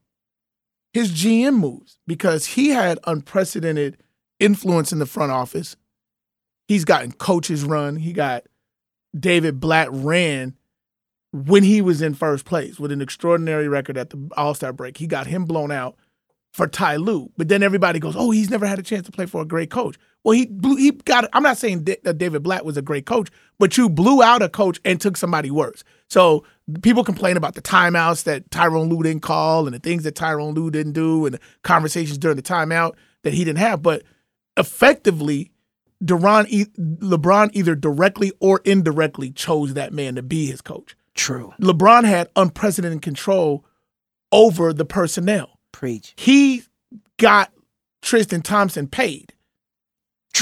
his 0.92 1.12
GM 1.12 1.58
moves 1.58 1.98
because 2.06 2.46
he 2.46 2.68
had 2.68 2.98
unprecedented 3.04 3.98
influence 4.38 4.92
in 4.92 4.98
the 4.98 5.06
front 5.06 5.32
office. 5.32 5.76
He's 6.68 6.84
gotten 6.84 7.12
coaches 7.12 7.64
run. 7.64 7.96
He 7.96 8.12
got 8.12 8.44
David 9.18 9.60
Blatt 9.60 9.88
ran 9.90 10.56
when 11.32 11.64
he 11.64 11.80
was 11.80 12.00
in 12.00 12.14
first 12.14 12.44
place 12.44 12.78
with 12.78 12.92
an 12.92 13.02
extraordinary 13.02 13.68
record 13.68 13.98
at 13.98 14.10
the 14.10 14.30
All 14.36 14.54
Star 14.54 14.72
break. 14.72 14.96
He 14.96 15.06
got 15.06 15.26
him 15.26 15.44
blown 15.44 15.70
out 15.72 15.96
for 16.56 16.66
Ty 16.66 16.96
Lue, 16.96 17.30
but 17.36 17.48
then 17.48 17.62
everybody 17.62 17.98
goes, 17.98 18.14
"Oh, 18.16 18.30
he's 18.30 18.48
never 18.48 18.66
had 18.66 18.78
a 18.78 18.82
chance 18.82 19.04
to 19.04 19.12
play 19.12 19.26
for 19.26 19.42
a 19.42 19.44
great 19.44 19.70
coach." 19.70 19.98
Well, 20.24 20.32
he 20.32 20.46
blew, 20.46 20.76
he 20.76 20.90
got. 20.90 21.28
I'm 21.34 21.42
not 21.42 21.58
saying 21.58 21.84
that 21.84 22.16
David 22.16 22.42
Blatt 22.42 22.64
was 22.64 22.78
a 22.78 22.82
great 22.82 23.04
coach, 23.04 23.28
but 23.58 23.76
you 23.76 23.90
blew 23.90 24.22
out 24.22 24.40
a 24.40 24.48
coach 24.48 24.80
and 24.82 24.98
took 24.98 25.18
somebody 25.18 25.50
worse. 25.50 25.84
So 26.08 26.44
people 26.80 27.04
complain 27.04 27.36
about 27.36 27.56
the 27.56 27.60
timeouts 27.60 28.24
that 28.24 28.48
Tyronn 28.48 28.88
Lue 28.88 29.02
didn't 29.02 29.20
call 29.20 29.66
and 29.66 29.74
the 29.74 29.78
things 29.78 30.04
that 30.04 30.14
Tyronn 30.14 30.54
Lue 30.54 30.70
didn't 30.70 30.92
do 30.94 31.26
and 31.26 31.34
the 31.34 31.40
conversations 31.62 32.16
during 32.16 32.36
the 32.38 32.42
timeout 32.42 32.94
that 33.22 33.34
he 33.34 33.44
didn't 33.44 33.58
have. 33.58 33.82
But 33.82 34.02
effectively, 34.56 35.52
Duran, 36.02 36.46
e- 36.48 36.64
LeBron 36.78 37.50
either 37.52 37.74
directly 37.74 38.32
or 38.40 38.62
indirectly 38.64 39.30
chose 39.30 39.74
that 39.74 39.92
man 39.92 40.14
to 40.14 40.22
be 40.22 40.46
his 40.46 40.62
coach. 40.62 40.96
True. 41.14 41.52
LeBron 41.60 42.04
had 42.04 42.30
unprecedented 42.34 43.02
control 43.02 43.66
over 44.32 44.72
the 44.72 44.86
personnel. 44.86 45.55
Preach. 45.76 46.14
He 46.16 46.62
got 47.18 47.52
Tristan 48.00 48.40
Thompson 48.40 48.88
paid. 48.88 49.34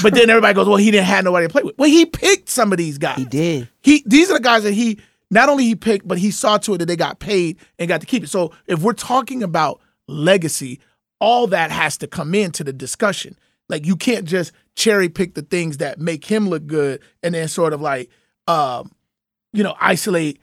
But 0.01 0.13
then 0.13 0.29
everybody 0.29 0.53
goes, 0.53 0.65
well, 0.65 0.77
he 0.77 0.91
didn't 0.91 1.07
have 1.07 1.25
nobody 1.25 1.45
to 1.45 1.51
play 1.51 1.61
with. 1.61 1.77
Well, 1.77 1.89
he 1.89 2.05
picked 2.05 2.47
some 2.47 2.71
of 2.71 2.77
these 2.77 2.97
guys. 2.97 3.17
He 3.17 3.25
did. 3.25 3.69
He 3.81 4.01
these 4.05 4.31
are 4.31 4.35
the 4.35 4.39
guys 4.39 4.63
that 4.63 4.71
he 4.71 4.97
not 5.29 5.49
only 5.49 5.65
he 5.65 5.75
picked, 5.75 6.07
but 6.07 6.19
he 6.19 6.31
saw 6.31 6.57
to 6.59 6.75
it 6.75 6.77
that 6.77 6.85
they 6.85 6.95
got 6.95 7.19
paid 7.19 7.57
and 7.77 7.89
got 7.89 7.99
to 7.99 8.07
keep 8.07 8.23
it. 8.23 8.29
So 8.29 8.53
if 8.65 8.81
we're 8.81 8.93
talking 8.93 9.43
about 9.43 9.81
legacy, 10.07 10.79
all 11.19 11.47
that 11.47 11.69
has 11.69 11.97
to 11.97 12.07
come 12.07 12.33
into 12.33 12.63
the 12.63 12.71
discussion. 12.71 13.37
Like 13.67 13.85
you 13.85 13.97
can't 13.97 14.23
just 14.23 14.53
cherry 14.75 15.09
pick 15.09 15.33
the 15.33 15.41
things 15.41 15.77
that 15.77 15.99
make 15.99 16.23
him 16.23 16.47
look 16.47 16.65
good 16.65 17.01
and 17.21 17.35
then 17.35 17.49
sort 17.49 17.73
of 17.73 17.81
like 17.81 18.09
um, 18.47 18.89
you 19.51 19.63
know, 19.63 19.75
isolate 19.81 20.39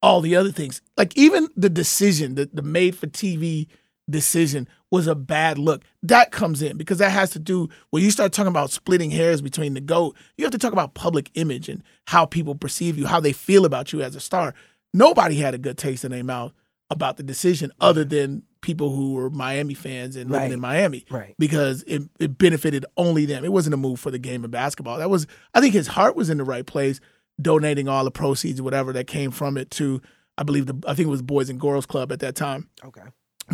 all 0.00 0.22
the 0.22 0.34
other 0.36 0.50
things. 0.50 0.80
Like 0.96 1.14
even 1.14 1.48
the 1.56 1.68
decision, 1.68 2.36
the, 2.36 2.48
the 2.50 2.62
made 2.62 2.96
for 2.96 3.06
TV 3.06 3.66
decision 4.10 4.68
was 4.90 5.06
a 5.06 5.14
bad 5.14 5.56
look. 5.58 5.82
That 6.02 6.30
comes 6.32 6.60
in 6.62 6.76
because 6.76 6.98
that 6.98 7.10
has 7.12 7.30
to 7.30 7.38
do 7.38 7.68
when 7.90 8.02
you 8.02 8.10
start 8.10 8.32
talking 8.32 8.48
about 8.48 8.70
splitting 8.70 9.10
hairs 9.10 9.40
between 9.40 9.74
the 9.74 9.80
GOAT, 9.80 10.16
you 10.36 10.44
have 10.44 10.52
to 10.52 10.58
talk 10.58 10.72
about 10.72 10.94
public 10.94 11.30
image 11.34 11.68
and 11.68 11.82
how 12.06 12.26
people 12.26 12.54
perceive 12.54 12.98
you, 12.98 13.06
how 13.06 13.20
they 13.20 13.32
feel 13.32 13.64
about 13.64 13.92
you 13.92 14.02
as 14.02 14.14
a 14.16 14.20
star. 14.20 14.54
Nobody 14.92 15.36
had 15.36 15.54
a 15.54 15.58
good 15.58 15.78
taste 15.78 16.04
in 16.04 16.10
their 16.10 16.24
mouth 16.24 16.52
about 16.90 17.16
the 17.16 17.22
decision 17.22 17.70
other 17.80 18.04
than 18.04 18.42
people 18.62 18.90
who 18.94 19.12
were 19.14 19.30
Miami 19.30 19.74
fans 19.74 20.16
and 20.16 20.28
living 20.28 20.48
Right. 20.48 20.52
in 20.52 20.60
Miami. 20.60 21.06
Right. 21.08 21.34
Because 21.38 21.84
it, 21.86 22.02
it 22.18 22.36
benefited 22.36 22.84
only 22.96 23.24
them. 23.24 23.44
It 23.44 23.52
wasn't 23.52 23.74
a 23.74 23.78
move 23.78 24.00
for 24.00 24.10
the 24.10 24.18
game 24.18 24.44
of 24.44 24.50
basketball. 24.50 24.98
That 24.98 25.08
was 25.08 25.26
I 25.54 25.60
think 25.60 25.72
his 25.72 25.86
heart 25.86 26.16
was 26.16 26.28
in 26.28 26.38
the 26.38 26.44
right 26.44 26.66
place, 26.66 26.98
donating 27.40 27.88
all 27.88 28.04
the 28.04 28.10
proceeds 28.10 28.58
or 28.60 28.64
whatever 28.64 28.92
that 28.92 29.06
came 29.06 29.30
from 29.30 29.56
it 29.56 29.70
to 29.72 30.02
I 30.36 30.42
believe 30.42 30.66
the 30.66 30.74
I 30.86 30.94
think 30.94 31.06
it 31.06 31.10
was 31.10 31.22
Boys 31.22 31.48
and 31.48 31.60
Girls 31.60 31.86
Club 31.86 32.10
at 32.10 32.18
that 32.20 32.34
time. 32.34 32.68
Okay. 32.84 33.02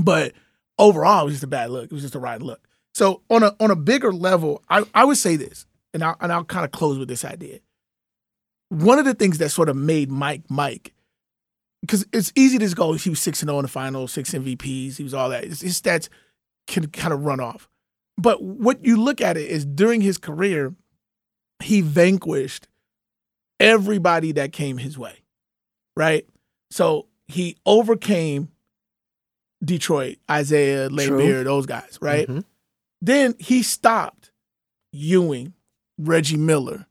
But 0.03 0.33
overall, 0.79 1.23
it 1.23 1.25
was 1.25 1.35
just 1.35 1.45
a 1.45 1.49
bad 1.49 1.71
look. 1.71 1.85
It 1.85 1.93
was 1.93 2.03
just 2.03 2.15
a 2.15 2.21
right 2.21 2.41
look. 2.41 2.67
So 2.95 3.23
on 3.29 3.43
a 3.43 3.55
on 3.61 3.71
a 3.71 3.77
bigger 3.77 4.13
level, 4.13 4.63
I, 4.69 4.85
I 4.95 5.05
would 5.05 5.19
say 5.19 5.37
this, 5.37 5.67
and 5.93 6.03
I'll 6.03 6.17
and 6.21 6.33
I'll 6.33 6.45
kind 6.45 6.65
of 6.65 6.71
close 6.71 6.99
with 6.99 7.09
this 7.09 7.25
idea. 7.25 7.61
One 8.69 8.99
of 8.99 9.05
the 9.05 9.15
things 9.15 9.39
that 9.39 9.51
sort 9.51 9.69
of 9.69 9.77
made 9.77 10.11
Mike 10.11 10.45
Mike, 10.49 10.95
because 11.83 12.07
it's 12.13 12.33
easy 12.35 12.59
to 12.59 12.65
just 12.65 12.77
go, 12.77 12.89
oh, 12.89 12.93
he 12.95 13.11
was 13.11 13.21
six 13.21 13.43
and 13.43 13.49
zero 13.49 13.59
in 13.59 13.65
the 13.65 13.69
finals, 13.69 14.13
six 14.13 14.31
MVPs, 14.33 14.97
he 14.97 15.05
was 15.05 15.15
all 15.15 15.29
that. 15.29 15.45
His, 15.45 15.61
his 15.61 15.81
stats 15.81 16.09
can 16.67 16.89
kind 16.89 17.13
of 17.13 17.25
run 17.25 17.39
off. 17.39 17.69
But 18.19 18.43
what 18.43 18.85
you 18.85 18.97
look 18.97 19.21
at 19.21 19.37
it 19.37 19.49
is 19.51 19.65
during 19.65 20.01
his 20.01 20.19
career, 20.19 20.75
he 21.63 21.81
vanquished 21.83 22.67
everybody 23.61 24.33
that 24.33 24.53
came 24.53 24.79
his 24.79 24.99
way, 24.99 25.23
right? 25.97 26.27
So 26.71 27.09
he 27.29 27.57
overcame 27.67 28.49
Detroit, 29.67 30.17
Isiah, 30.31 30.89
True. 30.89 31.45
Those 31.45 31.67
guys, 31.67 31.99
right? 32.01 32.27
Mhm. 32.29 32.45
Then 33.03 33.35
he 33.39 33.63
stopped 33.63 34.31
Ewing, 34.93 35.53
Reggie 35.99 36.37
Miller, 36.39 36.87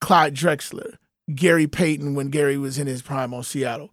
Clyde 0.00 0.34
Drexler, 0.34 0.96
Gary 1.34 1.66
Payton 1.66 2.14
when 2.14 2.28
Gary 2.30 2.56
was 2.56 2.78
in 2.78 2.86
his 2.86 3.02
prime 3.02 3.34
on 3.34 3.42
Seattle. 3.42 3.90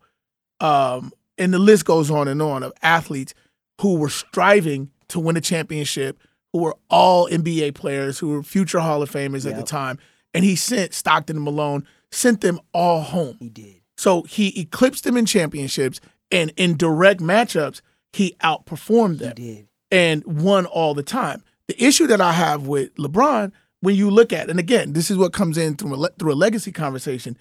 Um, 0.60 1.12
and 1.38 1.54
the 1.54 1.60
list 1.60 1.86
goes 1.86 2.10
on 2.12 2.28
and 2.28 2.42
on 2.42 2.64
of 2.64 2.72
athletes 2.82 3.34
who 3.82 3.96
were 3.96 4.10
striving 4.10 4.92
to 5.10 5.20
win 5.20 5.36
a 5.36 5.42
championship, 5.42 6.18
who 6.54 6.60
were 6.60 6.76
all 6.90 7.28
NBA 7.28 7.72
players, 7.74 8.20
who 8.20 8.30
were 8.30 8.44
future 8.44 8.80
Hall 8.80 9.02
of 9.02 9.12
Famers 9.12 9.50
at 9.50 9.58
the 9.58 9.64
time. 9.64 9.98
And 10.34 10.44
he 10.46 10.56
sent 10.56 10.94
Stockton 10.94 11.38
and 11.38 11.46
Malone, 11.46 11.86
sent 12.12 12.42
them 12.42 12.60
all 12.74 13.02
home. 13.02 13.38
He 13.40 13.50
did. 13.50 13.82
So 13.98 14.24
he 14.24 14.60
eclipsed 14.60 15.04
them 15.04 15.18
in 15.18 15.26
championships, 15.26 16.00
and 16.32 16.52
in 16.58 16.76
direct 16.78 17.20
matchups, 17.22 17.82
he 18.16 18.36
outperformed 18.42 19.20
He 19.20 19.26
them 19.26 19.34
did. 19.36 19.68
and 19.92 20.24
won 20.26 20.66
all 20.66 20.94
the 20.94 21.04
time. 21.04 21.44
The 21.68 21.84
issue 21.84 22.08
that 22.08 22.22
I 22.22 22.32
have 22.32 22.68
with 22.68 22.94
LeBron, 22.96 23.52
when 23.82 23.96
you 23.96 24.10
look 24.10 24.32
at, 24.32 24.50
and 24.50 24.60
again, 24.60 24.94
this 24.94 25.12
is 25.12 25.18
what 25.18 25.34
comes 25.34 25.58
in 25.58 25.76
through 25.76 26.04
a, 26.04 26.10
through 26.18 26.34
a 26.34 26.36
legacy 26.36 26.72
conversation. 26.72 27.38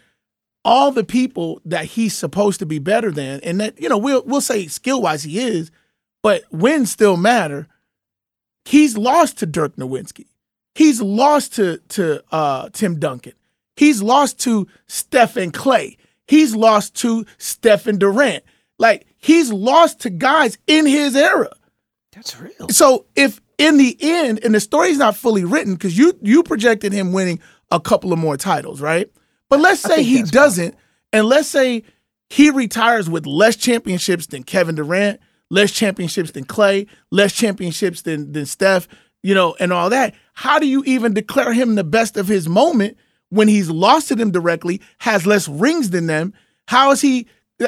All 0.65 0.91
the 0.91 1.05
people 1.05 1.61
that 1.67 1.85
he's 1.85 2.15
supposed 2.15 2.59
to 2.61 2.67
be 2.67 2.79
better 2.79 3.11
than, 3.11 3.41
and 3.43 3.61
that 3.61 3.81
you 3.81 3.89
know, 3.89 3.99
we'll 3.99 4.23
we'll 4.25 4.41
say 4.41 4.67
skill 4.67 5.01
wise 5.03 5.23
he 5.25 5.39
is, 5.39 5.71
but 6.23 6.43
wins 6.51 6.91
still 6.91 7.17
matter. 7.19 7.69
He's 8.65 8.97
lost 8.97 9.39
to 9.39 9.47
Dirk 9.47 9.77
Nowitzki. 9.77 10.27
He's 10.75 11.01
lost 11.03 11.55
to 11.57 11.79
to 11.91 12.25
uh, 12.33 12.71
Tim 12.73 12.99
Duncan. 12.99 13.35
He's 13.77 14.03
lost 14.03 14.41
to 14.41 14.67
Stephen 14.87 15.51
Clay. 15.51 15.99
He's 16.27 16.57
lost 16.57 16.95
to 16.97 17.27
Stephen 17.39 17.99
Durant. 17.99 18.43
Like 18.79 19.07
he's 19.25 19.51
lost 19.51 20.01
to 20.01 20.11
guys 20.11 20.59
in 20.67 20.85
his 20.85 21.17
era. 21.17 21.51
That's 22.13 22.39
real. 22.39 22.69
So 22.69 23.07
if 23.17 23.41
in 23.57 23.79
the 23.79 23.97
end, 24.01 24.45
and 24.45 24.55
the 24.55 24.61
story's 24.61 24.99
not 24.99 25.17
fully 25.17 25.45
written 25.45 25.75
because 25.75 25.97
you 25.97 26.13
you 26.21 26.43
projected 26.43 26.93
him 26.93 27.13
winning 27.13 27.41
a 27.71 27.81
couple 27.81 28.13
of 28.13 28.19
more 28.19 28.37
titles, 28.37 28.83
right? 28.83 29.11
But 29.49 29.61
let's 29.61 29.81
say 29.81 30.03
he 30.03 30.23
doesn't, 30.23 30.75
and 31.13 31.27
let's 31.27 31.49
say 31.49 31.85
he 32.29 32.51
retires 32.51 33.09
with 33.09 33.27
less 33.27 33.57
championships 33.57 34.27
than 34.27 34.43
Kevin 34.43 34.75
Durant, 34.75 35.21
less 35.51 35.73
championships 35.73 36.33
than 36.33 36.45
Clay, 36.45 36.87
less 37.11 37.33
championships 37.33 38.03
than 38.03 38.33
than 38.33 38.45
Steph, 38.45 38.89
you 39.23 39.35
know, 39.35 39.57
and 39.59 39.73
all 39.73 39.89
that. 39.89 40.15
How 40.35 40.59
do 40.59 40.67
you 40.67 40.85
even 40.85 41.15
declare 41.15 41.55
him 41.55 41.77
the 41.77 41.85
best 41.85 42.19
of 42.19 42.29
his 42.29 42.47
moment 42.47 42.99
when 43.31 43.49
he's 43.49 43.71
lost 43.71 44.09
to 44.09 44.15
them 44.15 44.33
directly, 44.33 44.83
has 44.99 45.27
less 45.27 45.49
rings 45.49 45.91
than 45.91 46.09
them? 46.09 46.35
How 46.69 46.91
is 46.91 47.01
he? 47.01 47.27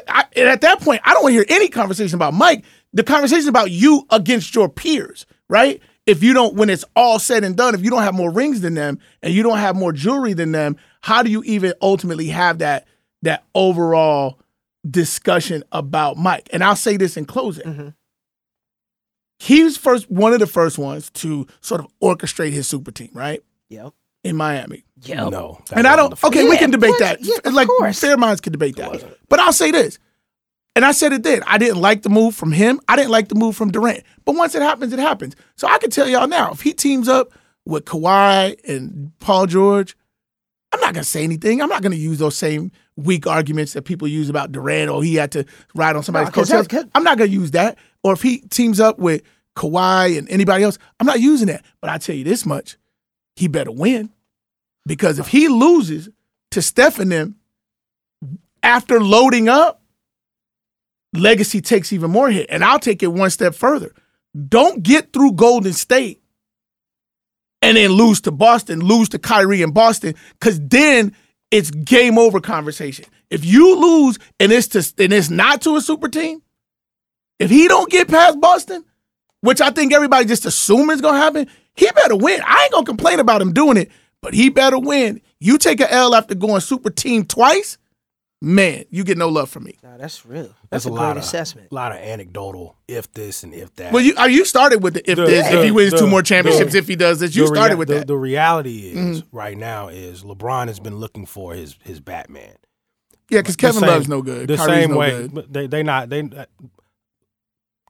I, 0.09 0.25
and 0.35 0.49
at 0.49 0.61
that 0.62 0.81
point, 0.81 1.01
I 1.05 1.14
don't 1.14 1.22
want 1.22 1.33
to 1.33 1.37
hear 1.37 1.46
any 1.49 1.68
conversation 1.68 2.16
about 2.16 2.35
Mike. 2.35 2.64
The 2.92 3.05
conversation 3.05 3.49
about 3.49 3.70
you 3.70 4.07
against 4.11 4.55
your 4.55 4.68
peers, 4.68 5.27
right? 5.49 5.81
If 6.07 6.22
you 6.22 6.33
don't, 6.35 6.55
when 6.55 6.70
it's 6.70 6.85
all 6.94 7.18
said 7.18 7.44
and 7.44 7.57
done, 7.57 7.75
if 7.75 7.83
you 7.83 7.90
don't 7.90 8.03
have 8.03 8.14
more 8.14 8.31
rings 8.31 8.61
than 8.61 8.75
them 8.75 8.99
and 9.22 9.35
you 9.35 9.42
don't 9.42 9.59
have 9.59 9.77
more 9.77 9.92
jewelry 9.92 10.35
than 10.35 10.53
them, 10.53 10.77
how 11.03 11.22
do 11.22 11.31
you 11.31 11.42
even 11.44 11.72
ultimately 11.83 12.29
have 12.29 12.59
that 12.59 12.87
that 13.22 13.44
overall 13.55 14.38
discussion 14.88 15.64
about 15.72 16.16
Mike. 16.16 16.49
And 16.53 16.62
I'll 16.62 16.77
say 16.77 16.96
this 16.96 17.16
in 17.16 17.25
closing. 17.25 17.64
Mm-hmm. 17.64 17.88
He 19.38 19.64
was 19.64 19.77
first 19.77 20.11
one 20.11 20.33
of 20.33 20.38
the 20.38 20.46
first 20.46 20.79
ones 20.79 21.11
to 21.11 21.46
sort 21.61 21.81
of 21.81 21.88
orchestrate 22.03 22.53
his 22.53 22.66
super 22.66 22.90
team, 22.90 23.11
right? 23.12 23.42
Yep. 23.68 23.92
In 24.25 24.37
Miami. 24.37 24.85
Yep. 25.02 25.30
No. 25.30 25.61
And 25.72 25.87
I 25.87 25.94
don't 25.96 26.11
the 26.11 26.16
first- 26.16 26.35
okay, 26.35 26.48
we 26.48 26.56
can 26.56 26.70
debate 26.70 26.92
of 26.92 26.98
that. 27.00 27.18
Yeah, 27.20 27.37
of 27.44 27.52
like 27.54 27.68
course. 27.68 28.00
fair 28.00 28.16
minds 28.16 28.40
can 28.40 28.52
debate 28.52 28.76
that. 28.76 29.04
But 29.28 29.40
I'll 29.40 29.52
say 29.52 29.70
this. 29.70 29.98
And 30.74 30.85
I 30.85 30.92
said 30.92 31.12
it 31.12 31.22
then. 31.22 31.42
I 31.46 31.56
didn't 31.59 31.80
like 31.80 32.02
the 32.02 32.09
move 32.11 32.35
from 32.35 32.52
him. 32.52 32.80
I 32.88 32.96
didn't 32.96 33.11
like 33.11 33.28
the 33.28 33.35
move 33.35 33.56
from 33.56 33.70
Durant. 33.70 34.02
But 34.26 34.35
once 34.37 34.54
it 34.54 34.61
happens, 34.62 34.92
it 34.92 34.98
happens. 34.98 35.35
So 35.56 35.66
I 35.66 35.78
can 35.78 35.90
tell 35.90 36.06
y'all 36.09 36.28
now, 36.28 36.50
if 36.52 36.61
he 36.61 36.72
teams 36.74 37.09
up 37.09 37.32
with 37.64 37.85
Kawhi 37.87 38.56
and 38.68 39.11
Paul 39.20 39.46
George, 39.46 39.96
I'm 40.72 40.80
not 40.80 40.92
gonna 40.92 41.04
say 41.04 41.24
anything. 41.24 41.62
I'm 41.62 41.68
not 41.70 41.82
gonna 41.82 41.96
use 41.96 42.18
those 42.18 42.37
same 42.37 42.72
weak 42.96 43.26
arguments 43.26 43.72
that 43.74 43.82
people 43.82 44.06
use 44.09 44.28
about 44.28 44.52
Durant 44.52 44.90
or 44.90 45.02
he 45.02 45.14
had 45.14 45.32
to 45.32 45.44
ride 45.74 45.96
on 45.96 46.02
somebody's 46.02 46.28
No, 46.28 46.32
'cause 46.32 46.50
coattails. 46.50 46.88
I'm 46.94 47.04
not 47.04 47.16
gonna 47.18 47.30
use 47.30 47.52
that. 47.52 47.78
Or 48.02 48.12
if 48.12 48.20
he 48.22 48.38
teams 48.50 48.78
up 48.80 48.98
with 48.98 49.22
Kawhi 49.56 50.18
and 50.18 50.28
anybody 50.28 50.64
else, 50.64 50.78
I'm 51.00 51.06
not 51.06 51.20
using 51.20 51.46
that. 51.48 51.64
But 51.80 51.88
I 51.90 51.98
tell 51.98 52.14
you 52.16 52.24
this 52.24 52.44
much, 52.44 52.76
he 53.37 53.48
better 53.48 53.72
win. 53.72 54.11
Because 54.87 55.18
if 55.18 55.27
he 55.27 55.49
loses 55.49 56.09
to 56.53 56.62
Steph 56.62 56.99
and 56.99 57.11
them 57.11 57.37
after 58.62 59.01
loading 59.01 59.49
up, 59.49 59.83
legacy 61.12 61.61
takes 61.61 61.92
even 61.92 62.11
more 62.11 62.31
hit. 62.31 62.46
And 62.49 62.64
I'll 62.64 62.79
take 62.79 63.03
it 63.03 63.09
one 63.09 63.31
step 63.31 63.55
further. 63.55 63.92
Don't 64.49 64.83
get 64.83 65.12
through 65.12 65.33
Golden 65.33 65.72
State 65.72 66.22
and 67.62 67.77
then 67.77 67.90
lose 67.90 68.20
to 68.22 68.31
Boston, 68.31 68.81
lose 68.81 69.09
to 69.11 69.18
Kyrie 69.18 69.62
in 69.62 69.72
Boston, 69.72 70.14
because 70.38 70.61
then 70.61 71.14
it's 71.51 71.70
game 71.70 72.18
over 72.18 72.40
conversation. 72.40 73.07
If 73.31 73.44
you 73.44 73.77
lose 73.77 74.18
and 74.38 74.53
it's 74.53 74.68
to 74.68 75.03
and 75.03 75.12
it's 75.12 75.31
not 75.31 75.62
to 75.62 75.77
a 75.77 75.81
super 75.81 76.09
team, 76.09 76.42
if 77.38 77.51
he 77.51 77.66
don't 77.66 77.90
get 77.90 78.09
past 78.09 78.40
Boston, 78.40 78.85
which 79.40 79.61
I 79.61 79.70
think 79.70 79.92
everybody 79.92 80.27
just 80.27 80.46
assume 80.46 80.90
is 80.90 81.01
gonna 81.01 81.18
happen, 81.18 81.49
he 81.75 81.90
better 81.90 82.16
win. 82.16 82.40
I 82.44 82.64
ain't 82.64 82.72
gonna 82.72 82.87
complain 82.87 83.20
about 83.20 83.42
him 83.42 83.53
doing 83.53 83.77
it, 83.77 83.90
but 84.26 84.34
he 84.34 84.48
better 84.48 84.78
win. 84.78 85.20
You 85.38 85.56
take 85.58 85.80
a 85.80 85.92
L 85.92 86.14
after 86.14 86.34
going 86.34 86.60
super 86.60 86.90
team 86.90 87.24
twice, 87.24 87.78
man, 88.42 88.84
you 88.90 89.04
get 89.04 89.16
no 89.18 89.28
love 89.28 89.48
from 89.48 89.64
me. 89.64 89.76
Nah, 89.82 89.96
that's 89.96 90.26
real. 90.26 90.42
That's 90.44 90.56
That's, 90.70 90.86
a 90.86 90.88
a, 90.88 90.90
lot 90.90 91.00
great 91.12 91.18
of 91.18 91.24
assessment. 91.24 91.68
A 91.70 91.74
lot 91.74 91.92
of 91.92 91.98
anecdotal 91.98 92.76
if 92.88 93.10
this 93.12 93.42
and 93.44 93.54
if 93.54 93.74
that. 93.76 93.92
Well, 93.92 94.02
you 94.02 94.14
uh, 94.16 94.24
you 94.26 94.44
started 94.44 94.82
with 94.82 94.94
the 94.94 95.10
if 95.10 95.16
The- 95.16 95.26
this, 95.26 95.48
the- 95.48 95.58
if 95.58 95.64
he 95.64 95.70
wins 95.70 95.92
two 95.94 96.06
more 96.06 96.22
championships, 96.22 96.72
the- 96.72 96.78
if 96.78 96.88
he 96.88 96.96
does 96.96 97.20
this, 97.20 97.36
you 97.36 97.44
The 97.46 97.50
rea- 97.52 97.56
started 97.56 97.78
with 97.78 97.88
the, 97.88 97.94
that. 97.94 98.00
Mm-hmm. 98.00 98.06
The 98.08 98.16
reality 98.18 98.78
is 98.94 99.22
right 99.32 99.56
now 99.56 99.88
is 99.88 100.22
LeBron 100.24 100.66
has 100.68 100.80
been 100.80 100.96
looking 100.96 101.24
for 101.26 101.54
his 101.54 101.76
his 101.84 102.00
Batman. 102.00 102.54
yeah, 103.30 103.40
because 103.40 103.56
Kevin 103.56 103.80
same- 103.80 103.88
Love's 103.90 104.08
no 104.08 104.22
good. 104.22 104.48
The 104.48 104.56
Kyrie's 104.56 104.74
same 104.82 104.90
no 104.90 104.96
way, 104.98 105.10
good. 105.10 105.34
but 105.34 105.52
they 105.52 105.66
they 105.66 105.82
not 105.82 106.08
they. 106.10 106.28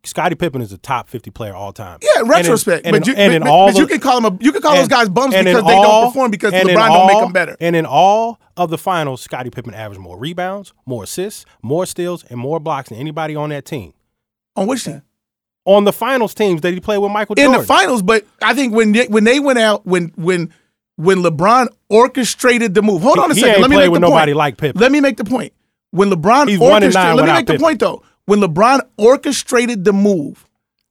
Scottie 0.07 0.35
Pippen 0.37 0.62
is 0.62 0.73
a 0.73 0.79
top 0.79 1.09
fifty 1.09 1.31
player 1.31 1.55
all 1.55 1.73
time. 1.73 1.99
Yeah, 2.03 2.23
in- 2.23 2.29
retrospect, 2.29 2.87
and 2.87 2.92
but 2.95 3.07
in- 3.07 3.14
you, 3.14 3.19
and 3.21 3.31
but, 3.31 3.37
in 3.37 3.42
but- 3.42 3.51
all 3.51 3.66
but 3.73 3.77
you 3.79 3.87
can 3.87 4.01
call 4.01 4.21
them 4.21 4.35
a, 4.35 4.45
you 4.45 4.53
can 4.53 4.62
call 4.62 4.77
those 4.77 4.88
guys 4.88 5.09
bums 5.09 5.35
and 5.35 5.47
in 5.47 5.55
because 5.55 5.69
they 5.69 5.75
all- 5.77 6.03
don't 6.03 6.11
perform 6.12 6.31
because 6.31 6.53
LeBron 6.53 6.61
in 6.69 6.75
don't 6.75 7.07
make 7.07 7.21
them 7.21 7.33
better. 7.33 7.57
And 7.61 7.75
in 7.77 7.85
all 7.87 8.38
of 8.57 8.71
the 8.71 8.79
finals, 8.79 9.21
Scottie 9.21 9.51
Pippen 9.51 9.75
averaged 9.75 10.01
more 10.01 10.19
rebounds, 10.19 10.73
more 10.87 11.05
assists, 11.05 11.45
more 11.62 11.87
steals, 11.87 12.25
and 12.31 12.38
more 12.38 12.59
blocks 12.61 12.88
than 12.90 12.99
anybody 12.99 13.35
on 13.37 13.51
that 13.51 13.64
team. 13.64 13.92
On 14.57 14.66
which 14.66 14.85
team? 14.85 15.03
On 15.64 15.85
the 15.85 15.92
finals 15.92 16.33
teams 16.33 16.61
that 16.61 16.73
he 16.73 16.79
played 16.81 16.99
with 16.99 17.11
Michael 17.11 17.35
In 17.37 17.45
Jordan. 17.47 17.61
the 17.61 17.66
finals, 17.66 18.01
but 18.03 18.25
I 18.40 18.55
think 18.55 18.73
when 18.73 18.92
they, 18.92 19.07
when 19.09 19.25
they 19.25 19.40
went 19.40 19.59
out 19.59 19.85
when 19.87 20.12
when 20.16 20.53
when 20.97 21.19
LeBron 21.23 21.66
orchestrated 21.90 22.73
the 22.75 22.83
move. 22.83 23.03
Hold 23.03 23.16
He- 23.16 23.23
on 23.23 23.31
a 23.31 23.35
he 23.35 23.40
second. 23.40 23.55
ain't 23.57 23.62
Let 23.62 23.71
me 23.71 23.77
make 23.77 23.90
with 23.90 24.01
the 24.01 24.07
nobody 24.09 24.33
point. 24.33 24.38
like 24.38 24.57
Pippen. 24.57 24.81
Let 24.81 24.92
me 24.92 25.01
make 25.01 25.16
the 25.16 25.25
point. 25.25 25.53
When 25.90 26.11
LeBron 26.11 26.49
He's 26.49 26.61
and 26.61 26.62
orchestrated, 26.73 27.16
let 27.16 27.27
me 27.27 27.33
make 27.33 27.47
the 27.47 27.53
Pippen. 27.55 27.64
point 27.66 27.81
though. 27.81 28.03
When 28.27 28.41
LeBron 28.41 28.81
orchestrated 28.97 29.85
the 29.85 29.93
move 29.93 30.47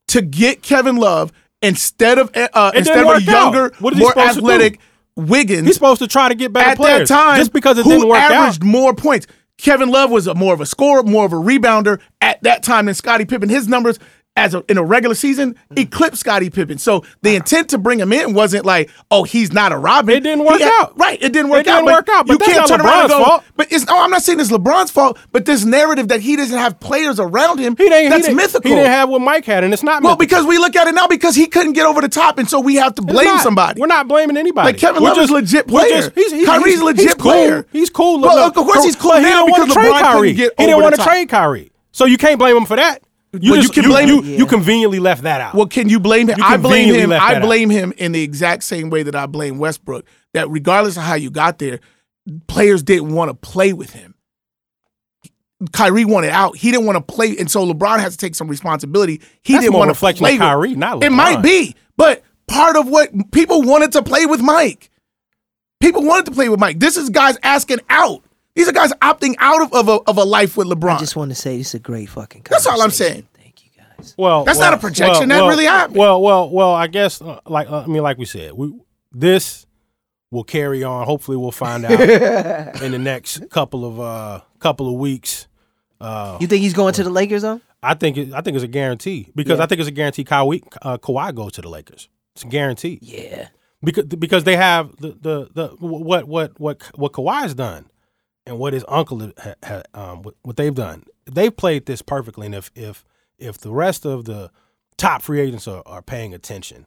to 0.08 0.22
get 0.22 0.62
Kevin 0.62 0.96
Love 0.98 1.32
instead 1.62 2.18
of 2.18 2.32
uh, 2.36 2.72
instead 2.76 3.06
of 3.06 3.18
a 3.18 3.22
younger, 3.22 3.74
more 3.80 3.92
supposed 3.94 4.16
to 4.16 4.42
do? 4.42 4.48
athletic 4.48 4.80
Wiggins, 5.18 5.66
He's 5.68 5.76
supposed 5.76 6.02
to 6.02 6.08
try 6.08 6.28
to 6.30 6.36
get 6.36 6.52
better 6.52 6.72
at 6.72 6.78
players. 6.78 7.08
that 7.10 7.16
time, 7.16 7.38
just 7.38 7.54
because 7.54 7.78
it 7.78 7.84
who 7.84 7.92
didn't 7.92 8.10
work 8.10 8.20
averaged 8.20 8.64
out. 8.64 8.68
more 8.68 8.94
points. 8.94 9.28
Kevin 9.58 9.90
Love 9.90 10.12
was 10.12 10.28
a 10.28 10.36
more 10.36 10.54
of 10.54 10.60
a 10.60 10.66
scorer, 10.66 11.04
more 11.04 11.26
of 11.26 11.32
a 11.32 11.38
rebounder 11.38 12.02
at 12.20 12.44
that 12.44 12.64
time 12.64 12.88
than 12.88 12.96
Scottie 12.96 13.24
Pippen. 13.24 13.48
His 13.48 13.70
numbers 13.70 13.98
as 14.38 14.54
a, 14.54 14.64
in 14.70 14.78
a 14.78 14.84
regular 14.84 15.16
season 15.16 15.54
Mm-hmm. 15.56 15.80
eclipsed 15.80 16.20
Scottie 16.20 16.50
Pippen. 16.50 16.78
So 16.78 17.04
the 17.22 17.36
intent 17.36 17.70
to 17.70 17.78
bring 17.78 18.00
him 18.00 18.12
in 18.14 18.34
wasn't 18.34 18.66
like, 18.66 18.90
oh, 19.10 19.24
he's 19.24 19.52
not 19.54 19.72
a 19.72 19.78
Robin. 19.78 20.16
It 20.16 20.22
didn't 20.24 20.46
work 20.46 20.60
had- 20.60 20.72
out. 20.82 20.98
Right, 20.98 21.22
it 21.22 21.34
didn't 21.34 21.50
work 21.50 21.62
It 21.62 21.68
out. 21.70 21.80
didn't 21.82 21.94
work 21.94 22.10
out, 22.10 22.28
but 22.28 22.34
you 22.34 22.40
can't 22.54 22.68
turn 22.68 22.82
around 22.82 23.00
and 23.02 23.10
go. 23.10 23.24
fault. 23.24 23.44
But 23.56 23.72
it's 23.72 23.86
no, 23.86 24.02
I'm 24.04 24.10
not 24.12 24.22
saying 24.22 24.40
it's 24.40 24.52
LeBron's 24.52 24.92
fault. 24.92 25.18
But 25.32 25.46
this 25.46 25.64
narrative 25.66 26.10
that 26.10 26.22
he 26.22 26.36
doesn't 26.36 26.58
have 26.58 26.80
players 26.80 27.20
around 27.20 27.60
him, 27.60 27.76
He 27.78 27.90
didn't. 27.90 28.10
that's 28.12 28.28
he 28.28 28.32
didn't, 28.34 28.38
mythical. 28.38 28.70
He 28.70 28.76
didn't 28.76 28.92
have 28.92 29.10
what 29.10 29.22
Mike 29.22 29.46
had, 29.46 29.64
and 29.64 29.74
it's 29.74 29.84
not. 29.84 30.04
well, 30.04 30.14
mythical. 30.14 30.26
because 30.26 30.46
we 30.46 30.58
look 30.58 30.76
at 30.76 30.88
it 30.88 30.94
now 30.96 31.08
because 31.08 31.36
he 31.36 31.48
couldn't 31.48 31.74
get 31.74 31.86
over 31.86 32.02
the 32.02 32.10
top, 32.10 32.38
and 32.38 32.50
so 32.50 32.60
we 32.60 32.76
have 32.76 32.96
to 32.96 33.02
blame 33.02 33.26
not. 33.28 33.42
somebody. 33.42 33.80
We're 33.82 33.88
not 33.88 34.08
blaming 34.08 34.38
anybody. 34.38 34.68
Like 34.68 34.78
Kevin 34.78 35.02
Love 35.04 35.18
is 35.18 35.32
legit 35.32 35.68
player. 35.68 36.12
he's, 36.16 36.32
he's, 36.32 36.46
Kyrie's 36.46 36.66
he's, 36.76 36.82
legit 36.82 37.04
he's 37.04 37.14
cool. 37.16 37.32
player. 37.32 37.68
He's 37.72 37.90
cool. 37.90 38.20
Well, 38.22 38.48
of 38.48 38.54
course 38.54 38.84
he's 38.84 38.96
cool 38.96 39.16
he 39.16 39.22
didn't 39.24 39.50
want 39.50 39.64
because 39.68 39.68
to 39.76 39.80
trade 39.82 40.02
Kyrie. 40.02 40.34
he 40.34 40.50
didn't 40.58 40.82
want 40.82 40.96
to 40.96 41.02
trade 41.04 41.30
Kyrie, 41.30 41.72
so 41.92 42.06
you 42.06 42.18
can't 42.18 42.38
blame 42.40 42.56
him 42.58 42.66
for 42.66 42.76
that. 42.76 43.02
You 43.42 43.52
Well, 43.52 43.62
you 43.62 43.70
can 43.70 43.86
blame 43.86 44.08
you, 44.08 44.22
him- 44.22 44.40
you 44.40 44.46
conveniently 44.46 45.00
left 45.00 45.24
that 45.24 45.42
out. 45.42 45.54
Well, 45.56 45.68
can 45.68 45.90
you 45.90 46.00
blame 46.00 46.30
him? 46.30 46.38
You 46.38 46.44
I 46.44 46.58
blame 46.58 46.94
him. 46.94 47.12
I 47.12 47.40
blame 47.40 47.70
him 47.70 47.94
in 47.98 48.12
the 48.12 48.22
exact 48.22 48.64
same 48.64 48.90
way 48.90 49.04
that 49.04 49.16
I 49.16 49.26
blame 49.26 49.58
Westbrook. 49.58 50.06
That 50.34 50.50
regardless 50.50 50.98
of 50.98 51.04
how 51.04 51.16
you 51.16 51.30
got 51.30 51.60
there, 51.60 51.80
players 52.48 52.84
didn't 52.84 53.14
want 53.14 53.30
to 53.30 53.34
play 53.34 53.74
with 53.74 53.92
him. 53.92 54.16
Kyrie 55.72 56.06
wanted 56.06 56.32
out. 56.32 56.58
He 56.58 56.72
didn't 56.72 56.86
want 56.86 56.98
to 56.98 57.14
play, 57.14 57.38
and 57.38 57.50
so 57.50 57.66
LeBron 57.66 58.00
has 58.00 58.14
to 58.14 58.18
take 58.18 58.36
some 58.36 58.48
responsibility. 58.48 59.22
He 59.42 59.54
That's 59.54 59.66
didn't 59.66 59.78
want 59.78 59.94
to 59.94 60.00
play 60.18 60.34
of 60.34 60.40
Kyrie, 60.40 60.76
not 60.76 61.04
It 61.04 61.12
might 61.12 61.42
be, 61.42 61.76
but 61.96 62.24
part 62.48 62.76
of 62.76 62.88
what 62.88 63.32
people 63.32 63.62
wanted 63.62 63.94
to 63.94 64.04
play 64.04 64.26
with 64.26 64.42
Mike. 64.42 64.92
People 65.80 66.04
wanted 66.04 66.26
to 66.26 66.32
play 66.32 66.50
with 66.50 66.60
Mike. 66.60 66.80
This 66.80 66.98
is 66.98 67.10
guys 67.10 67.38
asking 67.42 67.80
out. 67.90 68.24
These 68.56 68.70
are 68.70 68.72
guys 68.72 68.94
opting 69.02 69.36
out 69.40 69.62
of, 69.62 69.74
of, 69.74 69.88
a, 69.90 70.00
of 70.10 70.18
a 70.18 70.24
life 70.24 70.56
with 70.58 70.68
LeBron. 70.68 70.96
I 70.96 71.00
just 71.00 71.16
want 71.16 71.30
to 71.32 71.36
say 71.36 71.58
this 71.58 71.70
is 71.70 71.74
a 71.76 71.80
great 71.80 72.08
fucking. 72.10 72.44
That's 72.50 72.66
all 72.66 72.82
I'm 72.82 72.90
saying. 72.92 73.28
Thank 73.34 73.66
you 73.66 73.72
guys. 73.78 74.16
Well, 74.18 74.46
That's 74.46 74.58
well, 74.60 74.72
not 74.72 74.78
a 74.78 74.82
projection. 74.82 75.28
well, 75.30 75.38
That 75.38 75.42
well, 75.42 75.50
really 75.50 75.66
happened. 75.66 75.98
Well, 75.98 76.22
well, 76.22 76.50
well. 76.50 76.74
I 76.74 76.88
guess, 76.88 77.22
uh, 77.22 77.40
like 77.48 77.70
uh, 77.70 77.82
I 77.82 77.88
mean, 77.88 78.02
like 78.04 78.18
we 78.18 78.26
said, 78.26 78.54
we 78.54 78.74
this 79.12 79.66
will 80.32 80.44
carry 80.46 80.84
on. 80.84 81.06
Hopefully, 81.06 81.38
we'll 81.38 81.52
find 81.52 81.86
out 81.86 81.92
in 82.82 82.92
the 82.92 83.00
next 83.00 83.50
couple 83.50 83.86
of 83.86 84.00
uh 84.00 84.42
couple 84.60 84.88
of 84.88 84.94
weeks. 84.96 85.48
Uh, 86.00 86.38
You 86.42 86.48
think 86.48 86.62
he's 86.62 86.74
going 86.74 86.94
to 86.94 87.04
the 87.04 87.10
Lakers 87.10 87.42
though? 87.42 87.62
I 87.84 87.94
think 87.94 88.18
it, 88.18 88.34
I 88.34 88.42
think 88.42 88.56
it's 88.56 88.64
a 88.64 88.68
guarantee 88.70 89.32
because 89.36 89.58
Yeah. 89.60 89.64
I 89.64 89.68
think 89.68 89.80
it's 89.80 89.88
a 89.90 89.92
guarantee. 89.92 90.24
Kawhi 90.24 90.64
uh, 90.82 90.98
Kawhi 90.98 91.34
goes 91.36 91.52
to 91.54 91.62
the 91.62 91.70
Lakers. 91.70 92.10
It's 92.36 92.44
a 92.44 92.48
guarantee 92.48 93.00
Yeah. 93.02 93.50
because 93.84 94.06
because 94.06 94.44
they 94.46 94.56
have 94.56 94.96
the 94.98 95.10
the, 95.22 95.50
the 95.54 95.68
what 95.80 96.26
what 96.28 96.60
what 96.60 96.82
what 96.96 97.12
Kawhi's 97.14 97.54
done 97.54 97.86
and 98.46 98.60
what 98.60 98.74
his 98.74 98.86
uncle 98.88 99.32
ha, 99.38 99.54
ha, 99.64 99.82
um 99.94 100.22
what, 100.22 100.36
what 100.44 100.58
they've 100.58 100.76
done. 100.76 101.04
They've 101.26 101.56
played 101.56 101.86
this 101.86 102.02
perfectly, 102.02 102.46
and 102.46 102.56
if 102.56 102.72
if 102.76 103.06
if 103.38 103.58
the 103.58 103.72
rest 103.72 104.06
of 104.06 104.26
the 104.26 104.52
top 104.98 105.22
free 105.22 105.42
agents 105.42 105.68
are, 105.68 105.84
are 105.86 106.02
paying 106.02 106.34
attention, 106.34 106.86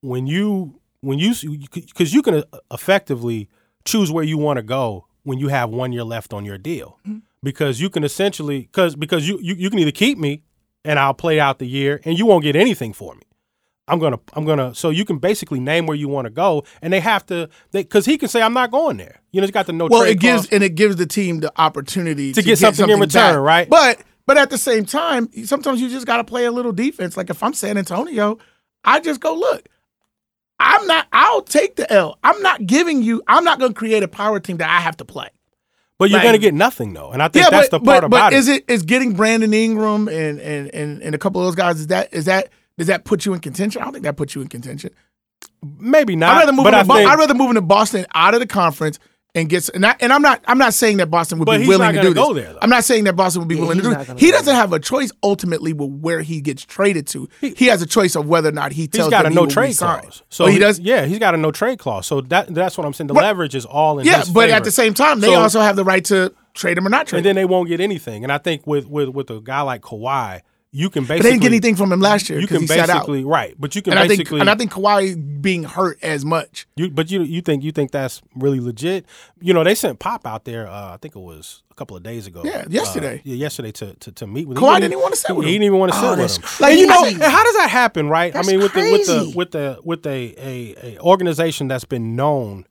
when 0.00 0.26
you 0.26 0.80
when 1.00 1.18
you 1.18 1.34
because 1.74 2.12
you 2.14 2.22
can 2.22 2.34
uh, 2.34 2.42
effectively 2.70 3.48
choose 3.84 4.10
where 4.12 4.24
you 4.24 4.38
want 4.38 4.58
to 4.58 4.62
go 4.62 5.06
when 5.24 5.38
you 5.38 5.48
have 5.48 5.70
one 5.70 5.92
year 5.92 6.04
left 6.04 6.32
on 6.32 6.44
your 6.44 6.58
deal 6.58 6.98
because 7.42 7.80
you 7.80 7.90
can 7.90 8.04
essentially 8.04 8.60
because 8.60 8.94
because 8.96 9.28
you, 9.28 9.38
you 9.40 9.54
you 9.54 9.70
can 9.70 9.78
either 9.78 9.90
keep 9.90 10.18
me 10.18 10.42
and 10.84 10.98
I'll 10.98 11.14
play 11.14 11.40
out 11.40 11.58
the 11.58 11.66
year 11.66 12.00
and 12.04 12.18
you 12.18 12.26
won't 12.26 12.44
get 12.44 12.56
anything 12.56 12.92
for 12.92 13.14
me. 13.14 13.22
I'm 13.88 13.98
gonna 13.98 14.18
I'm 14.34 14.44
gonna 14.44 14.74
so 14.74 14.90
you 14.90 15.04
can 15.04 15.18
basically 15.18 15.58
name 15.60 15.86
where 15.86 15.96
you 15.96 16.08
want 16.08 16.26
to 16.26 16.30
go 16.30 16.64
and 16.80 16.92
they 16.92 17.00
have 17.00 17.26
to 17.26 17.48
they 17.72 17.82
because 17.82 18.06
he 18.06 18.16
can 18.16 18.28
say 18.28 18.40
I'm 18.40 18.54
not 18.54 18.70
going 18.70 18.96
there. 18.96 19.20
You 19.32 19.40
know, 19.40 19.46
he's 19.46 19.52
got 19.52 19.66
the 19.66 19.72
no 19.72 19.86
well, 19.90 20.02
trade 20.02 20.12
it 20.16 20.20
gives 20.20 20.48
and 20.50 20.62
it 20.62 20.74
gives 20.76 20.96
the 20.96 21.06
team 21.06 21.40
the 21.40 21.52
opportunity 21.60 22.32
To 22.32 22.42
get 22.42 22.58
something 22.58 22.88
in 22.88 23.00
return, 23.00 23.34
back. 23.34 23.40
right? 23.40 23.68
But 23.68 24.00
but 24.26 24.38
at 24.38 24.50
the 24.50 24.58
same 24.58 24.84
time, 24.84 25.28
sometimes 25.44 25.80
you 25.80 25.88
just 25.88 26.06
got 26.06 26.18
to 26.18 26.24
play 26.24 26.44
a 26.44 26.52
little 26.52 26.72
defense. 26.72 27.16
Like 27.16 27.28
if 27.28 27.42
I'm 27.42 27.52
San 27.54 27.76
Antonio, 27.76 28.38
I 28.84 29.00
just 29.00 29.20
go 29.20 29.34
look. 29.34 29.68
I'm 30.60 30.86
not. 30.86 31.08
I'll 31.12 31.42
take 31.42 31.74
the 31.74 31.92
L. 31.92 32.18
I'm 32.22 32.40
not 32.40 32.64
giving 32.66 33.02
you. 33.02 33.20
I'm 33.26 33.42
not 33.42 33.58
going 33.58 33.72
to 33.72 33.78
create 33.78 34.04
a 34.04 34.08
power 34.08 34.38
team 34.38 34.58
that 34.58 34.70
I 34.70 34.80
have 34.80 34.96
to 34.98 35.04
play. 35.04 35.28
but 35.98 36.08
you're 36.08 36.18
like- 36.20 36.28
gonna 36.28 36.38
get 36.38 36.54
nothing 36.54 36.92
though, 36.94 37.10
and 37.10 37.20
I 37.20 37.26
think 37.28 37.44
yeah, 37.46 37.50
that's 37.50 37.68
but, 37.68 37.78
the 37.80 37.84
part 37.84 38.00
but, 38.02 38.06
about 38.06 38.30
but 38.30 38.32
it. 38.32 38.36
is 38.36 38.48
it 38.48 38.64
is 38.68 38.82
getting 38.82 39.14
Brandon 39.14 39.52
Ingram 39.52 40.06
and, 40.08 40.38
and 40.40 40.72
and 40.72 41.02
and 41.02 41.14
a 41.16 41.18
couple 41.18 41.40
of 41.40 41.46
those 41.48 41.56
guys? 41.56 41.80
Is 41.80 41.88
that 41.88 42.14
is 42.14 42.26
that 42.26 42.48
does 42.78 42.86
that 42.88 43.04
put 43.04 43.24
you 43.26 43.34
in 43.34 43.40
contention? 43.40 43.80
I 43.80 43.84
don't 43.84 43.92
think 43.92 44.04
that 44.04 44.16
puts 44.16 44.34
you 44.34 44.40
in 44.42 44.48
contention. 44.48 44.90
Maybe 45.78 46.16
not. 46.16 46.30
I'd 46.36 46.38
rather 46.40 46.52
move. 46.52 46.64
but 46.64 46.74
I 46.74 46.80
into 46.80 46.88
Bo- 46.88 46.94
think, 46.96 47.10
I'd 47.10 47.18
rather 47.18 47.34
move 47.34 47.50
into 47.50 47.60
Boston 47.62 48.06
out 48.14 48.34
of 48.34 48.40
the 48.40 48.46
conference 48.46 48.98
and 49.34 49.48
get. 49.48 49.68
And, 49.70 49.84
I, 49.86 49.96
and 50.00 50.12
I'm 50.12 50.22
not. 50.22 50.42
I'm 50.46 50.58
not 50.58 50.74
saying 50.74 50.96
that 50.98 51.10
Boston 51.10 51.38
would 51.38 51.46
be 51.46 51.66
willing 51.66 51.94
to 51.94 52.00
do 52.00 52.08
this. 52.14 52.14
go 52.14 52.32
there. 52.32 52.54
I'm 52.62 52.70
not 52.70 52.84
saying 52.84 53.04
that 53.04 53.14
Boston 53.16 53.40
would 53.42 53.48
be 53.48 53.56
Yeah, 53.56 53.60
willing 53.62 53.76
to 53.78 53.82
do 53.82 53.90
not 53.90 54.06
this. 54.06 54.20
He 54.20 54.30
doesn't 54.30 54.54
have 54.54 54.72
a 54.72 54.78
choice 54.78 55.10
ultimately 55.22 55.72
with 55.72 55.90
where 55.90 56.20
he 56.22 56.40
gets 56.40 56.64
traded 56.64 57.06
to. 57.08 57.28
He, 57.40 57.66
has 57.66 57.82
a 57.82 57.86
choice 57.86 58.14
of 58.16 58.26
whether 58.26 58.48
or 58.50 58.52
not 58.52 58.72
he 58.72 58.82
he's 58.82 58.88
tells 58.90 59.10
got 59.10 59.20
a 59.20 59.24
them 59.24 59.32
he 59.32 59.36
no 59.40 59.46
trade 59.46 59.76
clause. 59.76 60.22
So 60.28 60.44
oh, 60.44 60.48
he 60.48 60.58
does. 60.58 60.78
Yeah, 60.80 61.06
he's 61.06 61.18
got 61.18 61.34
a 61.34 61.38
no 61.38 61.50
trade 61.50 61.78
clause. 61.78 62.06
So 62.06 62.20
that 62.22 62.52
that's 62.54 62.76
what 62.78 62.86
I'm 62.86 62.92
saying. 62.92 63.08
The 63.08 63.14
But- 63.14 63.24
leverage 63.24 63.54
is 63.54 63.64
all 63.64 63.98
in 63.98 64.06
Yeah, 64.06 64.20
his 64.20 64.28
but 64.30 64.42
favor. 64.46 64.54
at 64.56 64.64
the 64.64 64.70
same 64.72 64.94
time, 64.94 65.20
they 65.20 65.28
So- 65.28 65.40
also 65.40 65.60
have 65.60 65.76
the 65.76 65.84
right 65.84 66.04
to 66.06 66.32
trade 66.54 66.76
him 66.78 66.86
or 66.86 66.90
not 66.90 67.06
trade 67.06 67.18
and 67.18 67.26
him. 67.26 67.34
then 67.36 67.36
they 67.36 67.44
won't 67.46 67.68
get 67.68 67.80
anything. 67.80 68.22
And 68.24 68.32
I 68.32 68.38
think 68.38 68.66
with 68.66 68.86
with 68.86 69.08
with 69.10 69.30
a 69.30 69.40
guy 69.40 69.62
like 69.62 69.80
Kawhi, 69.82 70.40
you 70.74 70.88
can 70.88 71.02
basically 71.02 71.18
But 71.18 71.22
they 71.24 71.30
didn't 71.32 71.42
get 71.42 71.48
anything 71.48 71.76
from 71.76 71.92
him 71.92 72.00
last 72.00 72.30
year 72.30 72.40
You 72.40 72.46
can 72.46 72.62
he 72.62 72.66
sat 72.66 72.88
out. 72.88 73.00
basically 73.00 73.24
right, 73.24 73.54
but 73.58 73.74
you 73.76 73.82
can 73.82 73.92
And 73.92 74.00
I 74.00 74.08
think 74.08 74.20
basically 74.20 74.40
and 74.40 74.48
I 74.48 74.54
think 74.54 74.72
Kawhi 74.72 75.40
being 75.42 75.64
hurt 75.64 75.98
as 76.02 76.24
much. 76.24 76.66
You, 76.76 76.88
but 76.90 77.10
you 77.10 77.22
you 77.22 77.42
think 77.42 77.62
you 77.62 77.72
think 77.72 77.90
that's 77.90 78.22
really 78.34 78.58
legit? 78.58 79.04
You 79.40 79.52
know, 79.52 79.62
they 79.64 79.74
sent 79.74 79.98
Pop 79.98 80.26
out 80.26 80.44
there. 80.46 80.66
Uh, 80.66 80.94
I 80.94 80.96
think 80.96 81.14
it 81.14 81.20
was 81.20 81.62
a 81.70 81.74
couple 81.74 81.94
of 81.96 82.02
days 82.02 82.26
ago. 82.26 82.40
Yeah, 82.44 82.58
Uh, 82.60 82.64
yesterday. 82.70 83.20
yeah, 83.24 83.34
yesterday 83.34 83.72
to, 83.72 83.94
to 83.94 84.12
to 84.12 84.26
meet 84.26 84.48
with. 84.48 84.56
Kawhi 84.56 84.76
He 84.76 84.80
didn't 84.80 84.92
even 84.92 85.02
wanna 85.02 85.16
sit 85.16 85.26
he- 85.30 85.32
with 85.36 85.46
He 85.46 85.52
didn't 85.52 85.64
even 85.64 85.78
want 85.78 85.92
to 85.92 85.98
Oh, 85.98 86.00
sit 86.00 86.10
with 86.10 86.18
that's 86.20 86.36
him. 86.36 86.42
crazy. 86.42 86.70
And 86.72 86.80
you 86.80 86.86
know, 86.86 87.04
and 87.04 87.22
how 87.22 87.44
does 87.44 87.56
that 87.56 87.68
happen, 87.70 88.08
right? 88.08 88.32
That's 88.32 88.48
I 88.48 88.50
mean, 88.50 88.60
with 88.60 88.72
the 88.72 88.80
with 88.92 89.06
the 89.06 89.32
with 89.36 89.50
the 89.52 89.78
with 89.84 90.06
a, 90.06 90.34
a 90.38 90.94
a 90.96 90.98
organization 91.00 91.68
that's 91.68 91.84
been 91.84 92.16
known 92.16 92.66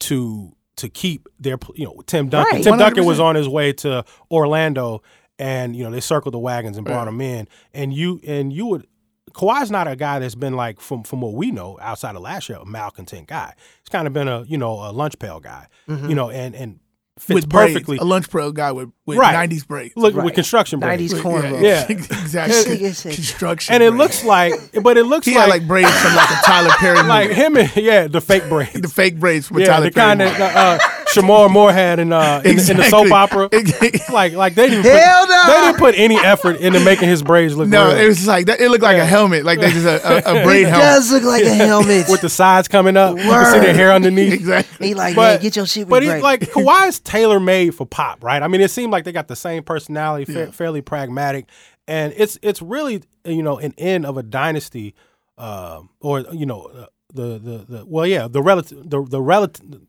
to 0.00 0.52
to 0.76 0.90
keep 0.90 1.26
their 1.40 1.56
you 1.74 1.86
know 1.86 2.02
Tim 2.06 2.28
Duncan. 2.28 2.56
Right. 2.56 2.62
Tim 2.64 2.76
Duncan 2.76 3.06
was 3.06 3.18
on 3.18 3.34
his 3.34 3.48
way 3.48 3.72
to 3.74 4.04
Orlando, 4.30 5.00
and 5.38 5.74
you 5.76 5.84
know 5.84 5.90
they 5.90 6.00
circled 6.00 6.34
the 6.34 6.38
wagons 6.38 6.76
and 6.76 6.86
brought 6.86 7.08
him 7.08 7.20
in, 7.20 7.48
and 7.74 7.92
you 7.92 8.20
and 8.26 8.52
you 8.52 8.66
would. 8.66 8.86
Kawhi's 9.32 9.70
not 9.70 9.86
a 9.86 9.96
guy 9.96 10.18
that's 10.18 10.34
been 10.34 10.54
like 10.54 10.80
from 10.80 11.02
from 11.02 11.20
what 11.20 11.34
we 11.34 11.50
know 11.50 11.78
outside 11.82 12.16
of 12.16 12.22
last 12.22 12.48
year 12.48 12.58
a 12.58 12.64
malcontent 12.64 13.26
guy. 13.28 13.52
He's 13.82 13.90
kind 13.90 14.06
of 14.06 14.12
been 14.14 14.28
a 14.28 14.42
you 14.44 14.56
know 14.56 14.72
a 14.88 14.92
lunch 14.92 15.18
pail 15.18 15.40
guy, 15.40 15.66
you 15.88 16.14
know, 16.14 16.30
and 16.30 16.54
and 16.54 16.80
fits 17.18 17.34
with 17.34 17.48
braids, 17.48 17.72
perfectly. 17.74 17.96
a 17.98 18.04
lunch 18.04 18.28
pro 18.30 18.52
guy 18.52 18.72
with, 18.72 18.90
with 19.06 19.16
Right. 19.18 19.48
90s 19.50 19.66
braids. 19.66 19.94
Look 19.96 20.14
Right. 20.14 20.24
with 20.26 20.34
construction 20.34 20.80
braids. 20.80 21.12
90s 21.14 21.20
cornrows. 21.22 21.62
Yeah. 21.62 21.86
exactly. 21.88 22.78
Construction. 23.14 23.74
and 23.74 23.82
it 23.82 23.90
braids. 23.90 23.98
looks 23.98 24.24
like, 24.24 24.52
but 24.82 24.96
it 24.98 25.04
looks 25.04 25.26
he 25.26 25.32
like 25.34 25.42
had 25.44 25.50
like 25.50 25.66
braids 25.66 25.90
from 26.02 26.14
like 26.14 26.30
a 26.30 26.34
Tyler 26.44 26.70
Perry 26.78 26.96
movie. 26.96 27.08
like 27.08 27.30
him 27.30 27.56
and 27.56 27.74
yeah, 27.76 28.06
the 28.06 28.20
fake 28.20 28.48
braids. 28.48 28.72
the 28.80 28.88
fake 28.88 29.18
braids 29.18 29.48
from 29.48 29.58
a 29.58 29.60
yeah, 29.60 29.66
Tyler 29.66 29.86
the 29.86 29.92
Perry 29.92 30.06
kind 30.16 30.18
movie. 30.20 30.38
that 30.38 30.56
uh, 30.82 31.04
Shemar 31.22 31.50
Moore 31.50 31.72
had 31.72 31.98
in, 31.98 32.12
uh, 32.12 32.40
in, 32.44 32.50
in 32.52 32.76
the 32.76 32.86
soap 32.90 33.10
opera. 33.12 33.48
like 34.12 34.32
like 34.34 34.54
they 34.54 34.68
didn't 34.68 34.84
Hell 34.84 35.26
put, 35.26 35.30
no. 35.30 35.42
they 35.46 35.60
didn't 35.66 35.78
put 35.78 35.94
any 35.96 36.16
effort 36.16 36.56
into 36.56 36.80
making 36.80 37.08
his 37.08 37.22
braids 37.22 37.56
look 37.56 37.68
No, 37.68 37.88
real. 37.88 37.96
it 37.98 38.06
was 38.08 38.26
like 38.26 38.46
that. 38.46 38.60
It 38.60 38.70
looked 38.70 38.82
like 38.82 38.98
a 38.98 39.04
helmet, 39.06 39.44
like 39.44 39.60
they 39.60 39.70
just 39.70 39.86
a, 39.86 40.30
a, 40.30 40.40
a 40.40 40.42
braid 40.44 40.62
It 40.66 40.68
helmet. 40.70 40.84
does 40.86 41.12
look 41.12 41.22
like 41.24 41.44
a 41.44 41.54
helmet. 41.54 42.06
with 42.08 42.20
the 42.20 42.28
sides 42.28 42.68
coming 42.68 42.96
up. 42.96 43.16
You 43.16 43.22
can 43.24 43.44
see 43.46 43.58
Word. 43.58 43.64
their 43.66 43.74
hair 43.74 43.92
underneath. 43.92 44.32
exactly. 44.32 44.88
he 44.88 44.94
like, 44.94 45.14
But 45.16 45.34
man, 45.34 45.42
get 45.42 45.56
your 45.56 45.66
shit 45.66 45.88
But 45.88 46.02
he's 46.02 46.22
like 46.22 46.40
Kawhi's 46.40 47.00
tailor 47.00 47.40
made 47.40 47.74
for 47.74 47.86
pop, 47.86 48.22
right? 48.22 48.42
I 48.42 48.48
mean, 48.48 48.60
it 48.60 48.70
seemed 48.70 48.92
like 48.92 49.04
they 49.04 49.12
got 49.12 49.28
the 49.28 49.36
same 49.36 49.62
personality, 49.62 50.24
fa- 50.32 50.38
Yeah. 50.46 50.50
fairly 50.50 50.80
pragmatic, 50.82 51.46
and 51.88 52.12
it's 52.16 52.38
it's 52.42 52.60
really 52.60 53.02
you 53.24 53.42
know 53.42 53.58
an 53.58 53.72
end 53.78 54.04
of 54.06 54.16
a 54.16 54.22
dynasty, 54.22 54.94
uh, 55.38 55.80
or 56.00 56.20
you 56.32 56.46
know 56.46 56.62
uh, 56.62 56.86
the 57.14 57.38
the 57.38 57.64
the 57.68 57.84
well, 57.86 58.06
yeah, 58.06 58.28
the 58.28 58.42
relative 58.42 58.88
the 58.90 59.02
the 59.04 59.20
relative 59.22 59.80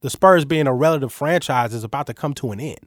the 0.00 0.10
Spurs 0.10 0.44
being 0.44 0.66
a 0.66 0.74
relative 0.74 1.12
franchise 1.12 1.74
is 1.74 1.84
about 1.84 2.06
to 2.06 2.14
come 2.14 2.34
to 2.34 2.52
an 2.52 2.60
end. 2.60 2.86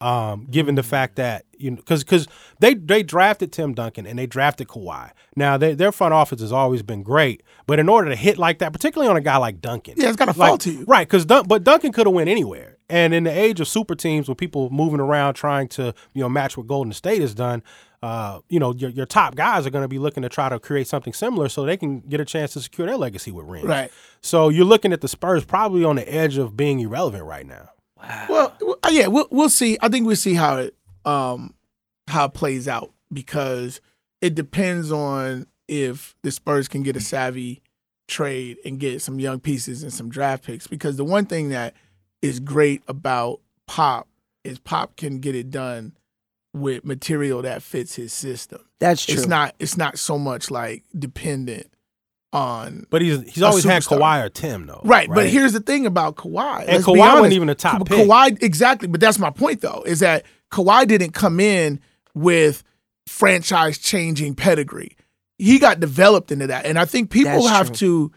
Um, 0.00 0.48
given 0.50 0.74
the 0.74 0.82
fact 0.82 1.14
that 1.14 1.44
you 1.56 1.70
know, 1.70 1.76
because 1.76 2.02
because 2.02 2.26
they 2.58 2.74
they 2.74 3.04
drafted 3.04 3.52
Tim 3.52 3.72
Duncan 3.72 4.04
and 4.04 4.18
they 4.18 4.26
drafted 4.26 4.66
Kawhi. 4.66 5.12
Now 5.36 5.56
they, 5.56 5.74
their 5.74 5.92
front 5.92 6.12
office 6.12 6.40
has 6.40 6.50
always 6.50 6.82
been 6.82 7.04
great, 7.04 7.44
but 7.68 7.78
in 7.78 7.88
order 7.88 8.10
to 8.10 8.16
hit 8.16 8.36
like 8.36 8.58
that, 8.58 8.72
particularly 8.72 9.08
on 9.08 9.16
a 9.16 9.20
guy 9.20 9.36
like 9.36 9.60
Duncan, 9.60 9.94
Yeah, 9.96 10.08
it's 10.08 10.16
gotta 10.16 10.36
like- 10.36 10.48
fall 10.48 10.58
to 10.58 10.72
you. 10.72 10.84
right? 10.88 11.06
Because 11.06 11.24
Dun- 11.24 11.46
but 11.46 11.62
Duncan 11.62 11.92
could 11.92 12.06
have 12.08 12.14
went 12.14 12.28
anywhere. 12.28 12.78
And 12.90 13.14
in 13.14 13.22
the 13.22 13.30
age 13.30 13.60
of 13.60 13.68
super 13.68 13.94
teams, 13.94 14.28
with 14.28 14.38
people 14.38 14.70
moving 14.70 14.98
around 14.98 15.34
trying 15.34 15.68
to 15.68 15.94
you 16.14 16.20
know 16.20 16.28
match 16.28 16.56
what 16.56 16.66
Golden 16.66 16.92
State 16.92 17.20
has 17.20 17.32
done, 17.32 17.62
uh, 18.02 18.40
you 18.48 18.58
know 18.58 18.74
your 18.74 18.90
your 18.90 19.06
top 19.06 19.36
guys 19.36 19.66
are 19.66 19.70
going 19.70 19.84
to 19.84 19.88
be 19.88 19.98
looking 19.98 20.22
to 20.22 20.28
try 20.28 20.48
to 20.48 20.58
create 20.58 20.88
something 20.88 21.12
similar 21.12 21.48
so 21.48 21.64
they 21.64 21.76
can 21.76 22.00
get 22.00 22.20
a 22.20 22.24
chance 22.24 22.52
to 22.54 22.60
secure 22.60 22.86
their 22.86 22.96
legacy 22.96 23.30
with 23.30 23.46
rings. 23.46 23.68
Right. 23.68 23.92
So 24.20 24.48
you're 24.48 24.64
looking 24.64 24.92
at 24.92 25.00
the 25.00 25.08
Spurs 25.08 25.44
probably 25.44 25.84
on 25.84 25.96
the 25.96 26.12
edge 26.12 26.36
of 26.36 26.56
being 26.56 26.80
irrelevant 26.80 27.24
right 27.24 27.46
now. 27.46 27.70
Wow. 27.96 28.26
Well, 28.28 28.76
uh, 28.82 28.88
yeah, 28.90 29.06
we'll 29.06 29.28
we'll 29.30 29.48
see. 29.48 29.78
I 29.80 29.88
think 29.88 30.06
we'll 30.06 30.16
see 30.16 30.34
how 30.34 30.58
it 30.58 30.74
um 31.04 31.54
how 32.08 32.24
it 32.24 32.34
plays 32.34 32.66
out 32.66 32.92
because 33.12 33.80
it 34.20 34.34
depends 34.34 34.90
on 34.90 35.46
if 35.68 36.16
the 36.22 36.32
Spurs 36.32 36.66
can 36.66 36.82
get 36.82 36.96
a 36.96 37.00
savvy 37.00 37.62
trade 38.08 38.58
and 38.64 38.80
get 38.80 39.00
some 39.00 39.20
young 39.20 39.38
pieces 39.38 39.84
and 39.84 39.92
some 39.92 40.08
draft 40.08 40.44
picks. 40.44 40.66
Because 40.66 40.96
the 40.96 41.04
one 41.04 41.26
thing 41.26 41.50
that 41.50 41.74
is 42.20 42.40
great 42.40 42.82
about 42.88 43.40
Pop 43.68 44.08
is 44.42 44.58
Pop 44.58 44.96
can 44.96 45.20
get 45.20 45.36
it 45.36 45.50
done 45.50 45.92
with 46.54 46.84
material 46.84 47.42
that 47.42 47.62
fits 47.62 47.94
his 47.94 48.12
system. 48.12 48.60
That's 48.78 49.04
true. 49.06 49.14
It's 49.14 49.26
not 49.26 49.54
it's 49.58 49.76
not 49.76 49.98
so 49.98 50.18
much 50.18 50.50
like 50.50 50.84
dependent 50.98 51.68
on 52.32 52.86
But 52.90 53.02
he's 53.02 53.20
he's 53.30 53.42
always 53.42 53.64
had 53.64 53.82
superstar. 53.82 53.98
Kawhi 53.98 54.24
or 54.24 54.28
Tim 54.28 54.66
though. 54.66 54.80
Right, 54.84 55.08
but 55.08 55.28
here's 55.28 55.52
the 55.52 55.60
thing 55.60 55.86
about 55.86 56.16
Kawhi. 56.16 56.60
And 56.60 56.68
Let's 56.68 56.84
Kawhi 56.84 57.14
wasn't 57.14 57.34
even 57.34 57.48
a 57.48 57.54
top 57.54 57.78
Ka- 57.78 57.84
pick. 57.84 58.06
Kawhi, 58.08 58.42
exactly. 58.42 58.88
But 58.88 59.00
that's 59.00 59.18
my 59.18 59.30
point, 59.30 59.60
though, 59.60 59.82
is 59.86 60.00
that 60.00 60.24
Kawhi 60.50 60.86
didn't 60.86 61.12
come 61.12 61.40
in 61.40 61.80
with 62.14 62.62
franchise 63.06 63.78
changing 63.78 64.34
pedigree. 64.34 64.96
He 65.38 65.58
got 65.58 65.80
developed 65.80 66.30
into 66.30 66.46
that, 66.46 66.66
and 66.66 66.78
I 66.78 66.84
think 66.84 67.10
people 67.10 67.32
That's 67.32 67.48
have 67.48 67.66
true. 67.68 68.10
to. 68.10 68.12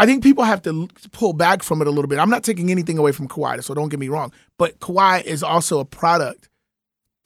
I 0.00 0.06
think 0.06 0.22
people 0.22 0.44
have 0.44 0.62
to 0.62 0.88
pull 1.10 1.32
back 1.32 1.64
from 1.64 1.80
it 1.80 1.88
a 1.88 1.90
little 1.90 2.08
bit. 2.08 2.20
I'm 2.20 2.30
not 2.30 2.44
taking 2.44 2.70
anything 2.70 2.98
away 2.98 3.10
from 3.10 3.26
Kawhi, 3.26 3.64
so 3.64 3.74
don't 3.74 3.88
get 3.88 3.98
me 3.98 4.08
wrong. 4.08 4.32
But 4.56 4.78
Kawhi 4.78 5.24
is 5.24 5.42
also 5.42 5.80
a 5.80 5.84
product 5.84 6.48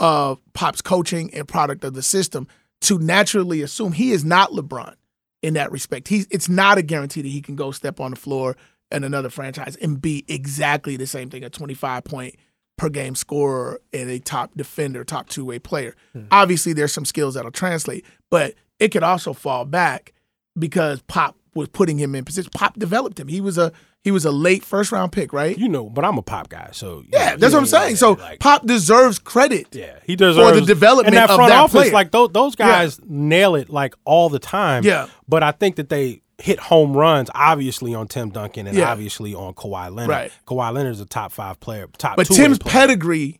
of 0.03 0.41
Pop's 0.53 0.83
coaching 0.83 1.33
and 1.33 1.49
product 1.49 1.85
of 1.85 1.95
the 1.95 2.03
system. 2.03 2.47
To 2.83 2.99
naturally 2.99 3.63
assume 3.63 3.93
he 3.93 4.11
is 4.11 4.25
not 4.25 4.51
LeBron 4.51 4.97
in 5.41 5.55
that 5.55 5.71
respect. 5.71 6.09
He's 6.09 6.27
it's 6.31 6.49
not 6.49 6.79
a 6.79 6.83
guarantee 6.83 7.23
that 7.23 7.29
he 7.29 7.41
can 7.41 7.55
go 7.55 7.71
step 7.71 8.01
on 8.01 8.11
the 8.11 8.17
floor 8.17 8.57
in 8.91 9.05
another 9.05 9.31
franchise 9.31 9.77
and 9.77 10.03
be 10.03 10.25
exactly 10.27 10.97
the 10.97 11.07
same 11.07 11.31
thing, 11.31 11.45
a 11.45 11.49
25 11.49 12.03
point 12.03 12.35
per 12.77 12.89
game 12.89 13.15
scorer 13.15 13.81
and 13.93 14.11
a 14.11 14.19
top 14.19 14.51
defender, 14.57 15.05
top 15.05 15.29
two 15.29 15.45
way 15.45 15.61
player. 15.61 15.95
Hmm. 16.13 16.25
Obviously, 16.33 16.73
there's 16.73 16.93
some 16.93 17.05
skills 17.05 17.35
that'll 17.35 17.53
translate, 17.53 18.05
but 18.31 18.55
it 18.81 18.89
could 18.89 19.05
also 19.05 19.33
fall 19.33 19.65
back 19.65 20.13
because 20.59 21.01
Pop 21.03 21.37
was 21.55 21.69
putting 21.69 21.99
him 21.99 22.15
in 22.15 22.25
position. 22.25 22.51
Pop 22.55 22.79
developed 22.79 23.21
him. 23.21 23.29
He 23.29 23.41
was 23.41 23.59
a 23.59 23.73
he 24.03 24.11
was 24.11 24.25
a 24.25 24.31
late 24.33 24.65
first 24.65 24.91
round 24.91 25.13
pick, 25.13 25.33
right? 25.33 25.57
You 25.57 25.69
know, 25.69 25.89
but 25.91 26.05
I'm 26.05 26.19
a 26.19 26.23
pop 26.23 26.49
guy, 26.49 26.71
so 26.73 27.05
Yeah, 27.13 27.37
that's 27.37 27.53
what 27.53 27.61
I'm 27.61 27.67
saying. 27.67 27.97
So 27.97 28.13
like, 28.13 28.41
Pop 28.41 28.67
deserves 28.67 29.19
credit. 29.19 29.69
Yeah, 29.73 29.99
he 30.05 30.17
deserves 30.17 30.59
the 30.61 30.67
development 30.67 31.15
and 31.15 31.17
that 31.17 31.31
of 31.31 31.39
that 31.39 31.53
office. 31.53 31.73
player. 31.73 31.93
Like 31.93 32.11
those, 32.11 32.31
those 32.33 32.55
guys 32.57 32.99
nail 33.05 33.55
it 33.55 33.69
like 33.71 33.95
all 34.05 34.29
the 34.29 34.39
time. 34.39 34.83
Yeah. 34.85 35.07
but 35.29 35.43
I 35.43 35.53
think 35.53 35.77
that 35.77 35.89
they 35.89 36.23
hit 36.39 36.59
home 36.59 36.95
runs 36.97 37.31
obviously 37.35 37.95
on 37.95 38.09
Tim 38.09 38.31
Duncan 38.31 38.67
and 38.67 38.77
Yeah. 38.77 38.91
obviously 38.91 39.35
on 39.35 39.55
Kawhi 39.55 39.95
Leonard. 39.95 40.09
Right. 40.11 40.33
Kawhi 40.47 40.73
Leonard 40.75 40.93
is 40.95 41.01
a 41.01 41.07
top 41.07 41.31
five 41.31 41.61
player, 41.61 41.87
top. 41.99 42.17
But 42.17 42.27
Tim's 42.27 42.59
pedigree 42.59 43.39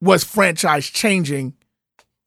was 0.00 0.22
franchise 0.22 0.86
changing 0.86 1.54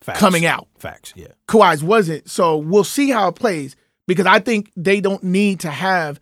Facts. 0.02 0.18
coming 0.18 0.44
out. 0.44 0.66
Facts. 0.78 1.12
Yeah. 1.16 1.28
Kawhi's 1.48 1.82
wasn't. 1.82 2.28
So 2.28 2.56
we'll 2.58 2.84
see 2.84 3.08
how 3.10 3.28
it 3.28 3.36
plays 3.36 3.76
because 4.10 4.26
I 4.26 4.40
think 4.40 4.72
they 4.76 5.00
don't 5.00 5.22
need 5.22 5.60
to 5.60 5.70
have 5.70 6.18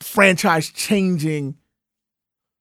franchise 0.00 0.68
changing 0.70 1.56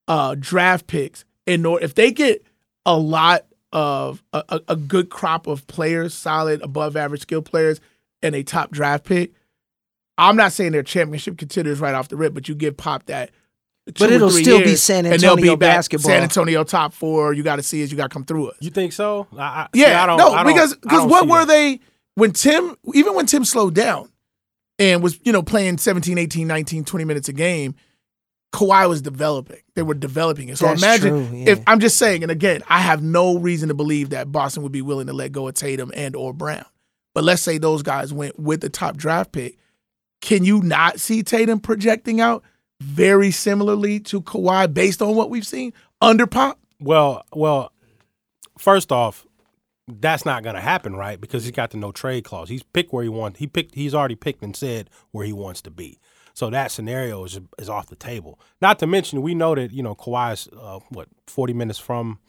uh, 0.07 0.35
draft 0.39 0.87
picks 0.87 1.25
in 1.45 1.63
order 1.63 1.85
if 1.85 1.93
they 1.93 2.11
get 2.11 2.43
a 2.87 2.97
lot 2.97 3.45
of 3.71 4.23
a, 4.33 4.43
a, 4.49 4.61
a 4.69 4.75
good 4.75 5.11
crop 5.11 5.45
of 5.45 5.67
players, 5.67 6.13
solid 6.15 6.61
above 6.63 6.97
average 6.97 7.21
skill 7.21 7.43
players, 7.43 7.79
and 8.23 8.33
a 8.35 8.41
top 8.41 8.71
draft 8.71 9.05
pick. 9.05 9.31
I'm 10.17 10.35
not 10.35 10.53
saying 10.53 10.71
they're 10.71 10.81
championship 10.83 11.37
contenders 11.37 11.79
right 11.79 11.93
off 11.93 12.07
the 12.09 12.17
rip, 12.17 12.33
but 12.33 12.49
you 12.49 12.55
give 12.55 12.75
Pop 12.75 13.05
that. 13.05 13.29
two 13.85 13.93
But 13.99 14.11
it'll 14.11 14.31
three 14.31 14.41
still 14.43 14.59
be 14.59 14.69
years, 14.69 14.81
San 14.83 15.05
and 15.05 15.19
they'll 15.19 15.33
Antonio 15.33 15.55
be 15.55 15.59
basketball. 15.59 16.09
San 16.09 16.23
Antonio 16.23 16.63
top 16.63 16.93
four. 16.93 17.31
You 17.33 17.43
got 17.43 17.57
to 17.57 17.63
see 17.63 17.83
as 17.83 17.91
you 17.91 17.95
got 17.97 18.09
to 18.09 18.13
come 18.13 18.25
through 18.25 18.49
us. 18.49 18.57
You 18.59 18.71
think 18.71 18.91
so? 18.91 19.27
I, 19.37 19.41
I, 19.43 19.67
see, 19.73 19.81
Yeah, 19.81 20.03
I 20.03 20.07
don't, 20.07 20.17
no, 20.17 20.31
I 20.33 20.43
don't- 20.43 20.51
because 20.53 20.75
because 20.75 21.05
what 21.05 21.27
were 21.27 21.45
that. 21.45 21.47
they 21.47 21.79
when 22.19 22.31
Tim 22.31 22.75
even 22.93 23.15
when 23.15 23.25
Tim 23.25 23.45
slowed 23.45 23.75
down 23.75 24.11
and 24.77 25.01
was 25.01 25.19
you 25.23 25.31
know 25.31 25.41
playing 25.41 25.77
17, 25.77 26.17
18, 26.17 26.47
19, 26.47 26.85
20 26.85 27.05
minutes 27.05 27.29
a 27.29 27.33
game, 27.33 27.75
Kawhi 28.53 28.87
was 28.89 29.01
developing. 29.01 29.59
They 29.75 29.83
were 29.83 29.93
developing 29.93 30.49
it. 30.49 30.57
So 30.57 30.65
That's 30.65 30.81
imagine 30.81 31.27
true, 31.27 31.37
yeah. 31.37 31.49
if 31.51 31.61
I'm 31.67 31.79
just 31.79 31.97
saying, 31.97 32.23
and 32.23 32.31
again, 32.31 32.61
I 32.67 32.79
have 32.79 33.03
no 33.03 33.37
reason 33.37 33.69
to 33.69 33.75
believe 33.75 34.09
that 34.09 34.31
Boston 34.31 34.63
would 34.63 34.71
be 34.71 34.81
willing 34.81 35.07
to 35.07 35.13
let 35.13 35.31
go 35.31 35.47
of 35.47 35.55
Tatum 35.55 35.91
and 35.95 36.15
or 36.15 36.33
Brown. 36.33 36.65
But 37.13 37.23
let's 37.23 37.41
say 37.41 37.57
those 37.57 37.83
guys 37.83 38.13
went 38.13 38.39
with 38.39 38.61
the 38.61 38.69
top 38.69 38.97
draft 38.97 39.31
pick. 39.31 39.57
Can 40.21 40.43
you 40.43 40.61
not 40.61 40.99
see 40.99 41.23
Tatum 41.23 41.59
projecting 41.59 42.21
out 42.21 42.43
very 42.81 43.31
similarly 43.31 43.99
to 44.01 44.21
Kawhi 44.21 44.73
based 44.73 45.01
on 45.01 45.15
what 45.15 45.29
we've 45.29 45.47
seen 45.47 45.73
under 46.01 46.27
Pop? 46.27 46.59
Well, 46.79 47.23
well, 47.33 47.71
first 48.57 48.91
off, 48.91 49.25
that's 49.99 50.25
not 50.25 50.43
going 50.43 50.55
to 50.55 50.61
happen, 50.61 50.95
right? 50.95 51.19
Because 51.19 51.43
he's 51.43 51.51
got 51.51 51.71
the 51.71 51.77
no 51.77 51.91
trade 51.91 52.23
clause. 52.23 52.49
He's 52.49 52.63
picked 52.63 52.93
where 52.93 53.03
he 53.03 53.09
wants. 53.09 53.39
He 53.39 53.47
picked. 53.47 53.75
He's 53.75 53.93
already 53.95 54.15
picked 54.15 54.43
and 54.43 54.55
said 54.55 54.89
where 55.11 55.25
he 55.25 55.33
wants 55.33 55.61
to 55.63 55.71
be. 55.71 55.99
So 56.33 56.49
that 56.49 56.71
scenario 56.71 57.23
is 57.25 57.39
is 57.57 57.69
off 57.69 57.87
the 57.87 57.95
table. 57.95 58.39
Not 58.61 58.79
to 58.79 58.87
mention, 58.87 59.21
we 59.21 59.35
know 59.35 59.55
that 59.55 59.71
you 59.71 59.83
know 59.83 59.95
Kawhi's 59.95 60.47
uh, 60.57 60.79
what 60.89 61.07
forty 61.27 61.53
minutes 61.53 61.79
from 61.79 62.19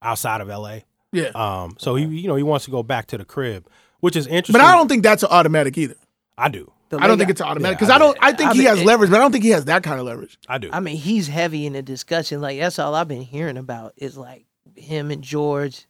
outside 0.00 0.40
of 0.40 0.50
L.A. 0.50 0.84
Yeah. 1.12 1.30
Um, 1.34 1.76
so 1.78 1.94
he 1.94 2.04
you 2.04 2.28
know 2.28 2.34
he 2.36 2.42
wants 2.42 2.64
to 2.64 2.70
go 2.70 2.82
back 2.82 3.06
to 3.08 3.18
the 3.18 3.24
crib, 3.24 3.68
which 4.00 4.16
is 4.16 4.26
interesting. 4.26 4.54
But 4.54 4.62
I 4.62 4.74
don't 4.76 4.88
think 4.88 5.02
that's 5.02 5.22
an 5.22 5.28
automatic 5.30 5.76
either. 5.78 5.94
I 6.36 6.48
do. 6.48 6.72
I 6.94 7.06
don't 7.06 7.16
think 7.16 7.30
it's 7.30 7.40
automatic 7.40 7.76
Yeah, 7.80 7.86
because 7.86 7.90
I 7.90 7.94
I 7.94 7.98
don't. 7.98 8.18
I 8.20 8.32
think 8.32 8.50
I 8.50 8.52
he 8.52 8.58
mean, 8.60 8.68
has 8.68 8.80
it- 8.80 8.86
leverage, 8.86 9.10
but 9.10 9.16
I 9.16 9.20
don't 9.20 9.32
think 9.32 9.44
he 9.44 9.50
has 9.50 9.64
that 9.66 9.82
kind 9.82 9.98
of 9.98 10.04
leverage. 10.06 10.38
I 10.48 10.58
do. 10.58 10.68
I 10.72 10.80
mean, 10.80 10.96
he's 10.96 11.26
heavy 11.28 11.64
in 11.66 11.72
the 11.72 11.82
discussion. 11.82 12.40
Like 12.42 12.58
that's 12.58 12.78
all 12.78 12.94
I've 12.94 13.08
been 13.08 13.22
hearing 13.22 13.56
about 13.56 13.94
is 13.96 14.16
like 14.16 14.44
him 14.76 15.10
and 15.10 15.22
George 15.22 15.86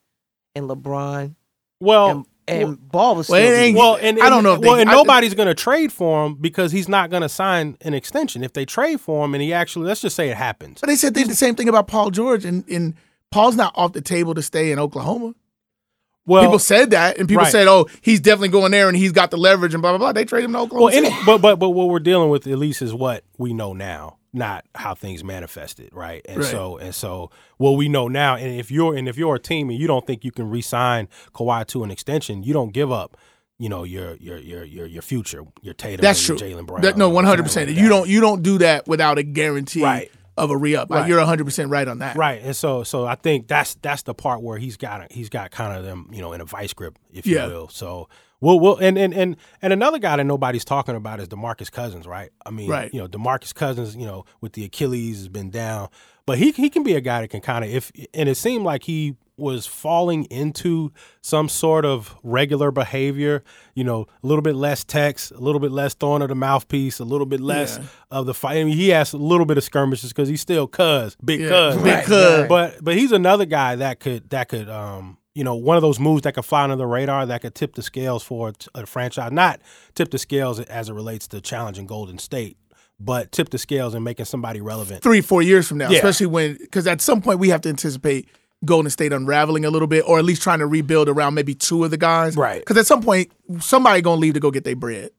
and 0.54 0.68
LeBron 0.68 1.34
well, 1.80 2.26
and, 2.46 2.62
and 2.62 2.88
Ball 2.90 3.16
was 3.16 3.28
Well, 3.28 3.40
still 3.40 3.52
it 3.52 3.56
ain't- 3.56 3.76
well, 3.78 3.98
and, 4.00 4.20
I 4.20 4.28
don't 4.30 4.42
know 4.44 4.54
if 4.54 4.60
they- 4.60 4.68
well, 4.68 4.78
and 4.78 4.88
I- 4.88 4.92
nobody's 4.92 5.34
going 5.34 5.48
to 5.48 5.54
trade 5.54 5.92
for 5.92 6.26
him 6.26 6.34
because 6.40 6.70
he's 6.72 6.88
not 6.88 7.10
going 7.10 7.22
to 7.22 7.28
sign 7.28 7.76
an 7.80 7.94
extension. 7.94 8.44
If 8.44 8.52
they 8.52 8.64
trade 8.64 9.00
for 9.00 9.24
him 9.24 9.34
and 9.34 9.42
he 9.42 9.52
actually, 9.52 9.86
let's 9.86 10.00
just 10.00 10.14
say 10.16 10.28
it 10.28 10.36
happens. 10.36 10.80
But 10.80 10.88
they 10.88 10.96
said 10.96 11.14
they 11.14 11.22
did 11.22 11.30
the 11.30 11.36
same 11.36 11.54
thing 11.54 11.68
about 11.68 11.86
Paul 11.88 12.10
George, 12.10 12.44
and, 12.44 12.68
and 12.68 12.94
Paul's 13.30 13.56
not 13.56 13.72
off 13.76 13.92
the 13.92 14.00
table 14.00 14.34
to 14.34 14.42
stay 14.42 14.70
in 14.72 14.78
Oklahoma. 14.78 15.34
Well, 16.24 16.42
people 16.44 16.60
said 16.60 16.90
that, 16.90 17.18
and 17.18 17.28
people 17.28 17.42
right. 17.42 17.50
said, 17.50 17.66
"Oh, 17.66 17.88
he's 18.00 18.20
definitely 18.20 18.50
going 18.50 18.70
there, 18.70 18.86
and 18.86 18.96
he's 18.96 19.10
got 19.10 19.32
the 19.32 19.36
leverage, 19.36 19.74
and 19.74 19.82
blah 19.82 19.90
blah 19.90 19.98
blah." 19.98 20.12
They 20.12 20.24
trade 20.24 20.44
him 20.44 20.52
to 20.52 20.58
Oklahoma. 20.60 20.84
well, 20.84 20.94
any, 20.96 21.10
but 21.26 21.38
but 21.38 21.56
but 21.58 21.70
what 21.70 21.88
we're 21.88 21.98
dealing 21.98 22.30
with 22.30 22.46
at 22.46 22.58
least 22.58 22.80
is 22.80 22.94
what 22.94 23.24
we 23.38 23.52
know 23.52 23.72
now, 23.72 24.18
not 24.32 24.64
how 24.74 24.94
things 24.94 25.22
manifested, 25.22 25.90
right? 25.92 26.22
And 26.28 26.38
Right. 26.40 26.50
so 26.50 26.78
and 26.78 26.94
so 26.94 27.30
what 27.58 27.72
we 27.72 27.88
know 27.88 28.08
now, 28.08 28.36
and 28.36 28.58
if 28.58 28.70
you're 28.70 28.94
and 28.96 29.08
if 29.08 29.16
you're 29.18 29.34
a 29.34 29.38
team 29.38 29.68
and 29.70 29.78
you 29.78 29.86
don't 29.86 30.06
think 30.06 30.24
you 30.24 30.30
can 30.32 30.48
re-sign 30.50 31.08
Kawhi 31.34 31.66
to 31.68 31.84
an 31.84 31.90
extension, 31.90 32.42
you 32.42 32.52
don't 32.52 32.72
give 32.72 32.90
up. 32.90 33.16
You 33.58 33.68
know 33.68 33.84
your 33.84 34.14
your 34.16 34.38
your 34.38 34.64
your 34.64 34.86
your 34.86 35.02
future, 35.02 35.42
your 35.60 35.74
Tatum, 35.74 36.02
That's 36.02 36.24
true. 36.24 36.36
Jaylen 36.36 36.66
Brown. 36.66 36.80
That- 36.80 36.96
no, 36.96 37.08
one 37.10 37.24
hundred 37.24 37.44
percent. 37.44 37.70
You 37.70 37.88
don't 37.88 38.08
you 38.08 38.20
don't 38.20 38.42
do 38.42 38.58
that 38.58 38.88
without 38.88 39.18
a 39.18 39.22
guarantee 39.22 39.82
Right. 39.84 40.10
of 40.36 40.50
a 40.50 40.56
re 40.56 40.74
up. 40.74 40.90
Right. 40.90 41.06
You're 41.06 41.18
one 41.18 41.28
hundred 41.28 41.44
percent 41.44 41.70
right 41.70 41.86
on 41.86 41.98
that. 42.00 42.16
Right, 42.16 42.40
and 42.42 42.56
so 42.56 42.82
so 42.82 43.04
I 43.06 43.14
think 43.14 43.46
that's 43.46 43.74
that's 43.76 44.02
the 44.02 44.14
part 44.14 44.42
where 44.42 44.58
he's 44.58 44.76
got 44.76 45.12
he's 45.12 45.28
got 45.28 45.50
kind 45.52 45.76
of 45.78 45.84
them 45.84 46.08
you 46.12 46.20
know 46.22 46.32
in 46.32 46.40
a 46.40 46.44
vice 46.44 46.72
grip, 46.72 46.98
if 47.12 47.24
Yeah. 47.26 47.46
you 47.46 47.52
will. 47.52 47.68
So 47.68 48.08
we'll 48.42 48.60
we'll 48.60 48.76
and 48.76 48.98
and 48.98 49.14
and 49.14 49.36
and 49.62 49.72
another 49.72 49.98
guy 49.98 50.16
that 50.16 50.24
nobody's 50.24 50.64
talking 50.66 50.94
about 50.94 51.18
is 51.20 51.28
Demarcus 51.28 51.72
Cousins, 51.72 52.06
right? 52.06 52.30
I 52.44 52.50
mean, 52.50 52.68
Right. 52.68 52.92
you 52.92 53.00
know, 53.00 53.08
Demarcus 53.08 53.54
Cousins, 53.54 53.96
you 53.96 54.04
know, 54.04 54.26
with 54.42 54.52
the 54.52 54.64
Achilles 54.64 55.16
has 55.18 55.28
been 55.28 55.48
down, 55.50 55.88
but 56.26 56.36
he 56.36 56.50
he 56.50 56.68
can 56.68 56.82
be 56.82 56.94
a 56.94 57.00
guy 57.00 57.22
that 57.22 57.28
can 57.28 57.40
kind 57.40 57.64
of 57.64 57.70
if 57.70 57.90
and 58.12 58.28
it 58.28 58.34
seemed 58.36 58.64
like 58.64 58.82
he 58.84 59.16
was 59.38 59.66
falling 59.66 60.24
into 60.26 60.92
some 61.22 61.48
sort 61.48 61.84
of 61.86 62.14
regular 62.22 62.70
behavior, 62.70 63.42
you 63.74 63.82
know, 63.82 64.06
a 64.22 64.26
little 64.26 64.42
bit 64.42 64.54
less 64.54 64.84
text, 64.84 65.32
a 65.32 65.38
little 65.38 65.58
bit 65.58 65.72
less 65.72 65.94
throwing 65.94 66.20
of 66.22 66.28
the 66.28 66.34
mouthpiece, 66.34 67.00
a 67.00 67.04
little 67.04 67.26
bit 67.26 67.40
less 67.40 67.78
Yeah. 67.78 67.86
of 68.10 68.26
the 68.26 68.34
fight. 68.34 68.58
I 68.58 68.64
mean, 68.64 68.76
he 68.76 68.90
has 68.90 69.14
a 69.14 69.16
little 69.16 69.46
bit 69.46 69.56
of 69.56 69.64
skirmishes 69.64 70.12
because 70.12 70.28
he's 70.28 70.42
still 70.42 70.68
cuz, 70.68 71.16
big 71.24 71.40
Yeah. 71.40 71.48
cuz, 71.72 71.76
Big 71.82 71.86
right? 71.94 72.04
cuz. 72.04 72.48
But 72.48 72.84
but 72.84 72.94
he's 72.94 73.10
another 73.10 73.46
guy 73.46 73.74
that 73.76 74.00
could 74.00 74.28
that 74.30 74.48
could 74.48 74.68
um 74.68 75.16
you 75.34 75.44
know 75.44 75.54
one 75.54 75.76
of 75.76 75.82
those 75.82 75.98
moves 75.98 76.22
that 76.22 76.34
could 76.34 76.44
fly 76.44 76.62
under 76.64 76.76
the 76.76 76.86
radar 76.86 77.26
that 77.26 77.40
could 77.42 77.54
tip 77.54 77.74
the 77.74 77.82
scales 77.82 78.22
for 78.22 78.52
a 78.74 78.86
franchise, 78.86 79.32
not 79.32 79.60
tip 79.94 80.10
the 80.10 80.18
scales 80.18 80.60
as 80.60 80.88
it 80.88 80.92
relates 80.94 81.26
to 81.28 81.40
challenging 81.40 81.86
Golden 81.86 82.18
State, 82.18 82.56
but 83.00 83.32
tip 83.32 83.50
the 83.50 83.58
scales 83.58 83.94
and 83.94 84.04
making 84.04 84.26
somebody 84.26 84.60
relevant. 84.60 85.02
Three 85.02 85.20
four 85.20 85.42
years 85.42 85.66
from 85.68 85.78
now, 85.78 85.90
Yeah. 85.90 85.96
especially 85.98 86.26
when 86.26 86.56
because 86.60 86.86
at 86.86 87.00
some 87.00 87.22
point 87.22 87.38
we 87.38 87.48
have 87.48 87.60
to 87.62 87.68
anticipate 87.68 88.28
Golden 88.64 88.90
State 88.90 89.12
unraveling 89.12 89.64
a 89.64 89.70
little 89.70 89.88
bit, 89.88 90.04
or 90.06 90.18
at 90.18 90.24
least 90.24 90.42
trying 90.42 90.60
to 90.60 90.66
rebuild 90.66 91.08
around 91.08 91.34
maybe 91.34 91.54
two 91.54 91.82
of 91.84 91.90
the 91.90 91.96
guys. 91.96 92.36
Right. 92.36 92.60
Because 92.60 92.76
at 92.76 92.86
some 92.86 93.02
point 93.02 93.32
somebody 93.60 94.02
gonna 94.02 94.20
leave 94.20 94.34
to 94.34 94.40
go 94.40 94.50
get 94.50 94.64
their 94.64 94.76
bread. 94.76 95.10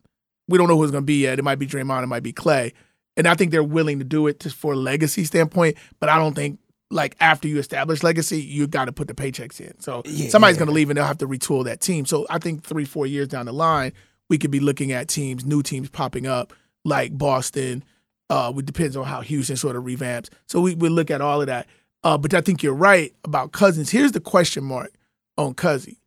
We 0.47 0.57
don't 0.57 0.67
know 0.67 0.77
who 0.77 0.83
it's 0.83 0.91
gonna 0.91 1.01
be 1.03 1.21
yet. 1.23 1.39
It 1.39 1.41
might 1.43 1.59
be 1.59 1.67
Draymond. 1.67 2.03
It 2.03 2.07
might 2.07 2.23
be 2.23 2.31
Clay. 2.33 2.73
And 3.17 3.27
I 3.27 3.35
think 3.35 3.51
they're 3.51 3.63
willing 3.63 3.99
to 3.99 4.05
do 4.05 4.27
it 4.27 4.39
just 4.39 4.55
for 4.55 4.73
a 4.73 4.75
legacy 4.75 5.23
standpoint. 5.23 5.75
But 5.99 6.09
I 6.09 6.17
don't 6.17 6.33
think 6.35 6.59
like 6.93 7.15
after 7.19 7.47
you 7.47 7.59
establish 7.59 8.03
legacy, 8.03 8.41
you 8.41 8.67
got 8.67 8.85
to 8.85 8.91
put 8.91 9.07
the 9.07 9.13
paychecks 9.13 9.59
in. 9.59 9.79
So 9.79 10.03
somebody's 10.29 10.57
going 10.57 10.67
to 10.67 10.73
leave 10.73 10.89
and 10.89 10.97
they'll 10.97 11.05
have 11.05 11.17
to 11.19 11.27
retool 11.27 11.65
that 11.65 11.81
team. 11.81 12.05
So 12.05 12.25
I 12.29 12.37
think 12.37 12.63
three, 12.63 12.85
four 12.85 13.07
years 13.07 13.27
down 13.27 13.47
the 13.47 13.53
line, 13.53 13.93
we 14.29 14.37
could 14.37 14.51
be 14.51 14.59
looking 14.59 14.91
at 14.91 15.07
teams, 15.07 15.45
new 15.45 15.63
teams 15.63 15.89
popping 15.89 16.27
up 16.27 16.53
like 16.85 17.17
Boston. 17.17 17.83
Uh, 18.29 18.53
it 18.55 18.65
depends 18.65 18.95
on 18.95 19.05
how 19.05 19.21
Houston 19.21 19.55
sort 19.55 19.75
of 19.75 19.83
revamps. 19.83 20.29
So 20.47 20.61
we 20.61 20.75
we 20.75 20.89
look 20.89 21.11
at 21.11 21.21
all 21.21 21.41
of 21.41 21.47
that. 21.47 21.67
Uh, 22.03 22.17
but 22.17 22.33
I 22.33 22.41
think 22.41 22.63
you're 22.63 22.73
right 22.73 23.13
about 23.23 23.51
Cousins. 23.51 23.89
Here's 23.89 24.11
the 24.11 24.19
question 24.19 24.63
mark 24.63 24.91
on 25.37 25.53
Cousy. 25.53 25.97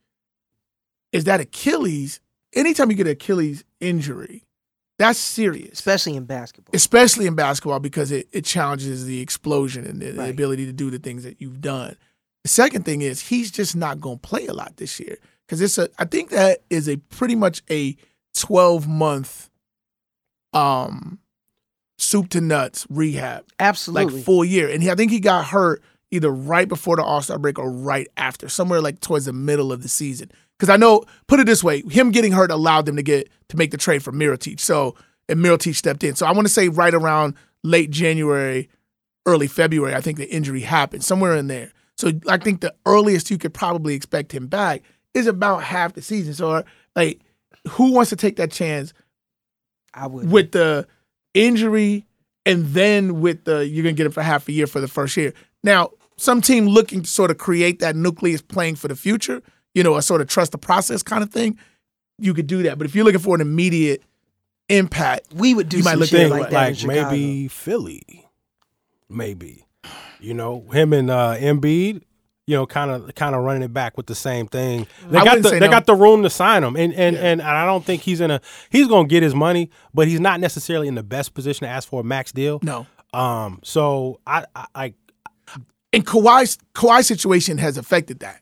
Is 1.13 1.25
that 1.25 1.41
Achilles? 1.41 2.21
Anytime 2.55 2.91
you 2.91 2.97
get 2.97 3.07
an 3.07 3.13
Achilles 3.13 3.65
injury, 3.81 4.46
that's 4.99 5.19
serious 5.19 5.73
especially 5.73 6.17
in 6.17 6.25
basketball. 6.25 6.71
especially 6.75 7.27
in 7.27 7.35
basketball 7.35 7.81
because 7.81 8.11
it, 8.11 8.29
it 8.33 8.45
challenges 8.45 9.05
the 9.05 9.21
explosion 9.21 9.85
and 9.85 10.01
the, 10.01 10.13
the 10.13 10.31
ability 10.31 10.67
to 10.67 10.73
do 10.73 10.91
the 10.91 10.99
things 10.99 11.23
that 11.25 11.41
you've 11.41 11.61
done. 11.61 11.97
The 12.45 12.49
second 12.49 12.85
thing 12.85 13.03
is 13.03 13.21
he's 13.21 13.51
just 13.51 13.75
not 13.75 14.01
going 14.01 14.19
to 14.19 14.29
play 14.29 14.47
a 14.47 14.53
lot 14.53 14.77
this 14.77 15.01
year 15.01 15.19
because 15.47 15.61
it's 15.61 15.79
a. 15.79 15.89
I 15.99 16.05
think 16.05 16.31
that 16.31 16.63
is 16.71 16.89
a 16.89 16.97
pretty 16.97 17.35
much 17.35 17.63
a 17.71 17.97
twelve 18.35 18.87
month, 18.87 19.51
um, 20.53 21.19
soup 21.99 22.29
to 22.31 22.41
nuts 22.41 22.87
rehab, 22.89 23.45
Absolutely. 23.59 24.15
like 24.15 24.25
full 24.25 24.45
year. 24.45 24.69
And 24.69 24.83
he, 24.83 24.91
I 24.91 24.95
think 24.95 25.11
he 25.11 25.21
got 25.21 25.47
hurt 25.47 25.83
either 26.11 26.31
right 26.31 26.69
before 26.69 26.97
the 26.97 27.03
All 27.03 27.21
Star 27.21 27.39
break 27.39 27.59
or 27.59 27.71
right 27.71 28.07
after, 28.17 28.49
somewhere 28.49 28.81
like 28.81 29.01
towards 29.01 29.25
the 29.25 29.33
middle 29.33 29.73
of 29.73 29.83
the 29.83 29.89
season. 29.89 30.31
Because 30.59 30.73
I 30.73 30.77
know, 30.77 31.05
put 31.27 31.41
it 31.41 31.47
this 31.47 31.63
way, 31.63 31.83
him 31.83 32.11
getting 32.11 32.33
hurt 32.33 32.51
allowed 32.51 32.87
them 32.87 32.97
to 32.97 33.03
get 33.03 33.29
to 33.49 33.57
make 33.57 33.71
the 33.71 33.77
trade 33.77 34.03
for 34.03 34.13
Mirotic. 34.13 34.61
So 34.61 34.95
and 35.29 35.41
Mirotic 35.41 35.75
stepped 35.75 36.05
in. 36.05 36.15
So 36.15 36.27
I 36.27 36.33
want 36.33 36.47
to 36.47 36.53
say 36.53 36.69
right 36.69 36.95
around 36.95 37.35
late 37.63 37.91
January, 37.91 38.69
early 39.27 39.47
February, 39.47 39.95
I 39.95 40.01
think 40.01 40.19
the 40.19 40.31
injury 40.31 40.61
happened 40.61 41.05
somewhere 41.05 41.37
in 41.37 41.49
there. 41.49 41.73
So 41.97 42.13
I 42.29 42.37
think 42.37 42.61
the 42.61 42.75
earliest 42.85 43.31
you 43.31 43.39
could 43.39 43.55
probably 43.55 43.95
expect 43.95 44.33
him 44.33 44.47
back 44.47 44.83
is 45.15 45.27
about 45.27 45.63
half 45.63 45.95
the 45.95 46.03
season. 46.03 46.35
So 46.35 46.51
uh, 46.51 46.63
like, 46.95 47.21
who 47.71 47.93
wants 47.93 48.11
to 48.11 48.17
take 48.17 48.37
that 48.37 48.53
chance 48.53 48.93
I 49.95 50.07
would. 50.07 50.31
with 50.31 50.53
the 50.53 50.87
injury 51.35 52.07
and 52.45 52.67
then 52.67 53.21
with 53.21 53.45
the 53.45 53.67
you're 53.67 53.83
gonna 53.83 53.95
get 53.95 54.07
him 54.07 54.13
for 54.13 54.23
half 54.23 54.49
a 54.49 54.53
year 54.53 54.67
for 54.67 54.81
the 54.81 54.89
first 54.89 55.17
year. 55.17 55.33
Now, 55.65 55.91
some 56.17 56.41
team 56.41 56.67
looking 56.67 57.03
to 57.03 57.11
sort 57.11 57.31
of 57.31 57.39
create 57.39 57.81
that 57.81 57.97
nucleus 57.97 58.41
playing 58.41 58.77
for 58.77 58.89
the 58.89 58.97
future, 58.97 59.43
you 59.77 59.83
know, 59.83 59.97
a 59.97 60.03
sort 60.03 60.23
of 60.23 60.27
trust 60.27 60.53
the 60.53 60.59
process 60.59 61.03
kind 61.03 61.23
of 61.23 61.31
thing, 61.31 61.59
you 62.19 62.33
could 62.33 62.47
do 62.47 62.63
that. 62.63 62.79
But 62.79 62.87
if 62.87 62.95
you're 62.95 63.05
looking 63.05 63.21
for 63.21 63.35
an 63.35 63.43
immediate 63.43 64.03
impact, 64.71 65.35
we 65.35 65.53
would 65.53 65.69
do 65.69 65.77
You 65.77 65.85
might 65.85 65.91
some 65.93 66.01
look 66.01 66.09
shit 66.09 66.21
at 66.23 66.31
like 66.31 66.51
like, 66.51 66.83
in 66.83 66.89
maybe 66.89 67.49
Philly, 67.49 68.27
maybe. 69.11 69.67
You 70.19 70.33
know, 70.35 70.63
him 70.73 70.93
and 70.95 71.11
uh, 71.11 71.37
Embiid. 71.37 72.03
You 72.49 72.55
know, 72.55 72.65
kind 72.65 72.93
of 72.93 73.13
kind 73.17 73.35
of 73.35 73.43
running 73.43 73.63
it 73.65 73.73
back 73.75 73.97
with 73.97 74.07
the 74.07 74.15
same 74.15 74.47
thing. 74.47 74.87
They 75.11 75.19
I 75.19 75.25
got 75.25 75.43
the 75.43 75.51
they 75.51 75.59
no. 75.59 75.69
got 75.69 75.85
the 75.87 75.97
room 75.97 76.23
to 76.23 76.31
sign 76.31 76.63
him, 76.63 76.77
and 76.77 76.95
and, 76.95 77.17
Yeah. 77.17 77.23
and 77.25 77.43
I 77.43 77.67
don't 77.67 77.85
think 77.85 78.03
he's 78.03 78.21
in 78.21 78.31
a 78.31 78.41
he's 78.71 78.87
gonna 78.87 79.09
get 79.09 79.25
his 79.25 79.35
money, 79.35 79.69
but 79.93 80.07
he's 80.07 80.21
not 80.21 80.39
necessarily 80.39 80.87
in 80.87 80.95
the 80.95 81.03
best 81.03 81.35
position 81.35 81.67
to 81.67 81.69
ask 81.69 81.89
for 81.89 82.01
a 82.01 82.05
max 82.05 82.31
deal. 82.31 82.61
no. 82.63 82.87
Um, 83.13 83.59
so 83.65 84.21
I 84.29 84.45
I, 84.55 84.67
I 84.77 84.95
And 85.93 86.07
Kawhi's 86.07 86.57
Kawhi's 86.73 87.09
situation 87.09 87.59
has 87.59 87.77
affected 87.77 88.21
that. 88.21 88.41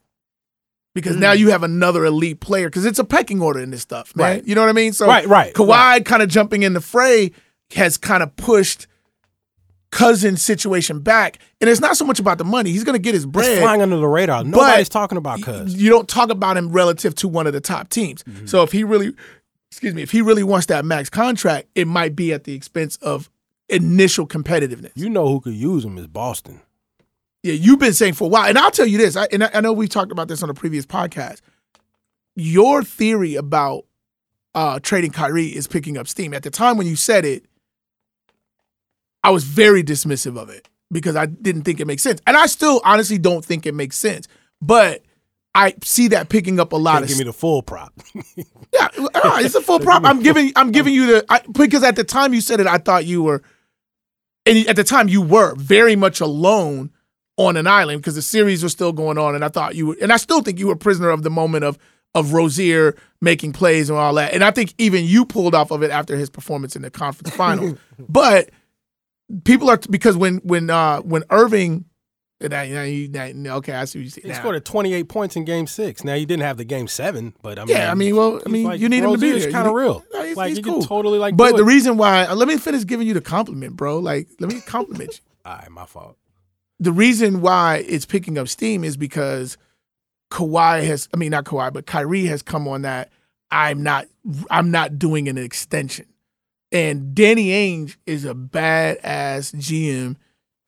Because 0.95 1.17
Mm. 1.17 1.21
now 1.21 1.33
you 1.33 1.51
have 1.51 1.63
another 1.65 2.05
elite 2.05 2.41
player 2.41 2.69
because 2.69 2.85
it's 2.87 2.99
a 3.01 3.05
pecking 3.05 3.41
order 3.43 3.61
in 3.61 3.71
this 3.71 3.83
stuff, 3.83 4.15
man. 4.15 4.37
Right. 4.37 4.47
You 4.47 4.55
know 4.55 4.61
what 4.61 4.71
I 4.71 4.75
mean? 4.75 4.93
So 4.93 5.07
Right, 5.07 5.27
right, 5.27 5.53
Kawhi 5.53 5.69
right. 5.69 6.05
kind 6.05 6.23
of 6.23 6.29
jumping 6.29 6.63
in 6.63 6.73
the 6.73 6.81
fray 6.81 7.33
has 7.75 7.97
kind 7.99 8.23
of 8.23 8.35
pushed 8.37 8.87
Cousin's 9.91 10.43
situation 10.43 10.99
back, 11.01 11.39
and 11.61 11.71
it's 11.71 11.81
not 11.81 11.97
so 11.97 12.05
much 12.05 12.19
about 12.19 12.39
the 12.39 12.45
money. 12.45 12.71
He's 12.73 12.83
going 12.83 12.95
to 12.97 13.03
get 13.03 13.15
his 13.15 13.23
it's 13.25 13.33
bread. 13.33 13.61
flying 13.61 13.81
under 13.81 13.97
the 13.97 14.09
radar. 14.09 14.43
Nobody's 14.43 14.89
talking 14.89 15.17
about 15.19 15.41
Cuz. 15.43 15.77
you 15.77 15.89
don't 15.89 16.09
talk 16.09 16.31
about 16.31 16.57
him 16.57 16.71
relative 16.73 17.15
to 17.17 17.29
one 17.29 17.47
of 17.47 17.53
the 17.53 17.61
top 17.61 17.91
teams. 17.91 18.25
Mm-hmm. 18.25 18.47
So 18.47 18.63
if 18.65 18.73
he 18.73 18.83
really, 18.83 19.13
excuse 19.71 19.95
me, 19.95 20.03
if 20.03 20.11
he 20.11 20.21
really 20.21 20.43
wants 20.43 20.67
that 20.67 20.85
max 20.85 21.09
contract, 21.11 21.69
it 21.77 21.87
might 21.87 22.17
be 22.17 22.33
at 22.33 22.43
the 22.43 22.55
expense 22.55 22.97
of 23.03 23.31
initial 23.69 24.27
competitiveness. 24.27 24.91
You 24.97 25.09
know 25.11 25.29
who 25.29 25.41
could 25.41 25.55
use 25.55 25.85
him 25.85 25.97
is 25.97 26.09
Boston. 26.09 26.61
Yeah, 27.45 27.53
you've 27.53 27.79
been 27.79 27.93
saying 27.93 28.15
for 28.15 28.25
a 28.25 28.29
while, 28.29 28.49
and 28.49 28.57
I'll 28.57 28.71
tell 28.71 28.87
you 28.87 28.97
this, 28.97 29.17
I, 29.17 29.29
and 29.31 29.45
I, 29.45 29.51
I 29.53 29.61
know 29.61 29.75
we 29.75 29.87
talked 29.87 30.11
about 30.11 30.29
this 30.29 30.43
on 30.43 30.49
a 30.49 30.55
previous 30.55 30.87
podcast. 30.87 31.43
Your 32.35 32.83
theory 32.83 33.35
about 33.35 33.85
uh, 34.55 34.81
trading 34.81 35.11
Kyrie 35.11 35.49
is 35.49 35.67
picking 35.67 35.99
up 35.99 36.09
steam. 36.09 36.33
At 36.33 36.43
the 36.43 36.49
time 36.49 36.79
when 36.79 36.87
you 36.87 36.97
said 36.97 37.27
it, 37.27 37.45
I 39.23 39.31
was 39.31 39.45
very 39.45 39.85
dismissive 39.85 40.39
of 40.41 40.49
it 40.49 40.71
because 40.91 41.17
I 41.17 41.27
didn't 41.27 41.65
think 41.65 41.81
it 41.81 41.87
makes 41.87 42.03
sense, 42.03 42.23
and 42.27 42.35
I 42.35 42.47
still 42.47 42.81
honestly 42.83 43.19
don't 43.19 43.45
think 43.45 43.67
it 43.67 43.75
makes 43.75 43.99
sense. 43.99 44.27
But 44.63 45.03
I 45.55 45.75
see 45.83 46.09
that 46.09 46.31
picking 46.31 46.59
up 46.59 46.73
a 46.73 46.77
lot 46.77 46.93
Can't 46.93 47.03
of 47.05 47.09
give 47.11 47.19
me 47.19 47.25
the 47.25 47.35
full 47.35 47.61
prop. 47.61 47.93
yeah, 48.73 48.89
uh, 48.97 49.39
it's 49.43 49.55
a 49.55 49.61
full 49.61 49.81
prop. 49.81 50.03
I'm 50.07 50.23
giving 50.23 50.51
I'm 50.57 50.73
giving 50.73 50.95
you 50.95 51.09
the 51.09 51.27
I, 51.29 51.43
because 51.53 51.83
at 51.83 51.97
the 51.97 52.05
time 52.05 52.33
you 52.33 52.41
said 52.41 52.61
it, 52.61 52.67
I 52.67 52.79
thought 52.79 53.05
you 53.05 53.23
were, 53.23 53.43
and 54.47 54.67
at 54.67 54.77
the 54.77 54.85
time 54.85 55.11
you 55.11 55.21
were 55.21 55.55
very 55.57 55.95
much 55.95 56.23
alone 56.23 56.91
on 57.37 57.57
an 57.57 57.67
island 57.67 58.01
because 58.01 58.15
the 58.15 58.23
series 58.23 58.63
was 58.63 58.73
still 58.73 58.93
going 58.93 59.19
on, 59.19 59.35
and 59.35 59.45
I 59.45 59.49
thought 59.49 59.75
you 59.75 59.89
were, 59.89 59.97
and 60.01 60.13
I 60.13 60.17
still 60.17 60.41
think 60.43 60.59
you 60.59 60.69
were 60.69 60.77
prisoner 60.77 61.11
of 61.11 61.23
the 61.23 61.31
moment 61.31 61.65
of 61.65 61.79
of 62.15 62.33
Rozier 62.33 62.95
making 63.21 63.53
plays 63.53 63.91
and 63.91 63.99
all 63.99 64.15
that, 64.15 64.33
and 64.35 64.45
I 64.45 64.51
think 64.53 64.73
even 64.79 65.05
you 65.05 65.25
pulled 65.25 65.55
off 65.55 65.71
of 65.73 65.83
it 65.83 65.91
after 65.91 66.17
his 66.17 66.31
performance 66.31 66.77
in 66.77 66.83
the 66.83 66.91
conference 66.91 67.35
final. 67.37 67.77
but 68.09 68.51
people 69.45 69.69
are 69.71 69.79
because 69.91 70.17
when 70.17 70.37
when 70.39 70.71
uh 70.71 71.01
when 71.01 71.25
Irving 71.31 71.87
Now, 72.41 72.49
now 72.65 72.83
you, 72.83 73.09
now, 73.09 73.57
okay, 73.57 73.73
I 73.73 73.85
see 73.87 73.99
what 74.01 74.05
you 74.05 74.11
say. 74.11 74.21
He 74.23 74.35
scored 74.35 74.55
at 74.57 74.65
28 74.67 75.09
points 75.09 75.35
in 75.35 75.45
Game 75.45 75.67
Six. 75.67 76.05
Now 76.05 76.15
he 76.15 76.27
didn't 76.27 76.43
have 76.43 76.57
the 76.59 76.65
Game 76.65 76.87
Seven, 76.89 77.35
but 77.43 77.59
I 77.59 77.65
mean, 77.65 77.75
Yeah, 77.77 77.91
I 77.91 77.95
mean, 77.95 78.15
well, 78.15 78.41
I 78.45 78.49
mean, 78.51 78.65
like, 78.67 78.81
you 78.81 78.89
need 78.89 79.03
him 79.03 79.13
to 79.13 79.19
be 79.19 79.33
there. 79.39 79.51
kind 79.51 79.67
of 79.67 79.73
real. 79.75 80.05
No, 80.13 80.23
he's- 80.23 80.37
like 80.37 80.49
he's 80.51 80.59
you 80.59 80.65
cool. 80.65 80.81
can 80.81 80.89
totally 80.89 81.19
like. 81.19 81.37
But 81.37 81.57
the 81.57 81.65
reason 81.65 81.97
why, 81.97 82.31
let 82.33 82.47
me 82.47 82.59
finish 82.59 82.85
giving 82.85 83.07
you 83.09 83.15
the 83.15 83.21
compliment, 83.23 83.77
bro. 83.77 83.99
Like, 83.99 84.29
let 84.41 84.53
me 84.53 84.61
compliment 84.61 85.15
you. 85.15 85.19
all 85.51 85.57
right, 85.57 85.71
my 85.71 85.87
fault. 85.87 86.17
The 86.85 86.93
reason 86.93 87.41
why 87.41 87.85
it's 87.89 88.07
picking 88.07 88.39
up 88.39 88.49
steam 88.49 88.85
is 88.85 88.97
because 88.97 89.57
Kawhi 90.31 90.85
has, 90.87 91.09
I 91.13 91.17
mean, 91.17 91.31
not 91.31 91.45
Kawhi, 91.45 91.73
but 91.73 91.87
Kyrie 91.87 92.27
has 92.27 92.43
come 92.43 92.67
on 92.69 92.83
that. 92.83 93.11
I'm 93.51 93.83
not, 93.83 94.07
I'm 94.51 94.71
not 94.71 94.99
doing 94.99 95.29
an 95.29 95.39
extension. 95.39 96.07
And 96.73 97.15
Danny 97.15 97.49
Ainge 97.51 97.97
is 98.07 98.25
a 98.25 98.35
badass 98.35 99.55
GM 99.55 100.17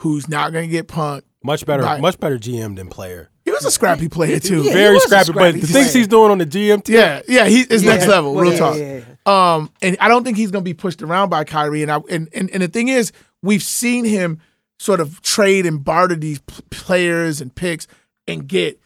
who's 0.03 0.29
not 0.29 0.53
going 0.53 0.67
to 0.69 0.71
get 0.71 0.87
punked. 0.89 1.23
Much 1.43 1.64
better, 1.67 1.83
Right. 1.83 2.01
much 2.01 2.19
better 2.19 2.39
GM 2.39 2.77
than 2.77 2.89
player. 2.89 3.31
He 3.45 3.51
was 3.53 3.64
a 3.64 3.71
scrappy 3.71 4.09
player 4.09 4.41
too. 4.41 4.62
Yeah, 4.62 4.73
Very 4.73 4.95
was 4.95 5.05
a 5.05 5.07
scrappy, 5.09 5.33
but 5.33 5.39
scrappy 5.39 5.61
the 5.61 5.67
player. 5.69 5.83
things 5.85 5.95
he's 5.95 6.09
doing 6.09 6.33
on 6.33 6.39
the 6.39 6.47
GM 6.47 6.83
team. 6.83 6.97
Yeah, 6.97 7.23
yeah, 7.29 7.47
he 7.47 7.61
is 7.61 7.85
next 7.85 8.05
Yeah. 8.07 8.11
level, 8.11 8.35
real 8.35 8.53
Yeah, 8.53 8.59
talk. 8.59 8.77
yeah, 8.77 9.01
yeah. 9.27 9.55
Um, 9.55 9.71
and 9.83 9.97
I 10.01 10.09
don't 10.09 10.25
think 10.25 10.37
he's 10.37 10.51
going 10.51 10.64
to 10.64 10.69
be 10.69 10.75
pushed 10.75 11.01
around 11.03 11.29
by 11.29 11.45
Kyrie. 11.45 11.83
And 11.83 11.91
I 11.93 12.01
and, 12.11 12.29
and 12.35 12.51
and 12.51 12.62
the 12.62 12.69
thing 12.69 12.89
is, 12.89 13.12
we've 13.43 13.62
seen 13.62 14.05
him 14.05 14.41
sort 14.79 15.01
of 15.01 15.22
trade 15.22 15.66
and 15.66 15.83
barter 15.85 16.14
these 16.16 16.39
p- 16.41 16.62
players 16.70 17.41
and 17.41 17.55
picks 17.55 17.87
and 18.29 18.47
get 18.47 18.81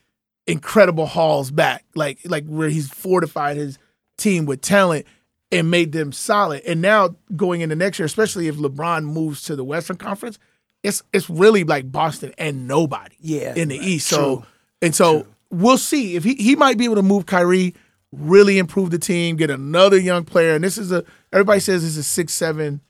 incredible 0.46 1.06
hauls 1.06 1.50
back, 1.50 1.84
like 1.94 2.18
like 2.24 2.46
where 2.46 2.68
he's 2.68 2.88
fortified 2.90 3.56
his 3.56 3.78
team 4.16 4.46
with 4.46 4.60
talent 4.60 5.06
and 5.52 5.70
made 5.70 5.92
them 5.92 6.12
solid. 6.12 6.62
And 6.66 6.80
now 6.80 7.16
going 7.34 7.60
into 7.60 7.74
next 7.76 7.98
year, 7.98 8.06
especially 8.06 8.48
if 8.48 8.56
LeBron 8.56 9.04
moves 9.04 9.42
to 9.42 9.56
the 9.56 9.64
Western 9.64 9.96
Conference, 9.96 10.38
it's 10.82 11.02
it's 11.12 11.28
really 11.28 11.64
like 11.64 11.90
Boston 11.90 12.32
and 12.38 12.66
nobody 12.68 13.16
Yeah, 13.20 13.54
in 13.54 13.68
the 13.68 13.78
right. 13.78 13.88
East. 13.88 14.08
So 14.08 14.44
and 14.82 14.94
so 14.94 15.26
we'll 15.50 15.78
see 15.78 16.16
if 16.16 16.24
he 16.24 16.34
he 16.34 16.56
might 16.56 16.78
be 16.78 16.84
able 16.84 16.96
to 16.96 17.02
move 17.02 17.26
Kyrie, 17.26 17.74
really 18.12 18.58
improve 18.58 18.90
the 18.90 18.98
team, 18.98 19.36
get 19.36 19.50
another 19.50 19.98
young 19.98 20.24
player. 20.24 20.54
And 20.54 20.64
this 20.64 20.78
is 20.78 20.92
a 20.92 21.04
everybody 21.32 21.60
says 21.60 21.82
this 21.82 21.92
is 21.92 21.98
a 21.98 22.02
six 22.02 22.32
seven 22.32 22.80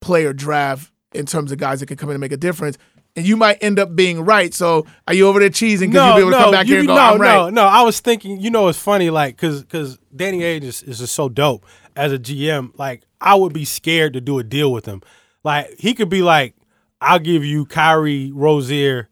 player 0.00 0.32
draft 0.32 0.92
in 1.12 1.26
terms 1.26 1.52
of 1.52 1.58
guys 1.58 1.80
that 1.80 1.86
can 1.86 1.96
come 1.96 2.10
in 2.10 2.14
and 2.14 2.20
make 2.20 2.32
a 2.32 2.36
difference. 2.36 2.78
And 3.16 3.26
you 3.26 3.36
might 3.36 3.58
end 3.62 3.78
up 3.78 3.96
being 3.96 4.20
right. 4.24 4.52
So 4.54 4.86
are 5.06 5.14
you 5.14 5.26
over 5.26 5.40
there 5.40 5.48
cheesing 5.50 5.88
because 5.90 5.94
No, 5.94 6.06
you'll 6.08 6.16
be 6.16 6.20
able 6.22 6.30
to 6.32 6.38
no, 6.38 6.44
come 6.44 6.52
back 6.52 6.66
you, 6.66 6.72
here 6.74 6.80
and 6.80 6.88
go, 6.88 6.94
no, 6.94 7.00
I'm 7.00 7.20
right? 7.20 7.34
no, 7.36 7.48
no. 7.50 7.64
I 7.64 7.82
was 7.82 8.00
thinking, 8.00 8.40
you 8.40 8.50
know, 8.50 8.68
it's 8.68 8.78
funny, 8.78 9.10
like, 9.10 9.36
cause, 9.36 9.64
cause 9.64 9.98
Danny 10.14 10.40
Ainge 10.40 10.64
is, 10.64 10.82
is 10.82 10.98
just 10.98 11.14
so 11.14 11.28
dope 11.28 11.64
as 11.96 12.12
a 12.12 12.18
GM. 12.18 12.76
Like, 12.78 13.02
I 13.20 13.34
would 13.34 13.52
be 13.52 13.64
scared 13.64 14.12
to 14.12 14.20
do 14.20 14.38
a 14.38 14.44
deal 14.44 14.70
with 14.70 14.86
him. 14.86 15.02
Like, 15.42 15.74
he 15.78 15.94
could 15.94 16.08
be 16.08 16.22
like, 16.22 16.54
I'll 17.00 17.18
give 17.18 17.44
you 17.44 17.64
Kyrie 17.64 18.30
Rozier 18.32 19.08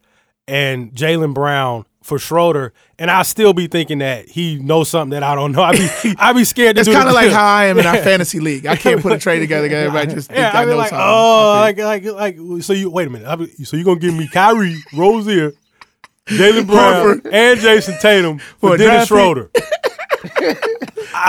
and 0.47 0.93
Jaylen 0.93 1.33
Brown 1.33 1.85
for 2.07 2.17
Schroeder, 2.17 2.71
and 2.97 3.11
I'll 3.11 3.25
still 3.25 3.51
be 3.51 3.67
thinking 3.67 3.97
that 3.99 4.29
he 4.29 4.59
knows 4.59 4.87
something 4.87 5.09
that 5.09 5.23
I 5.23 5.35
don't 5.35 5.51
know. 5.51 5.61
I'd 5.61 5.77
be, 6.03 6.15
I'd 6.19 6.35
be 6.37 6.45
scared 6.45 6.77
to 6.77 6.79
It's 6.79 6.89
kind 6.89 7.07
of 7.09 7.13
like 7.13 7.31
how 7.31 7.45
I 7.45 7.65
am 7.65 7.77
in 7.77 7.85
our 7.85 7.97
fantasy 7.97 8.39
league. 8.39 8.65
I 8.65 8.77
can't 8.77 9.01
put 9.01 9.11
a 9.11 9.17
trade 9.19 9.39
together. 9.39 9.67
Everybody 9.75 10.13
just 10.13 10.29
think 10.29 10.39
Yeah, 10.39 10.51
I 10.53 10.61
I'd 10.61 10.69
know 10.69 10.77
like, 10.77 10.89
something. 10.89 11.05
oh, 11.05 11.57
like, 11.59 11.77
like, 11.77 12.37
like, 12.37 12.63
so 12.63 12.71
you 12.71 12.89
wait 12.89 13.07
a 13.07 13.09
minute. 13.11 13.27
I 13.27 13.35
be, 13.35 13.47
so 13.65 13.75
you 13.75 13.83
gonna 13.83 13.99
give 13.99 14.13
me 14.13 14.27
Kyrie 14.29 14.77
Rozier, 14.95 15.51
Jaylen 16.27 16.65
Brown, 16.65 17.21
and 17.29 17.59
Jayson 17.59 17.97
Tatum 18.01 18.39
For 18.39 18.71
for 18.71 18.77
Dennis? 18.77 19.07
Schroeder? 19.09 19.51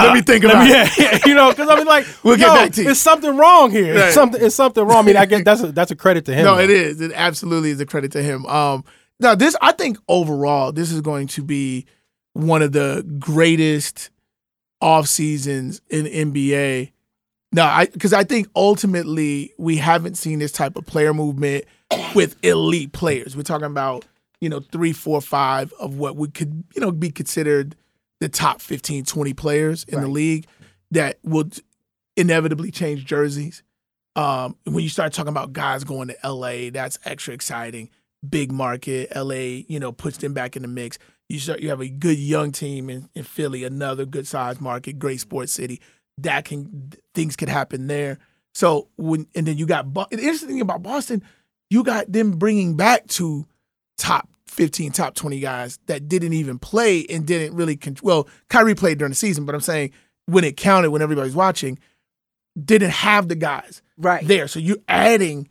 Let 0.00 0.14
me 0.14 0.20
think 0.22 0.44
Let 0.44 0.54
about 0.54 0.64
me- 0.64 0.70
it. 0.70 0.98
yeah, 0.98 1.10
yeah, 1.12 1.18
you 1.26 1.34
know, 1.34 1.50
because 1.50 1.68
I 1.68 1.76
mean, 1.76 1.86
like, 1.86 2.06
We'll 2.22 2.36
get 2.36 2.46
back 2.54 2.72
to 2.72 2.82
you. 2.84 2.90
It's 2.90 3.00
something 3.00 3.36
wrong 3.36 3.70
here. 3.70 3.94
Right. 3.94 4.04
It's 4.06 4.14
something. 4.14 4.40
It's 4.42 4.54
something 4.54 4.84
wrong. 4.84 4.98
I 4.98 5.02
mean, 5.02 5.16
I 5.16 5.26
guess 5.26 5.42
that's 5.44 5.62
a, 5.62 5.72
that's 5.72 5.90
a 5.90 5.96
credit 5.96 6.24
to 6.26 6.34
him. 6.34 6.44
No, 6.44 6.56
though. 6.56 6.62
it 6.62 6.70
is. 6.70 7.00
It 7.00 7.12
absolutely 7.14 7.70
is 7.70 7.80
a 7.80 7.86
credit 7.86 8.12
to 8.12 8.22
him. 8.22 8.46
Um, 8.46 8.84
now 9.20 9.34
this, 9.34 9.56
I 9.60 9.72
think 9.72 9.98
overall, 10.08 10.72
this 10.72 10.92
is 10.92 11.00
going 11.00 11.26
to 11.28 11.42
be 11.42 11.86
one 12.34 12.62
of 12.62 12.72
the 12.72 13.04
greatest 13.18 14.10
off 14.80 15.08
seasons 15.08 15.80
in 15.88 16.06
NBA. 16.06 16.92
No, 17.52 17.64
I 17.64 17.86
because 17.86 18.12
I 18.12 18.24
think 18.24 18.48
ultimately 18.54 19.52
we 19.58 19.76
haven't 19.76 20.16
seen 20.16 20.38
this 20.38 20.52
type 20.52 20.76
of 20.76 20.86
player 20.86 21.14
movement 21.14 21.64
with 22.14 22.36
elite 22.44 22.92
players. 22.92 23.36
We're 23.36 23.42
talking 23.42 23.66
about 23.66 24.04
you 24.40 24.48
know 24.48 24.60
three, 24.60 24.92
four, 24.92 25.20
five 25.20 25.72
of 25.80 25.96
what 25.96 26.16
we 26.16 26.28
could 26.28 26.64
you 26.74 26.80
know 26.80 26.92
be 26.92 27.10
considered 27.10 27.74
the 28.20 28.28
top 28.28 28.60
15, 28.60 29.04
20 29.04 29.32
players 29.34 29.84
in 29.84 30.00
the 30.00 30.08
league 30.08 30.46
that 30.90 31.18
will 31.22 31.48
inevitably 32.16 32.70
change 32.70 33.04
jerseys. 33.04 33.62
Um, 34.16 34.56
when 34.64 34.82
you 34.82 34.90
start 34.90 35.12
talking 35.12 35.28
about 35.28 35.52
guys 35.52 35.84
going 35.84 36.08
to 36.08 36.16
LA, 36.28 36.70
that's 36.70 36.98
extra 37.04 37.32
exciting. 37.32 37.90
Big 38.28 38.50
market, 38.50 39.14
LA, 39.14 39.62
you 39.68 39.78
know, 39.78 39.92
puts 39.92 40.16
them 40.18 40.32
back 40.32 40.56
in 40.56 40.62
the 40.62 40.68
mix. 40.68 40.98
You 41.28 41.38
start, 41.38 41.60
you 41.60 41.68
have 41.68 41.80
a 41.80 41.88
good 41.88 42.18
young 42.18 42.52
team 42.52 42.88
in, 42.88 43.08
in 43.14 43.22
Philly, 43.22 43.64
another 43.64 44.06
good 44.06 44.26
size 44.26 44.60
market, 44.60 44.98
great 44.98 45.20
sports 45.20 45.52
city. 45.52 45.80
That 46.18 46.44
can 46.44 46.92
things 47.14 47.36
could 47.36 47.48
happen 47.48 47.86
there. 47.86 48.18
So 48.54 48.88
when 48.96 49.26
and 49.36 49.46
then 49.46 49.56
you 49.58 49.66
got 49.66 49.92
the 49.94 50.06
interesting 50.10 50.48
thing 50.48 50.60
about 50.60 50.82
Boston, 50.82 51.22
you 51.70 51.84
got 51.84 52.10
them 52.10 52.32
bringing 52.32 52.76
back 52.76 53.06
two 53.06 53.46
top 53.98 54.28
15, 54.46 54.90
top 54.90 55.14
20 55.14 55.38
guys 55.38 55.78
that 55.86 56.08
didn't 56.08 56.32
even 56.32 56.58
play 56.58 57.06
and 57.08 57.24
didn't 57.26 57.54
really 57.54 57.76
con- 57.76 57.96
well, 58.02 58.26
Kyrie 58.48 58.74
played 58.74 58.98
during 58.98 59.10
the 59.12 59.16
season, 59.16 59.44
but 59.44 59.54
I'm 59.54 59.60
saying 59.60 59.92
when 60.26 60.42
it 60.42 60.56
counted 60.56 60.90
when 60.90 61.02
everybody's 61.02 61.36
watching, 61.36 61.78
didn't 62.62 62.90
have 62.90 63.28
the 63.28 63.36
guys 63.36 63.82
Right. 63.96 64.26
there. 64.26 64.48
So 64.48 64.58
you're 64.58 64.78
adding. 64.88 65.48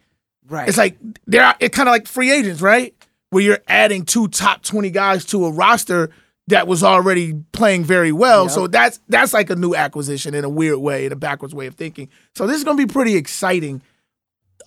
Right. 0.50 0.68
It's 0.68 0.78
like 0.78 0.98
they're 1.26 1.54
it's 1.60 1.76
kind 1.76 1.90
of 1.90 1.94
like 1.94 2.08
free 2.08 2.32
agents, 2.32 2.62
right? 2.62 2.94
Where 3.30 3.44
you're 3.44 3.60
adding 3.68 4.06
two 4.06 4.28
top 4.28 4.64
twenty 4.64 4.90
guys 4.90 5.26
to 5.26 5.46
a 5.46 5.52
roster 5.52 6.10
that 6.48 6.68
was 6.68 6.84
already 6.84 7.34
playing 7.52 7.84
very 7.84 8.12
well. 8.12 8.44
Yep. 8.44 8.52
So 8.52 8.68
that's 8.68 9.00
that's 9.10 9.34
like 9.34 9.50
a 9.50 9.56
new 9.56 9.76
acquisition 9.76 10.34
in 10.34 10.46
a 10.46 10.50
weird 10.50 10.78
way, 10.80 11.06
in 11.06 11.12
a 11.12 11.16
backwards 11.16 11.54
way 11.54 11.68
of 11.68 11.76
thinking. 11.76 12.10
So 12.36 12.48
this 12.48 12.58
is 12.58 12.64
going 12.64 12.78
to 12.78 12.88
be 12.88 12.92
pretty 12.92 13.16
exciting 13.16 13.82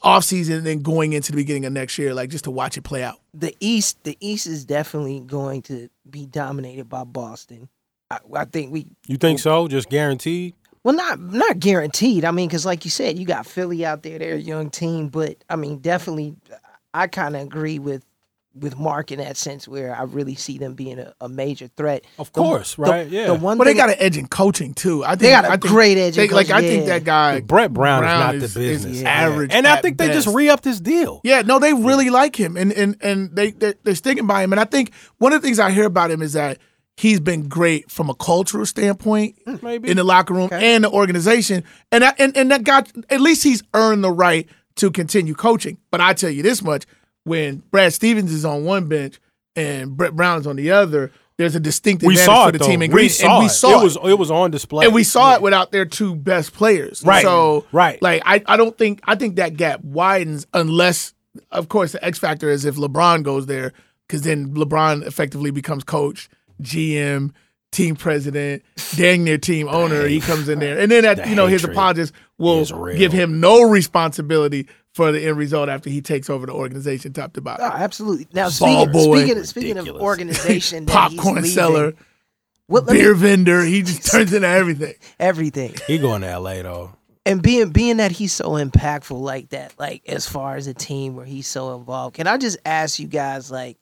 offseason 0.05 0.59
and 0.59 0.67
then 0.67 0.81
going 0.81 1.13
into 1.13 1.33
the 1.33 1.37
beginning 1.37 1.65
of 1.67 1.73
next 1.73 1.99
year, 1.99 2.15
like 2.15 2.31
just 2.31 2.45
to 2.45 2.51
watch 2.51 2.77
it 2.77 2.83
play 2.83 3.03
out. 3.03 3.21
the 3.35 3.55
East, 3.61 4.03
the 4.05 4.17
East 4.21 4.47
is 4.47 4.65
definitely 4.65 5.21
going 5.21 5.63
to 5.63 5.89
be 6.09 6.27
dominated 6.27 6.89
by 6.89 7.05
Boston. 7.05 7.69
I, 8.11 8.19
I 8.35 8.45
think 8.45 8.73
we 8.73 8.87
You 9.07 9.17
think 9.19 9.39
oh. 9.41 9.43
so? 9.43 9.69
Just 9.69 9.89
guaranteed? 9.89 10.55
Well, 10.83 10.95
not 10.95 11.21
not 11.21 11.59
guaranteed. 11.61 12.25
I 12.25 12.31
mean, 12.31 12.49
because 12.49 12.65
like 12.65 12.85
you 12.85 12.91
said, 12.91 13.19
you 13.19 13.27
got 13.27 13.47
Philly 13.47 13.85
out 13.85 14.03
there; 14.03 14.19
they're 14.19 14.35
a 14.35 14.39
young 14.39 14.71
team. 14.71 15.09
But 15.09 15.45
I 15.51 15.57
mean, 15.57 15.79
definitely, 15.79 16.37
I 16.95 17.07
kind 17.07 17.37
of 17.37 17.43
agree 17.43 17.79
with 17.79 18.03
with 18.55 18.77
Mark 18.79 19.13
in 19.13 19.19
that 19.21 19.37
sense, 19.37 19.69
where 19.69 19.95
I 19.95 20.03
really 20.03 20.35
see 20.35 20.59
them 20.59 20.75
being 20.75 20.99
a, 20.99 21.15
a 21.21 21.29
major 21.29 21.69
threat. 21.77 22.05
Of 22.19 22.33
The- 22.33 22.41
course, 22.43 22.75
the- 22.75 22.83
right? 22.83 23.07
Yeah. 23.09 23.27
The 23.27 23.35
one 23.35 23.59
But 23.59 23.65
they 23.65 23.75
got 23.75 23.91
an 23.91 23.97
edge 23.99 24.17
in 24.17 24.27
coaching 24.27 24.75
too. 24.75 25.05
I 25.05 25.11
think 25.11 25.21
They 25.21 25.31
got 25.31 25.45
a 25.45 25.49
I 25.49 25.51
think 25.53 25.67
great 25.67 25.99
edge 25.99 26.19
in 26.19 26.27
they- 26.27 26.35
Like 26.35 26.49
I 26.51 26.55
coaching, 26.55 26.69
think 26.71 26.87
that 26.87 27.05
guy 27.05 27.41
Brett 27.41 27.73
Brown, 27.73 28.01
Brown 28.01 28.35
is 28.37 28.43
is- 28.43 28.55
not 28.57 28.61
the 28.61 28.67
is 28.71 28.85
business. 28.85 29.03
average 29.07 29.53
and 29.53 29.69
I 29.69 29.77
at 29.77 29.83
think 29.83 29.99
they 29.99 30.09
just 30.09 30.27
re-upped 30.29 30.65
his 30.65 30.81
deal. 30.81 31.21
Yeah, 31.25 31.43
no, 31.43 31.59
they 31.61 31.75
really 31.75 32.09
like 32.11 32.35
him, 32.41 32.57
and 32.57 32.73
and 32.73 32.97
and 33.03 33.37
they 33.37 33.51
they're, 33.53 33.75
they're 33.85 33.95
sticking 33.95 34.27
by 34.27 34.43
him. 34.43 34.53
And 34.53 34.59
I 34.61 34.65
think 34.65 34.93
one 35.19 35.33
of 35.35 35.43
the 35.43 35.47
things 35.47 35.59
I 35.61 35.71
hear 35.71 35.85
about 35.87 36.11
him 36.11 36.21
is 36.23 36.33
that 36.33 36.59
he's 36.97 37.21
been 37.21 37.49
great 37.49 37.91
from 37.91 38.11
a 38.11 38.15
cultural 38.15 38.67
standpoint 38.67 39.37
mm, 39.47 39.63
Maybe. 39.63 39.89
in 39.91 39.97
the 39.97 40.05
locker 40.05 40.35
room 40.35 40.49
and 40.53 40.85
the 40.85 40.91
organization, 40.91 41.65
and 41.93 42.03
that, 42.03 42.21
and 42.21 42.37
and 42.37 42.51
that 42.51 42.65
got 42.65 42.91
at 43.11 43.21
least 43.21 43.43
he's 43.43 43.63
earned 43.75 44.05
the 44.05 44.11
right 44.13 44.49
to 44.77 44.91
continue 44.91 45.35
coaching. 45.35 45.79
But 45.91 46.01
I 46.01 46.13
tell 46.15 46.31
you 46.31 46.43
this 46.43 46.63
much: 46.63 46.85
when 47.25 47.63
Brad 47.71 47.93
Stevens 47.93 48.33
is 48.33 48.45
on 48.45 48.65
one 48.65 48.87
bench 48.87 49.21
and 49.57 49.97
Brett 49.97 50.15
Brown 50.15 50.41
is 50.41 50.47
on 50.47 50.57
the 50.57 50.71
other, 50.71 51.11
there's 51.39 51.55
a 51.57 51.61
distinct 51.61 52.03
we 52.03 52.15
advantage 52.15 52.27
saw 52.27 52.43
for 52.45 52.49
it 52.51 52.53
the 52.53 52.59
though. 52.59 52.67
team 52.67 52.83
in 52.83 52.91
we 52.91 52.95
green, 52.95 53.09
saw 53.09 53.31
and 53.37 53.39
we 53.41 53.47
it. 53.47 53.51
saw 53.51 53.81
it 53.81 53.85
was 53.85 53.99
it 54.05 54.19
was 54.19 54.31
on 54.31 54.51
display. 54.51 54.85
and 54.85 54.95
we 54.95 55.05
saw 55.05 55.31
Yeah. 55.31 55.37
it 55.37 55.43
without 55.43 55.73
their 55.73 55.85
two 55.87 56.15
best 56.15 56.53
players. 56.53 57.03
Right. 57.05 57.23
So 57.23 57.65
Right. 57.73 58.01
Like 58.03 58.23
I, 58.27 58.43
I 58.47 58.57
don't 58.57 58.77
think 58.77 59.01
I 59.05 59.15
think 59.17 59.37
that 59.37 59.57
gap 59.57 59.83
widens 59.83 60.47
unless 60.55 61.15
of 61.51 61.69
course 61.69 61.93
the 61.93 62.05
X 62.05 62.19
factor 62.19 62.49
is 62.51 62.65
if 62.65 62.77
LeBron 62.77 63.23
goes 63.23 63.47
there, 63.47 63.73
because 64.07 64.23
then 64.23 64.55
LeBron 64.55 65.07
effectively 65.07 65.51
becomes 65.51 65.83
coach, 65.85 66.29
GM, 66.63 67.33
team 67.73 67.97
president, 67.97 68.63
dang 68.97 69.25
near 69.25 69.39
team 69.39 69.69
owner. 69.69 70.07
He 70.07 70.21
comes 70.21 70.49
in 70.49 70.59
there. 70.59 70.79
And 70.79 70.91
then 70.91 71.05
at, 71.05 71.19
The 71.19 71.29
you 71.29 71.35
know, 71.35 71.47
his 71.47 71.63
hatred 71.63 71.77
apologists 71.77 72.17
will 72.39 72.65
give 72.97 73.13
him 73.13 73.41
no 73.41 73.63
responsibility 73.69 74.67
for 74.95 75.13
the 75.13 75.25
end 75.27 75.37
result 75.37 75.69
after 75.69 75.89
he 75.89 76.01
takes 76.01 76.29
over 76.29 76.47
the 76.47 76.53
organization 76.53 77.13
top 77.13 77.33
to 77.35 77.41
Oh, 77.41 77.45
bottom. 77.45 77.71
Ah, 77.73 77.77
absolutely. 77.77 78.27
Now, 78.33 78.45
Ball 78.45 78.51
speaking, 78.87 78.93
boy. 78.93 79.19
speaking, 79.19 79.39
of, 79.39 79.49
speaking 79.49 79.71
of 79.73 79.77
Ridiculous. 79.85 80.03
organization, 80.03 80.85
that 80.87 81.11
he's 81.13 81.21
Popcorn 81.21 81.45
seller, 81.45 81.93
what, 82.67 82.87
let 82.87 82.95
me- 82.95 83.01
beer 83.01 83.15
vendor, 83.15 83.63
he 83.65 83.83
just 83.83 84.05
turns 84.11 84.33
into 84.33 84.49
everything. 84.49 84.95
everything. 85.21 85.75
He 85.87 85.99
going 85.99 86.23
to 86.23 86.29
L.A. 86.29 86.63
though. 86.63 86.93
and 87.27 87.41
being 87.43 87.71
being 87.71 87.99
that 87.99 88.11
he's 88.11 88.33
so 88.33 88.51
impactful 88.53 89.21
like 89.21 89.51
that, 89.51 89.75
like 89.79 90.03
as 90.09 90.27
far 90.27 90.57
as 90.57 90.67
a 90.67 90.75
team 90.75 91.15
where 91.15 91.27
he's 91.27 91.47
so 91.47 91.77
involved, 91.77 92.17
can 92.17 92.27
I 92.27 92.37
just 92.37 92.59
ask 92.65 92.99
you 92.99 93.07
guys, 93.07 93.49
like, 93.51 93.77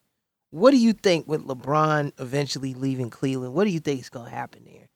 what 0.51 0.71
do 0.71 0.77
you 0.79 0.93
think 0.93 1.29
with 1.29 1.47
LeBron 1.47 2.13
eventually 2.19 2.75
leaving 2.75 3.11
Cleveland? 3.11 3.55
What 3.55 3.65
do 3.65 3.71
you 3.71 3.81
think 3.81 4.01
is 4.01 4.09
going 4.09 4.27
to 4.31 4.35
happen 4.35 4.63
there? 4.65 4.89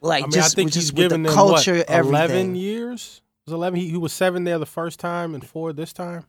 Like, 0.00 0.22
I 0.22 0.26
mean, 0.26 0.32
just, 0.32 0.54
I 0.54 0.56
think 0.56 0.66
with- 0.68 0.74
he's 0.74 0.84
just 0.84 0.92
with 0.94 1.04
given 1.04 1.22
the 1.22 1.28
them 1.30 1.36
culture, 1.36 1.76
what, 1.78 1.90
everything. 1.90 2.14
eleven 2.14 2.54
years. 2.54 3.20
It 3.46 3.50
was 3.50 3.54
eleven. 3.54 3.80
He, 3.80 3.88
he 3.90 3.96
was 3.96 4.12
seven 4.12 4.44
there 4.44 4.58
the 4.58 4.66
first 4.66 5.00
time 5.00 5.34
and 5.34 5.44
four 5.44 5.72
this 5.72 5.92
time. 5.92 6.24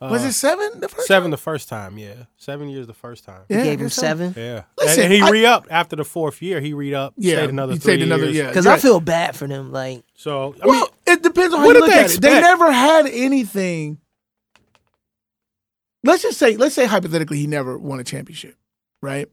was 0.00 0.22
it 0.24 0.28
uh, 0.28 0.32
seven? 0.32 0.80
The 0.80 0.88
first 0.88 1.06
Seven 1.06 1.30
the 1.30 1.36
first 1.36 1.68
time, 1.68 1.96
yeah. 1.96 2.24
Seven 2.36 2.68
years 2.68 2.86
the 2.86 2.92
first 2.94 3.24
time. 3.24 3.42
He 3.48 3.54
Yeah, 3.54 3.64
gave 3.64 3.80
him 3.80 3.88
seven. 3.90 4.34
Yeah. 4.36 4.62
Listen, 4.78 5.04
and, 5.04 5.12
and 5.12 5.12
he 5.14 5.20
I- 5.22 5.30
re-upped 5.30 5.70
after 5.70 5.96
the 5.96 6.04
fourth 6.04 6.42
year. 6.42 6.60
He 6.60 6.74
re-upped, 6.74 7.16
Yeah, 7.18 7.36
stayed 7.36 7.50
another 7.50 7.72
he 7.74 7.78
three 7.78 7.94
stayed 7.94 8.02
another- 8.02 8.24
years. 8.24 8.36
yeah. 8.36 8.46
Because 8.48 8.66
Right. 8.66 8.74
I 8.74 8.78
feel 8.78 9.00
bad 9.00 9.34
for 9.36 9.46
them. 9.46 9.72
Like, 9.72 10.02
So 10.14 10.54
I 10.62 10.66
Well, 10.66 10.80
mean, 10.80 10.84
it 11.06 11.22
depends 11.22 11.54
on 11.54 11.60
how 11.60 11.66
what 11.66 11.74
you 11.76 11.80
look 11.82 11.90
they 11.90 11.98
at 12.00 12.10
it. 12.14 12.20
They 12.20 12.40
never 12.40 12.70
had 12.70 13.06
anything. 13.06 13.98
Let's 16.02 16.22
just 16.22 16.38
say, 16.38 16.56
let's 16.56 16.74
say 16.74 16.86
hypothetically, 16.86 17.38
he 17.38 17.46
never 17.46 17.76
won 17.78 18.00
a 18.00 18.04
championship, 18.04 18.56
right? 19.02 19.28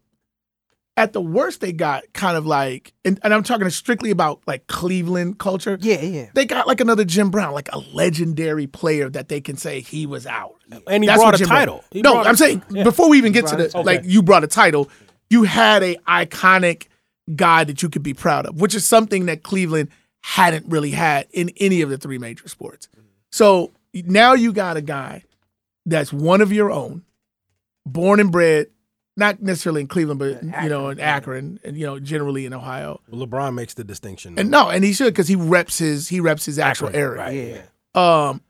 At 0.97 1.13
the 1.13 1.21
worst, 1.21 1.61
they 1.61 1.71
got 1.71 2.03
kind 2.13 2.35
of 2.35 2.47
like, 2.47 2.91
and, 3.05 3.19
and 3.23 3.31
I'm 3.33 3.43
talking 3.43 3.69
strictly 3.69 4.09
about 4.09 4.41
like 4.47 4.65
Cleveland 4.67 5.37
culture. 5.37 5.77
yeah, 5.79 6.01
yeah. 6.01 6.29
They 6.33 6.45
got 6.45 6.65
like 6.67 6.81
another 6.81 7.05
Jim 7.05 7.29
Brown, 7.29 7.53
like 7.53 7.69
a 7.71 7.77
legendary 7.77 8.65
player 8.65 9.07
that 9.11 9.29
they 9.29 9.39
can 9.39 9.57
say 9.57 9.79
he 9.79 10.07
was 10.07 10.25
out. 10.25 10.55
and 10.87 11.03
he 11.03 11.07
That's 11.07 11.21
brought 11.21 11.35
a 11.35 11.37
Jim 11.37 11.47
title. 11.47 11.83
He 11.91 12.01
no, 12.01 12.13
brought 12.13 12.25
a- 12.25 12.29
I'm 12.29 12.35
saying 12.35 12.63
yeah. 12.71 12.83
before 12.83 13.09
we 13.09 13.19
even 13.19 13.31
get 13.31 13.45
to 13.45 13.55
brought 13.55 13.57
the 13.57 13.69
title. 13.69 13.83
like 13.83 14.01
you 14.05 14.23
brought 14.23 14.43
a 14.43 14.47
title, 14.47 14.89
you 15.29 15.43
had 15.43 15.83
a 15.83 15.95
iconic 16.07 16.87
guy 17.35 17.63
that 17.63 17.83
you 17.83 17.89
could 17.89 18.03
be 18.03 18.15
proud 18.15 18.47
of, 18.47 18.59
which 18.59 18.73
is 18.73 18.83
something 18.85 19.27
that 19.27 19.43
Cleveland 19.43 19.89
hadn't 20.23 20.65
really 20.67 20.91
had 20.91 21.27
in 21.31 21.51
any 21.57 21.81
of 21.81 21.89
the 21.91 21.97
three 21.99 22.17
major 22.17 22.47
sports. 22.47 22.89
So 23.31 23.71
now 23.93 24.33
you 24.33 24.51
got 24.51 24.77
a 24.77 24.81
guy 24.81 25.23
that's 25.87 26.13
one 26.13 26.41
of 26.41 26.51
your 26.51 26.69
own, 26.71 27.03
born 27.85 28.19
and 28.19 28.31
bred, 28.31 28.67
not 29.15 29.41
necessarily 29.41 29.81
in 29.81 29.87
Cleveland, 29.87 30.19
but 30.19 30.43
you 30.43 30.69
know 30.69 30.89
in 30.89 30.99
Akron 30.99 31.59
and 31.63 31.75
you 31.75 31.85
know 31.85 31.99
generally 31.99 32.45
in 32.45 32.53
Ohio. 32.53 33.01
LeBron 33.11 33.55
makes 33.55 33.73
the 33.73 33.83
distinction. 33.83 34.37
And 34.37 34.51
no, 34.51 34.69
and 34.69 34.83
he 34.83 34.93
should 34.93 35.13
because 35.13 35.27
he 35.27 35.35
reps 35.35 35.79
his 35.79 36.07
he 36.07 36.19
reps 36.19 36.45
his 36.45 36.59
actual 36.59 36.89
Akron, 36.89 37.01
area. 37.01 37.17
right, 37.17 37.63
Yeah. 37.95 38.27
Um, 38.29 38.41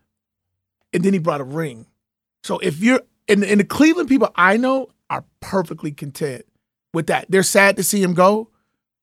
and 0.91 1.03
then 1.03 1.13
he 1.13 1.19
brought 1.19 1.39
a 1.39 1.45
ring. 1.45 1.85
So 2.43 2.59
if 2.59 2.79
you're 2.79 3.01
in, 3.27 3.43
in 3.43 3.59
the 3.59 3.63
Cleveland 3.63 4.09
people 4.09 4.29
I 4.35 4.57
know 4.57 4.89
are 5.09 5.23
perfectly 5.39 5.91
content 5.91 6.45
with 6.93 7.07
that. 7.07 7.25
They're 7.29 7.43
sad 7.43 7.77
to 7.77 7.83
see 7.83 8.01
him 8.01 8.13
go, 8.13 8.49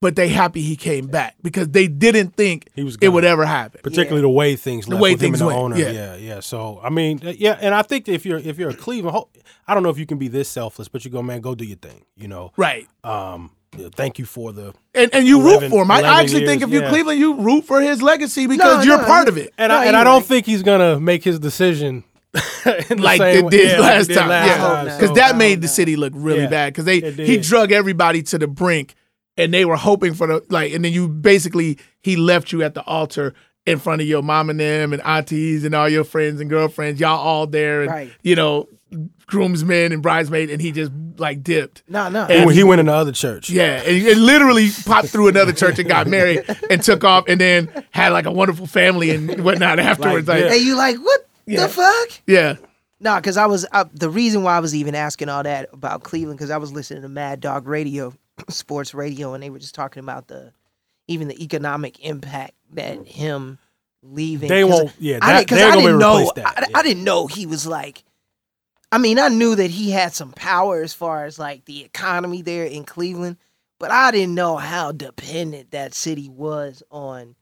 but 0.05 0.17
they 0.17 0.29
happy 0.29 0.61
he 0.61 0.77
came 0.77 1.07
back 1.07 1.35
because 1.43 1.69
they 1.69 1.87
didn't 1.89 2.37
think 2.37 2.69
He 2.75 2.85
was 2.85 2.99
it 3.01 3.09
would 3.09 3.25
ever 3.25 3.47
happen. 3.47 3.81
particularly 3.83 4.21
the 4.21 4.29
way 4.29 4.55
things 4.55 4.87
left 4.87 5.01
way 5.03 5.13
with 5.13 5.23
him 5.23 5.31
things 5.33 5.41
and 5.41 5.51
the 5.51 5.55
went, 5.55 5.59
owner. 5.59 5.77
yeah. 5.79 5.91
Yeah. 5.91 6.17
yeah, 6.17 6.41
So 6.41 6.79
I 6.85 6.91
mean, 6.91 7.21
yeah, 7.23 7.57
and 7.61 7.75
I 7.75 7.81
think 7.81 8.07
if 8.09 8.27
you're 8.27 8.39
if 8.39 8.59
you're 8.59 8.71
a 8.71 8.75
Cleveland, 8.75 9.17
I 9.67 9.73
don't 9.73 9.83
know 9.83 9.89
if 9.89 9.99
you 9.99 10.05
can 10.05 10.19
be 10.19 10.29
this 10.29 10.49
selfless, 10.51 10.89
but 10.89 11.05
you 11.07 11.11
go, 11.11 11.23
man, 11.23 11.41
go 11.41 11.55
do 11.55 11.65
your 11.65 11.79
thing. 11.79 12.05
You 12.17 12.29
know, 12.29 12.53
Right. 12.59 12.87
um, 13.03 13.51
you 13.79 13.89
thank 13.89 14.19
you 14.19 14.27
for 14.27 14.53
the 14.53 14.75
And 14.95 15.09
and 15.15 15.27
you 15.27 15.41
11 15.41 15.63
root 15.63 15.71
for 15.71 15.83
him. 15.83 15.91
I 15.91 16.01
11 16.01 16.21
actually 16.21 16.47
think 16.47 16.63
if 16.63 16.69
you're 16.69 16.83
yeah. 16.83 16.91
Cleveland, 16.91 17.19
you 17.19 17.35
root 17.41 17.65
for 17.65 17.81
his 17.81 18.03
legacy 18.03 18.47
because 18.47 18.79
No, 18.79 18.83
you're 18.93 19.01
no, 19.01 19.07
part 19.07 19.25
you- 19.27 19.33
of 19.33 19.39
it. 19.39 19.55
and 19.57 19.71
No, 19.71 19.77
I 19.79 19.85
and 19.87 19.93
you're 19.93 20.01
I 20.01 20.05
don't 20.05 20.21
right. 20.21 20.27
think 20.27 20.45
he's 20.47 20.63
gonna 20.63 21.01
make 21.01 21.25
his 21.25 21.39
decision 21.39 22.05
the 22.33 22.97
like 22.99 23.19
same 23.21 23.49
they 23.49 23.57
did 23.57 23.71
yeah, 23.73 23.81
last 23.81 24.09
they 24.09 24.15
did 24.15 24.21
time. 24.21 24.29
last 24.29 24.47
yeah, 24.49 24.57
time. 24.59 24.87
no. 24.87 24.93
because 24.95 25.09
So, 25.11 25.15
that 25.15 25.35
Oh, 25.35 25.39
made 25.39 25.63
the 25.63 25.69
city 25.69 25.97
look 25.97 26.13
really 26.17 26.43
Yeah, 26.43 26.49
bad 26.49 26.73
because 26.73 26.85
they 26.85 27.01
he 27.13 27.39
drug 27.39 27.73
everybody 27.73 28.23
to 28.25 28.39
the 28.39 28.47
brink, 28.49 28.95
and 29.37 29.53
they 29.53 29.65
were 29.65 29.77
hoping 29.77 30.15
for 30.15 30.27
the 30.27 30.45
like, 30.51 30.73
and 30.73 30.85
then 30.85 30.93
you 30.93 31.09
basically 31.09 31.79
he 32.03 32.17
left 32.17 32.53
you 32.53 32.63
at 32.63 32.75
the 32.75 32.83
altar 32.85 33.35
in 33.67 33.79
front 33.79 34.03
of 34.03 34.07
your 34.07 34.23
mom 34.23 34.51
and 34.51 34.61
them 34.61 34.93
and 34.93 35.01
aunties 35.03 35.65
and 35.65 35.75
all 35.75 35.89
your 35.89 36.05
friends 36.05 36.41
and 36.41 36.51
girlfriends, 36.51 37.01
y'all 37.01 37.19
all 37.19 37.47
there, 37.47 37.83
and 37.83 37.91
Right. 37.91 38.13
you 38.23 38.37
know, 38.37 38.69
groomsmen 39.27 39.93
and 39.93 40.03
bridesmaid, 40.03 40.51
and 40.51 40.61
he 40.61 40.71
just 40.73 40.93
like 41.17 41.43
dipped. 41.43 41.83
No, 41.89 42.09
no. 42.09 42.27
he, 42.27 42.55
he 42.57 42.65
went 42.65 42.81
in 42.81 42.87
the 42.87 42.93
other 42.93 43.13
church. 43.13 43.49
Yeah, 43.51 43.81
and 43.83 43.97
he 43.97 44.15
literally 44.15 44.69
popped 44.85 45.09
through 45.09 45.29
another 45.29 45.53
church 45.53 45.79
and 45.79 45.89
got 45.89 46.07
married 46.07 46.45
and 46.71 46.83
took 46.83 47.05
off, 47.05 47.25
and 47.29 47.41
then 47.41 47.71
had 47.91 48.11
like 48.11 48.27
a 48.27 48.33
wonderful 48.33 48.67
family 48.67 49.11
and 49.11 49.43
whatnot 49.45 49.79
afterwards. 49.79 50.29
Like, 50.29 50.43
Like, 50.45 50.53
Hey, 50.53 50.59
you 50.59 50.77
like 50.77 50.97
what 50.99 51.27
Yeah. 51.47 51.63
the 51.63 51.69
fuck? 51.69 52.09
yeah. 52.27 52.57
No, 53.01 53.17
because 53.17 53.37
I 53.37 53.47
was 53.47 53.67
uh, 53.73 53.85
the 53.93 54.09
reason 54.09 54.43
why 54.45 54.57
I 54.57 54.61
was 54.61 54.75
even 54.75 54.95
asking 54.95 55.29
all 55.29 55.43
that 55.43 55.69
about 55.73 56.03
Cleveland 56.05 56.39
because 56.39 56.51
I 56.51 56.57
was 56.57 56.73
listening 56.73 57.03
to 57.03 57.09
Mad 57.09 57.41
Dog 57.41 57.67
Radio, 57.67 58.15
sports 58.49 58.95
radio, 58.95 59.35
and 59.35 59.43
they 59.43 59.51
were 59.51 59.59
just 59.59 59.75
talking 59.75 60.03
about 60.03 60.29
the 60.29 60.53
even 61.07 61.29
the 61.29 61.43
economic 61.43 62.05
impact 62.05 62.53
that 62.73 62.99
mm. 62.99 63.07
him 63.07 63.59
leaving. 64.03 64.49
They 64.49 64.65
won't- 64.65 64.93
yeah, 64.99 65.19
I 65.21 65.33
that- 65.33 65.39
didn't, 65.39 65.49
'cause 65.49 65.59
they're 65.59 65.73
I 65.73 65.77
didn't 65.77 65.99
know. 65.99 66.33
that, 66.37 66.47
I, 66.47 66.67
yeah. 66.71 66.79
I 66.79 66.83
didn't 66.83 67.05
know 67.05 67.27
he 67.27 67.47
was 67.47 67.67
like. 67.67 68.05
I 68.93 68.99
mean, 68.99 69.19
I 69.19 69.27
knew 69.29 69.57
that 69.57 69.73
he 69.73 69.91
had 69.91 70.13
some 70.15 70.31
power 70.31 70.81
as 70.81 70.95
far 70.95 71.25
as 71.25 71.37
like 71.37 71.65
the 71.65 71.83
economy 71.85 72.43
there 72.43 72.65
in 72.65 72.85
Cleveland, 72.85 73.39
but 73.81 73.91
I 73.91 74.13
didn't 74.13 74.37
know 74.37 74.57
how 74.57 74.93
dependent 74.93 75.73
that 75.73 75.95
city 75.95 76.29
was 76.29 76.81
on 76.93 77.35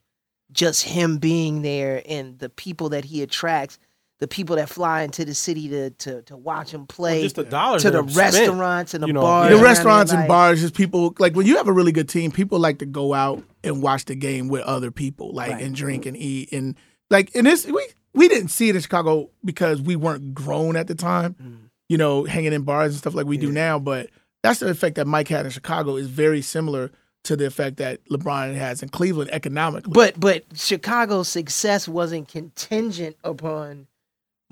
just 0.51 0.82
him 0.84 1.18
being 1.18 1.61
there 1.61 2.03
and 2.07 2.38
the 2.38 2.49
people 2.49 2.88
that 2.90 3.05
he 3.05 3.22
attracts, 3.22 3.78
the 4.22 4.28
people 4.28 4.54
that 4.56 4.68
fly 4.68 5.02
into 5.02 5.24
the 5.24 5.34
city 5.34 5.68
to 5.68 5.90
to, 5.90 6.22
to 6.22 6.36
watch 6.36 6.72
him 6.72 6.86
play, 6.86 7.22
just 7.22 7.34
the 7.36 7.44
dollars 7.44 7.82
to 7.82 7.90
the 7.90 7.98
are 8.04 8.08
spent, 8.08 8.34
restaurants 8.34 8.94
and 8.94 9.02
the 9.02 9.08
you 9.08 9.12
know, 9.12 9.20
bars. 9.20 9.50
Yeah. 9.50 9.56
the 9.56 9.62
restaurants 9.62 10.12
there, 10.12 10.20
and 10.20 10.28
like- 10.28 10.34
bars, 10.34 10.60
just 10.60 10.74
people 10.74 11.14
like 11.18 11.34
when 11.34 11.46
you 11.46 11.56
have 11.56 11.68
a 11.68 11.72
really 11.72 11.92
good 11.92 12.08
team, 12.08 12.30
people 12.30 12.58
like 12.60 12.78
to 12.78 12.86
go 12.86 13.12
out 13.12 13.42
and 13.64 13.82
watch 13.82 14.04
the 14.06 14.14
game 14.14 14.48
with 14.48 14.62
other 14.62 14.90
people, 14.90 15.32
like 15.34 15.50
Right. 15.50 15.62
and 15.62 15.74
drink 15.74 16.06
and 16.06 16.16
eat 16.16 16.52
and 16.52 16.76
like 17.10 17.34
and 17.34 17.46
this 17.46 17.66
we 17.66 17.84
we 18.14 18.28
didn't 18.28 18.48
see 18.48 18.68
it 18.68 18.76
in 18.76 18.80
Chicago 18.82 19.30
because 19.44 19.82
we 19.82 19.96
weren't 19.96 20.34
grown 20.34 20.76
at 20.76 20.86
the 20.86 20.94
time, 20.94 21.34
Mm. 21.42 21.56
you 21.88 21.98
know, 21.98 22.24
hanging 22.24 22.52
in 22.52 22.62
bars 22.62 22.92
and 22.92 22.98
stuff 22.98 23.14
like 23.14 23.26
we 23.26 23.36
do 23.38 23.50
now. 23.50 23.78
But 23.78 24.08
that's 24.42 24.60
the 24.60 24.68
effect 24.68 24.94
that 24.96 25.06
Mike 25.06 25.28
had 25.28 25.44
in 25.46 25.50
Chicago 25.50 25.96
is 25.96 26.06
very 26.08 26.42
similar 26.42 26.90
to 27.24 27.36
the 27.36 27.46
effect 27.46 27.76
that 27.76 28.04
LeBron 28.10 28.54
has 28.56 28.82
in 28.82 28.88
Cleveland 28.88 29.30
economically. 29.32 29.92
But 29.92 30.18
but 30.20 30.44
Chicago's 30.54 31.28
success 31.28 31.88
wasn't 31.88 32.28
contingent 32.28 33.16
upon 33.24 33.86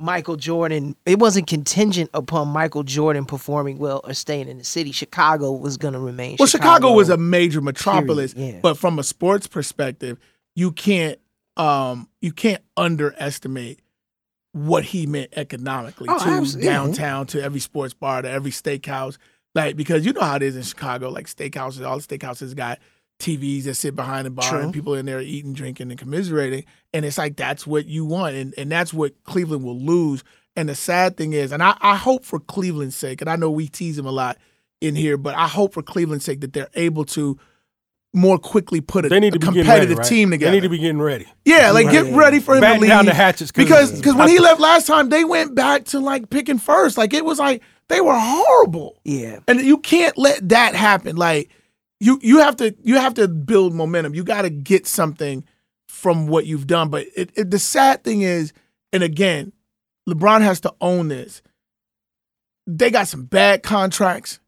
Michael 0.01 0.36
Jordan. 0.36 0.96
It 1.05 1.18
wasn't 1.18 1.46
contingent 1.46 2.11
upon 2.14 2.48
Michael 2.48 2.82
Jordan 2.82 3.26
performing 3.26 3.78
well 3.78 4.01
or 4.03 4.14
staying 4.14 4.48
in 4.48 4.59
the 4.59 4.64
city. 4.64 4.92
Chicago 4.92 5.53
was 5.53 5.76
going 5.76 5.94
to 5.94 6.01
remain. 6.01 6.36
Well, 6.38 6.48
Chicago, 6.48 6.92
was 6.92 7.11
a 7.11 7.16
major 7.16 7.61
metropolis, 7.61 8.34
yeah. 8.34 8.59
but 8.62 8.78
from 8.78 8.98
a 8.98 9.03
sports 9.05 9.46
perspective, 9.46 10.18
you 10.57 10.72
can't 10.72 11.18
um 11.57 12.09
you 12.20 12.32
can't 12.32 12.62
underestimate 12.76 13.80
what 14.53 14.84
he 14.84 15.07
meant 15.07 15.32
economically 15.36 16.09
Oh, 16.09 16.18
to 16.18 16.30
absolutely, 16.30 16.68
downtown, 16.68 17.26
to 17.26 17.42
every 17.42 17.61
sports 17.61 17.94
bar, 17.94 18.22
to 18.22 18.30
every 18.30 18.51
steakhouse. 18.51 19.18
Like 19.55 19.76
because 19.76 20.07
you 20.07 20.12
know 20.12 20.22
how 20.22 20.36
it 20.36 20.42
is 20.42 20.57
in 20.57 20.62
Chicago, 20.62 21.11
like 21.11 21.26
steakhouses, 21.26 21.86
all 21.86 21.98
the 21.98 22.07
steakhouses 22.07 22.57
got 22.57 22.78
TVs 23.20 23.64
that 23.64 23.74
sit 23.74 23.94
behind 23.94 24.26
the 24.26 24.30
bar 24.30 24.48
True. 24.50 24.58
and 24.60 24.72
people 24.74 24.94
in 24.94 25.06
there 25.06 25.20
eating, 25.20 25.52
drinking, 25.52 25.90
and 25.90 25.98
commiserating. 26.00 26.64
And 26.92 27.04
it's 27.04 27.18
like 27.18 27.36
that's 27.36 27.66
what 27.66 27.86
you 27.86 28.04
want. 28.04 28.34
And 28.34 28.52
and 28.58 28.70
that's 28.72 28.92
what 28.92 29.12
Cleveland 29.24 29.62
will 29.64 29.78
lose. 29.78 30.24
And 30.56 30.68
the 30.68 30.74
sad 30.74 31.16
thing 31.16 31.32
is, 31.32 31.52
and 31.52 31.62
I, 31.62 31.76
I 31.80 31.94
hope 31.96 32.24
for 32.24 32.40
Cleveland's 32.40 32.96
sake, 32.96 33.20
and 33.20 33.30
I 33.30 33.36
know 33.36 33.50
we 33.50 33.68
tease 33.68 33.96
them 33.96 34.06
a 34.06 34.10
lot 34.10 34.36
in 34.80 34.96
here, 34.96 35.16
but 35.16 35.36
I 35.36 35.46
hope 35.46 35.72
for 35.74 35.82
Cleveland's 35.82 36.24
sake 36.24 36.40
that 36.40 36.52
they're 36.52 36.68
able 36.74 37.04
to 37.04 37.38
more 38.12 38.38
quickly 38.38 38.80
put 38.80 39.04
a, 39.04 39.08
They 39.08 39.20
need 39.20 39.36
a 39.36 39.38
to 39.38 39.46
ready, 39.46 39.60
competitive 39.60 39.98
right? 39.98 40.06
team 40.06 40.30
together. 40.30 40.50
They 40.50 40.56
need 40.56 40.62
to 40.64 40.68
be 40.68 40.78
getting 40.78 41.00
ready. 41.00 41.26
yeah, 41.44 41.70
like 41.70 41.90
get 41.92 42.12
ready 42.12 42.40
for 42.40 42.54
him 42.56 42.62
to 42.62 42.66
Batten 42.66 42.80
leave. 42.80 42.88
down 42.90 43.06
the 43.06 43.14
hatches 43.14 43.52
'cause- 43.52 43.64
because 43.64 43.92
because 43.92 44.14
when 44.16 44.28
he 44.28 44.40
left 44.40 44.60
last 44.60 44.88
time, 44.88 45.08
they 45.10 45.22
went 45.24 45.54
back 45.54 45.84
to 45.86 46.00
like 46.00 46.28
picking 46.30 46.58
first. 46.58 46.98
Like 46.98 47.14
it 47.14 47.24
was 47.24 47.38
like 47.38 47.62
they 47.88 48.00
were 48.00 48.18
horrible. 48.18 48.98
Yeah. 49.04 49.38
And 49.46 49.60
you 49.60 49.78
can't 49.78 50.18
let 50.18 50.48
that 50.48 50.74
happen. 50.74 51.14
Like 51.14 51.50
you 52.01 52.18
you 52.22 52.38
have 52.38 52.57
to 52.57 52.74
you 52.82 52.96
have 52.96 53.14
to 53.14 53.28
build 53.28 53.74
momentum. 53.74 54.14
You 54.14 54.24
got 54.24 54.42
to 54.42 54.51
get 54.51 54.86
something 54.86 55.44
from 55.86 56.26
what 56.26 56.46
you've 56.46 56.66
done. 56.66 56.88
But 56.88 57.07
it, 57.14 57.30
it, 57.36 57.51
the 57.51 57.59
sad 57.59 58.03
thing 58.03 58.22
is, 58.22 58.53
and 58.92 59.03
again, 59.03 59.53
LeBron 60.09 60.40
has 60.40 60.61
to 60.61 60.74
own 60.80 61.09
this. 61.09 61.42
They 62.66 62.90
got 62.90 63.09
some 63.09 63.24
bad 63.24 63.62
contracts. 63.62 64.40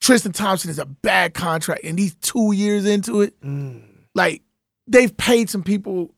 Tristan 0.00 0.32
Thompson 0.32 0.70
is 0.70 0.78
a 0.78 0.84
bad 0.84 1.32
contract, 1.32 1.84
and 1.84 1.98
he's 1.98 2.14
two 2.16 2.52
years 2.52 2.84
into 2.84 3.22
it. 3.22 3.40
Mm. 3.40 3.82
Like 4.14 4.42
they've 4.86 5.16
paid 5.16 5.48
some 5.48 5.62
people. 5.62 6.12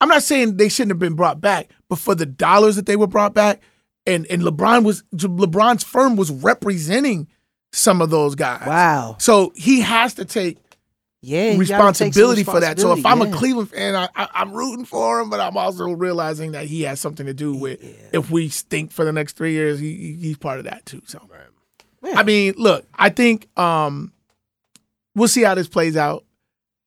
I'm 0.00 0.08
not 0.08 0.22
saying 0.22 0.56
they 0.56 0.68
shouldn't 0.68 0.92
have 0.92 0.98
been 0.98 1.14
brought 1.14 1.40
back, 1.40 1.70
but 1.88 1.98
for 1.98 2.14
the 2.14 2.26
dollars 2.26 2.76
that 2.76 2.86
they 2.86 2.96
were 2.96 3.06
brought 3.06 3.34
back, 3.34 3.60
and 4.06 4.26
and 4.26 4.42
LeBron 4.42 4.84
was 4.84 5.04
LeBron's 5.14 5.84
firm 5.84 6.16
was 6.16 6.32
representing 6.32 7.28
some 7.76 8.00
of 8.00 8.10
those 8.10 8.34
guys. 8.34 8.66
Wow. 8.66 9.16
So 9.18 9.52
he 9.54 9.80
has 9.82 10.14
to 10.14 10.24
take 10.24 10.58
Yeah. 11.20 11.50
you 11.52 11.64
gotta 11.64 11.92
take 11.92 12.06
responsibility 12.06 12.44
for 12.44 12.60
that. 12.60 12.78
So 12.80 12.92
if 12.92 13.04
I'm 13.04 13.20
responsibility, 13.20 13.30
a. 13.32 13.36
Cleveland 13.38 13.70
fan, 13.70 13.94
I, 13.96 14.08
I, 14.16 14.28
I'm 14.34 14.52
rooting 14.52 14.84
for 14.84 15.20
him, 15.20 15.28
but 15.30 15.40
I'm 15.40 15.56
also 15.56 15.90
realizing 15.90 16.52
that 16.52 16.64
he 16.66 16.82
has 16.82 17.00
something 17.00 17.26
to 17.26 17.34
do 17.34 17.54
with 17.54 17.78
if 18.14 18.30
we 18.30 18.48
stink 18.48 18.92
for 18.92 19.04
the 19.04 19.12
next 19.12 19.36
three 19.36 19.52
years. 19.52 19.78
He, 19.78 19.94
he- 19.94 20.12
he's 20.14 20.38
part 20.38 20.58
of 20.58 20.64
that 20.64 20.86
too. 20.86 21.02
So 21.06 21.20
Yeah. 22.02 22.18
I 22.18 22.22
mean, 22.22 22.54
look, 22.56 22.86
I 22.94 23.10
think 23.10 23.48
um, 23.58 24.12
we'll 25.14 25.28
see 25.28 25.42
how 25.42 25.54
this 25.54 25.68
plays 25.68 25.96
out. 25.96 26.24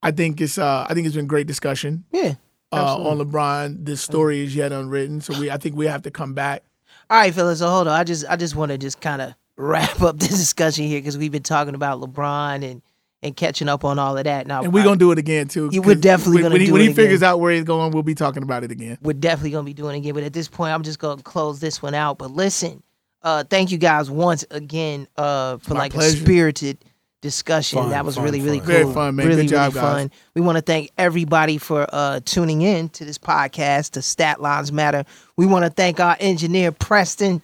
I 0.02 0.12
think 0.12 0.40
it's 0.42 0.58
uh, 0.58 0.86
I 0.90 0.94
think 0.94 1.08
it's 1.08 1.16
been 1.16 1.28
great 1.28 1.46
discussion 1.48 2.06
Yeah. 2.12 2.36
uh, 2.72 2.96
on 2.98 3.18
LeBron. 3.20 3.86
This 3.86 4.02
story 4.02 4.42
is 4.44 4.56
yet 4.56 4.72
unwritten, 4.72 5.20
so 5.22 5.38
we 5.40 5.52
I 5.52 5.58
think 5.58 5.76
we 5.76 5.88
have 5.88 6.04
to 6.04 6.12
come 6.12 6.34
back. 6.34 6.64
All 7.10 7.18
right, 7.20 7.34
fellas. 7.34 7.60
So 7.60 7.68
hold 7.70 7.88
on. 7.88 7.94
I 8.00 8.04
just 8.06 8.24
I 8.30 8.36
just 8.38 8.56
want 8.56 8.72
to 8.72 8.78
just 8.78 9.02
kind 9.02 9.22
of 9.22 9.34
wrap 9.60 10.02
up 10.02 10.18
this 10.18 10.30
discussion 10.40 10.86
here 10.86 11.00
because 11.00 11.18
we've 11.18 11.32
been 11.32 11.44
talking 11.44 11.76
about 11.76 12.00
LeBron 12.02 12.64
and 12.70 12.82
and 13.22 13.36
catching 13.36 13.68
up 13.68 13.84
on 13.84 14.00
all 14.00 14.18
of 14.18 14.24
that. 14.24 14.48
Now, 14.48 14.64
And 14.64 14.72
we're 14.74 14.84
gonna 14.86 14.96
do 14.96 15.12
it 15.12 15.20
again 15.20 15.50
too. 15.50 15.70
We're 15.74 15.96
definitely 15.96 16.42
gonna 16.42 16.54
when 16.54 16.62
he, 16.62 16.68
do 16.68 16.74
when 16.74 16.82
it 16.84 16.88
he 16.88 16.94
figures 16.94 17.20
again. 17.20 17.32
out 17.32 17.40
where 17.42 17.52
he's 17.52 17.66
going, 17.66 17.92
we'll 17.92 18.02
be 18.02 18.16
talking 18.16 18.44
about 18.44 18.64
it 18.64 18.72
again. 18.72 18.98
we're 19.02 19.12
definitely 19.12 19.52
gonna 19.52 19.66
be 19.66 19.74
doing 19.74 19.96
it 19.96 20.00
again. 20.00 20.14
But 20.14 20.24
at 20.24 20.32
this 20.32 20.48
point, 20.48 20.74
I'm 20.74 20.84
just 20.84 21.00
gonna 21.00 21.22
close 21.22 21.60
this 21.60 21.82
one 21.82 21.94
out. 21.94 22.18
But 22.18 22.32
listen, 22.32 22.82
uh, 23.22 23.44
thank 23.44 23.72
you 23.72 23.78
guys 23.78 24.10
once 24.10 24.46
again 24.52 25.06
uh, 25.18 25.58
for 25.58 25.74
My 25.74 25.82
like 25.82 25.96
a 25.96 26.02
spirited 26.04 26.78
discussion. 27.22 27.80
Fun, 27.80 27.90
that 27.90 28.06
was 28.06 28.16
fun, 28.16 28.24
really 28.24 28.40
really 28.40 28.60
fun. 28.60 28.68
cool. 28.68 28.76
Very 28.84 28.94
fun, 28.94 29.16
man. 29.18 29.28
Really 29.28 29.42
Good 29.44 29.50
job, 29.50 29.74
really 29.74 29.86
guys. 29.86 30.02
fun. 30.04 30.12
We 30.36 30.40
want 30.42 30.56
to 30.58 30.62
thank 30.62 30.90
everybody 30.98 31.58
for 31.58 31.86
uh, 31.92 32.22
tuning 32.24 32.62
in 32.62 32.88
to 32.90 33.04
this 33.04 33.18
podcast. 33.18 33.92
To 33.92 34.02
Stat 34.02 34.42
Lines 34.42 34.72
Matter. 34.72 35.04
We 35.36 35.46
want 35.46 35.66
to 35.66 35.70
thank 35.72 36.00
our 36.00 36.16
engineer 36.22 36.72
Preston 36.72 37.42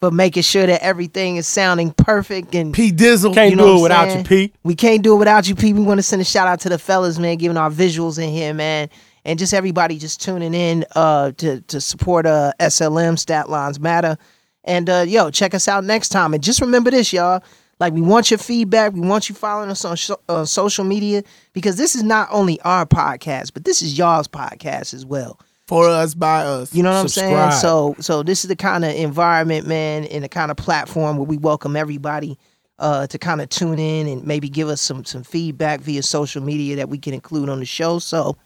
for 0.00 0.10
making 0.10 0.42
sure 0.42 0.66
that 0.66 0.82
everything 0.82 1.36
is 1.36 1.46
sounding 1.46 1.92
perfect 1.92 2.54
and 2.54 2.72
P 2.72 2.92
Dizzle. 2.92 3.34
Can't 3.34 3.50
You 3.50 3.56
know 3.56 3.74
do 3.74 3.78
it 3.80 3.82
without 3.82 4.02
I'm 4.02 4.06
you, 4.08 4.12
saying? 4.14 4.24
Pete. 4.26 4.54
we 4.62 4.74
can't 4.74 5.02
do 5.02 5.14
it 5.14 5.18
without 5.18 5.48
you, 5.48 5.54
Pete. 5.54 5.74
We 5.74 5.82
want 5.82 5.98
to 5.98 6.02
send 6.02 6.22
a 6.22 6.24
shout 6.24 6.46
out 6.46 6.60
to 6.60 6.68
the 6.68 6.78
fellas, 6.78 7.18
man, 7.18 7.36
giving 7.36 7.56
our 7.56 7.70
visuals 7.70 8.22
in 8.22 8.30
here, 8.30 8.54
man, 8.54 8.90
and 9.24 9.38
just 9.38 9.52
everybody 9.52 9.98
just 9.98 10.20
tuning 10.22 10.54
in 10.54 10.84
uh, 10.94 11.32
to 11.38 11.60
to 11.62 11.80
support 11.80 12.26
uh, 12.26 12.52
SLM 12.60 13.18
Stat 13.18 13.48
Lines 13.50 13.80
Matter. 13.80 14.16
And 14.64 14.88
uh, 14.88 15.04
yo, 15.08 15.30
check 15.30 15.54
us 15.54 15.66
out 15.66 15.84
next 15.84 16.10
time. 16.10 16.34
And 16.34 16.42
just 16.42 16.60
remember 16.60 16.90
this, 16.90 17.12
y'all. 17.12 17.42
Like 17.80 17.92
we 17.92 18.00
want 18.00 18.30
your 18.30 18.38
feedback. 18.38 18.92
We 18.92 19.00
want 19.00 19.28
you 19.28 19.34
following 19.34 19.70
us 19.70 19.84
on 19.84 19.96
sh- 19.96 20.10
uh, 20.28 20.44
social 20.44 20.84
media 20.84 21.22
because 21.52 21.76
this 21.76 21.94
is 21.94 22.02
not 22.02 22.28
only 22.32 22.60
our 22.62 22.84
podcast, 22.86 23.52
but 23.54 23.64
this 23.64 23.82
is 23.82 23.96
y'all's 23.96 24.26
podcast 24.28 24.94
as 24.94 25.06
well. 25.06 25.40
For 25.68 25.86
us 25.86 26.14
by 26.14 26.40
us. 26.40 26.74
You 26.74 26.82
know 26.82 26.90
what 26.90 27.00
I'm 27.00 27.08
saying? 27.08 27.52
So 27.52 27.94
so 28.00 28.22
this 28.22 28.42
is 28.42 28.48
the 28.48 28.56
kind 28.56 28.84
of 28.84 28.94
environment, 28.94 29.66
man, 29.66 30.04
and 30.06 30.24
the 30.24 30.28
kind 30.28 30.50
of 30.50 30.56
platform 30.56 31.18
where 31.18 31.26
we 31.26 31.36
welcome 31.36 31.76
everybody 31.76 32.38
uh, 32.78 33.06
to 33.06 33.18
kind 33.18 33.42
of 33.42 33.50
tune 33.50 33.78
in 33.78 34.08
and 34.08 34.26
maybe 34.26 34.48
give 34.48 34.68
us 34.68 34.80
some 34.80 35.04
some 35.04 35.22
feedback 35.22 35.80
via 35.80 36.02
social 36.02 36.42
media 36.42 36.74
that 36.76 36.88
we 36.88 36.98
can 36.98 37.12
include 37.12 37.50
on 37.50 37.60
the 37.60 37.66
show. 37.66 37.98
So 37.98 38.36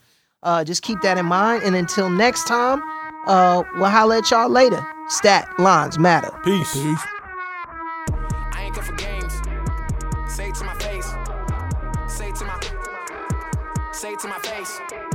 uh, 0.43 0.65
just 0.65 0.83
keep 0.83 1.01
that 1.03 1.17
in 1.17 1.27
mind. 1.27 1.63
And 1.63 1.77
until 1.77 2.11
next 2.11 2.45
time, 2.49 2.83
uh, 3.29 3.63
we'll 3.77 3.89
holler 3.89 4.17
at 4.17 4.31
y'all 4.31 4.49
later. 4.49 4.85
Stat 5.07 5.49
lines 5.61 5.99
matter. 5.99 6.31
Peace. 6.43 6.73
Peace. 6.73 6.99
I 8.11 8.65
ain't 8.65 8.75
good 8.75 8.85
for 8.85 8.95
games. 8.95 9.33
Say 10.29 10.49
it 10.49 10.55
to 10.57 10.65
my 10.65 10.75
face. 10.75 11.07
Say 12.13 12.31
it 12.31 12.37
to 12.37 12.45
my. 12.45 12.61
Say 13.93 14.13
it 14.13 14.19
to 14.21 14.29
my 14.29 14.39
face. 14.39 15.12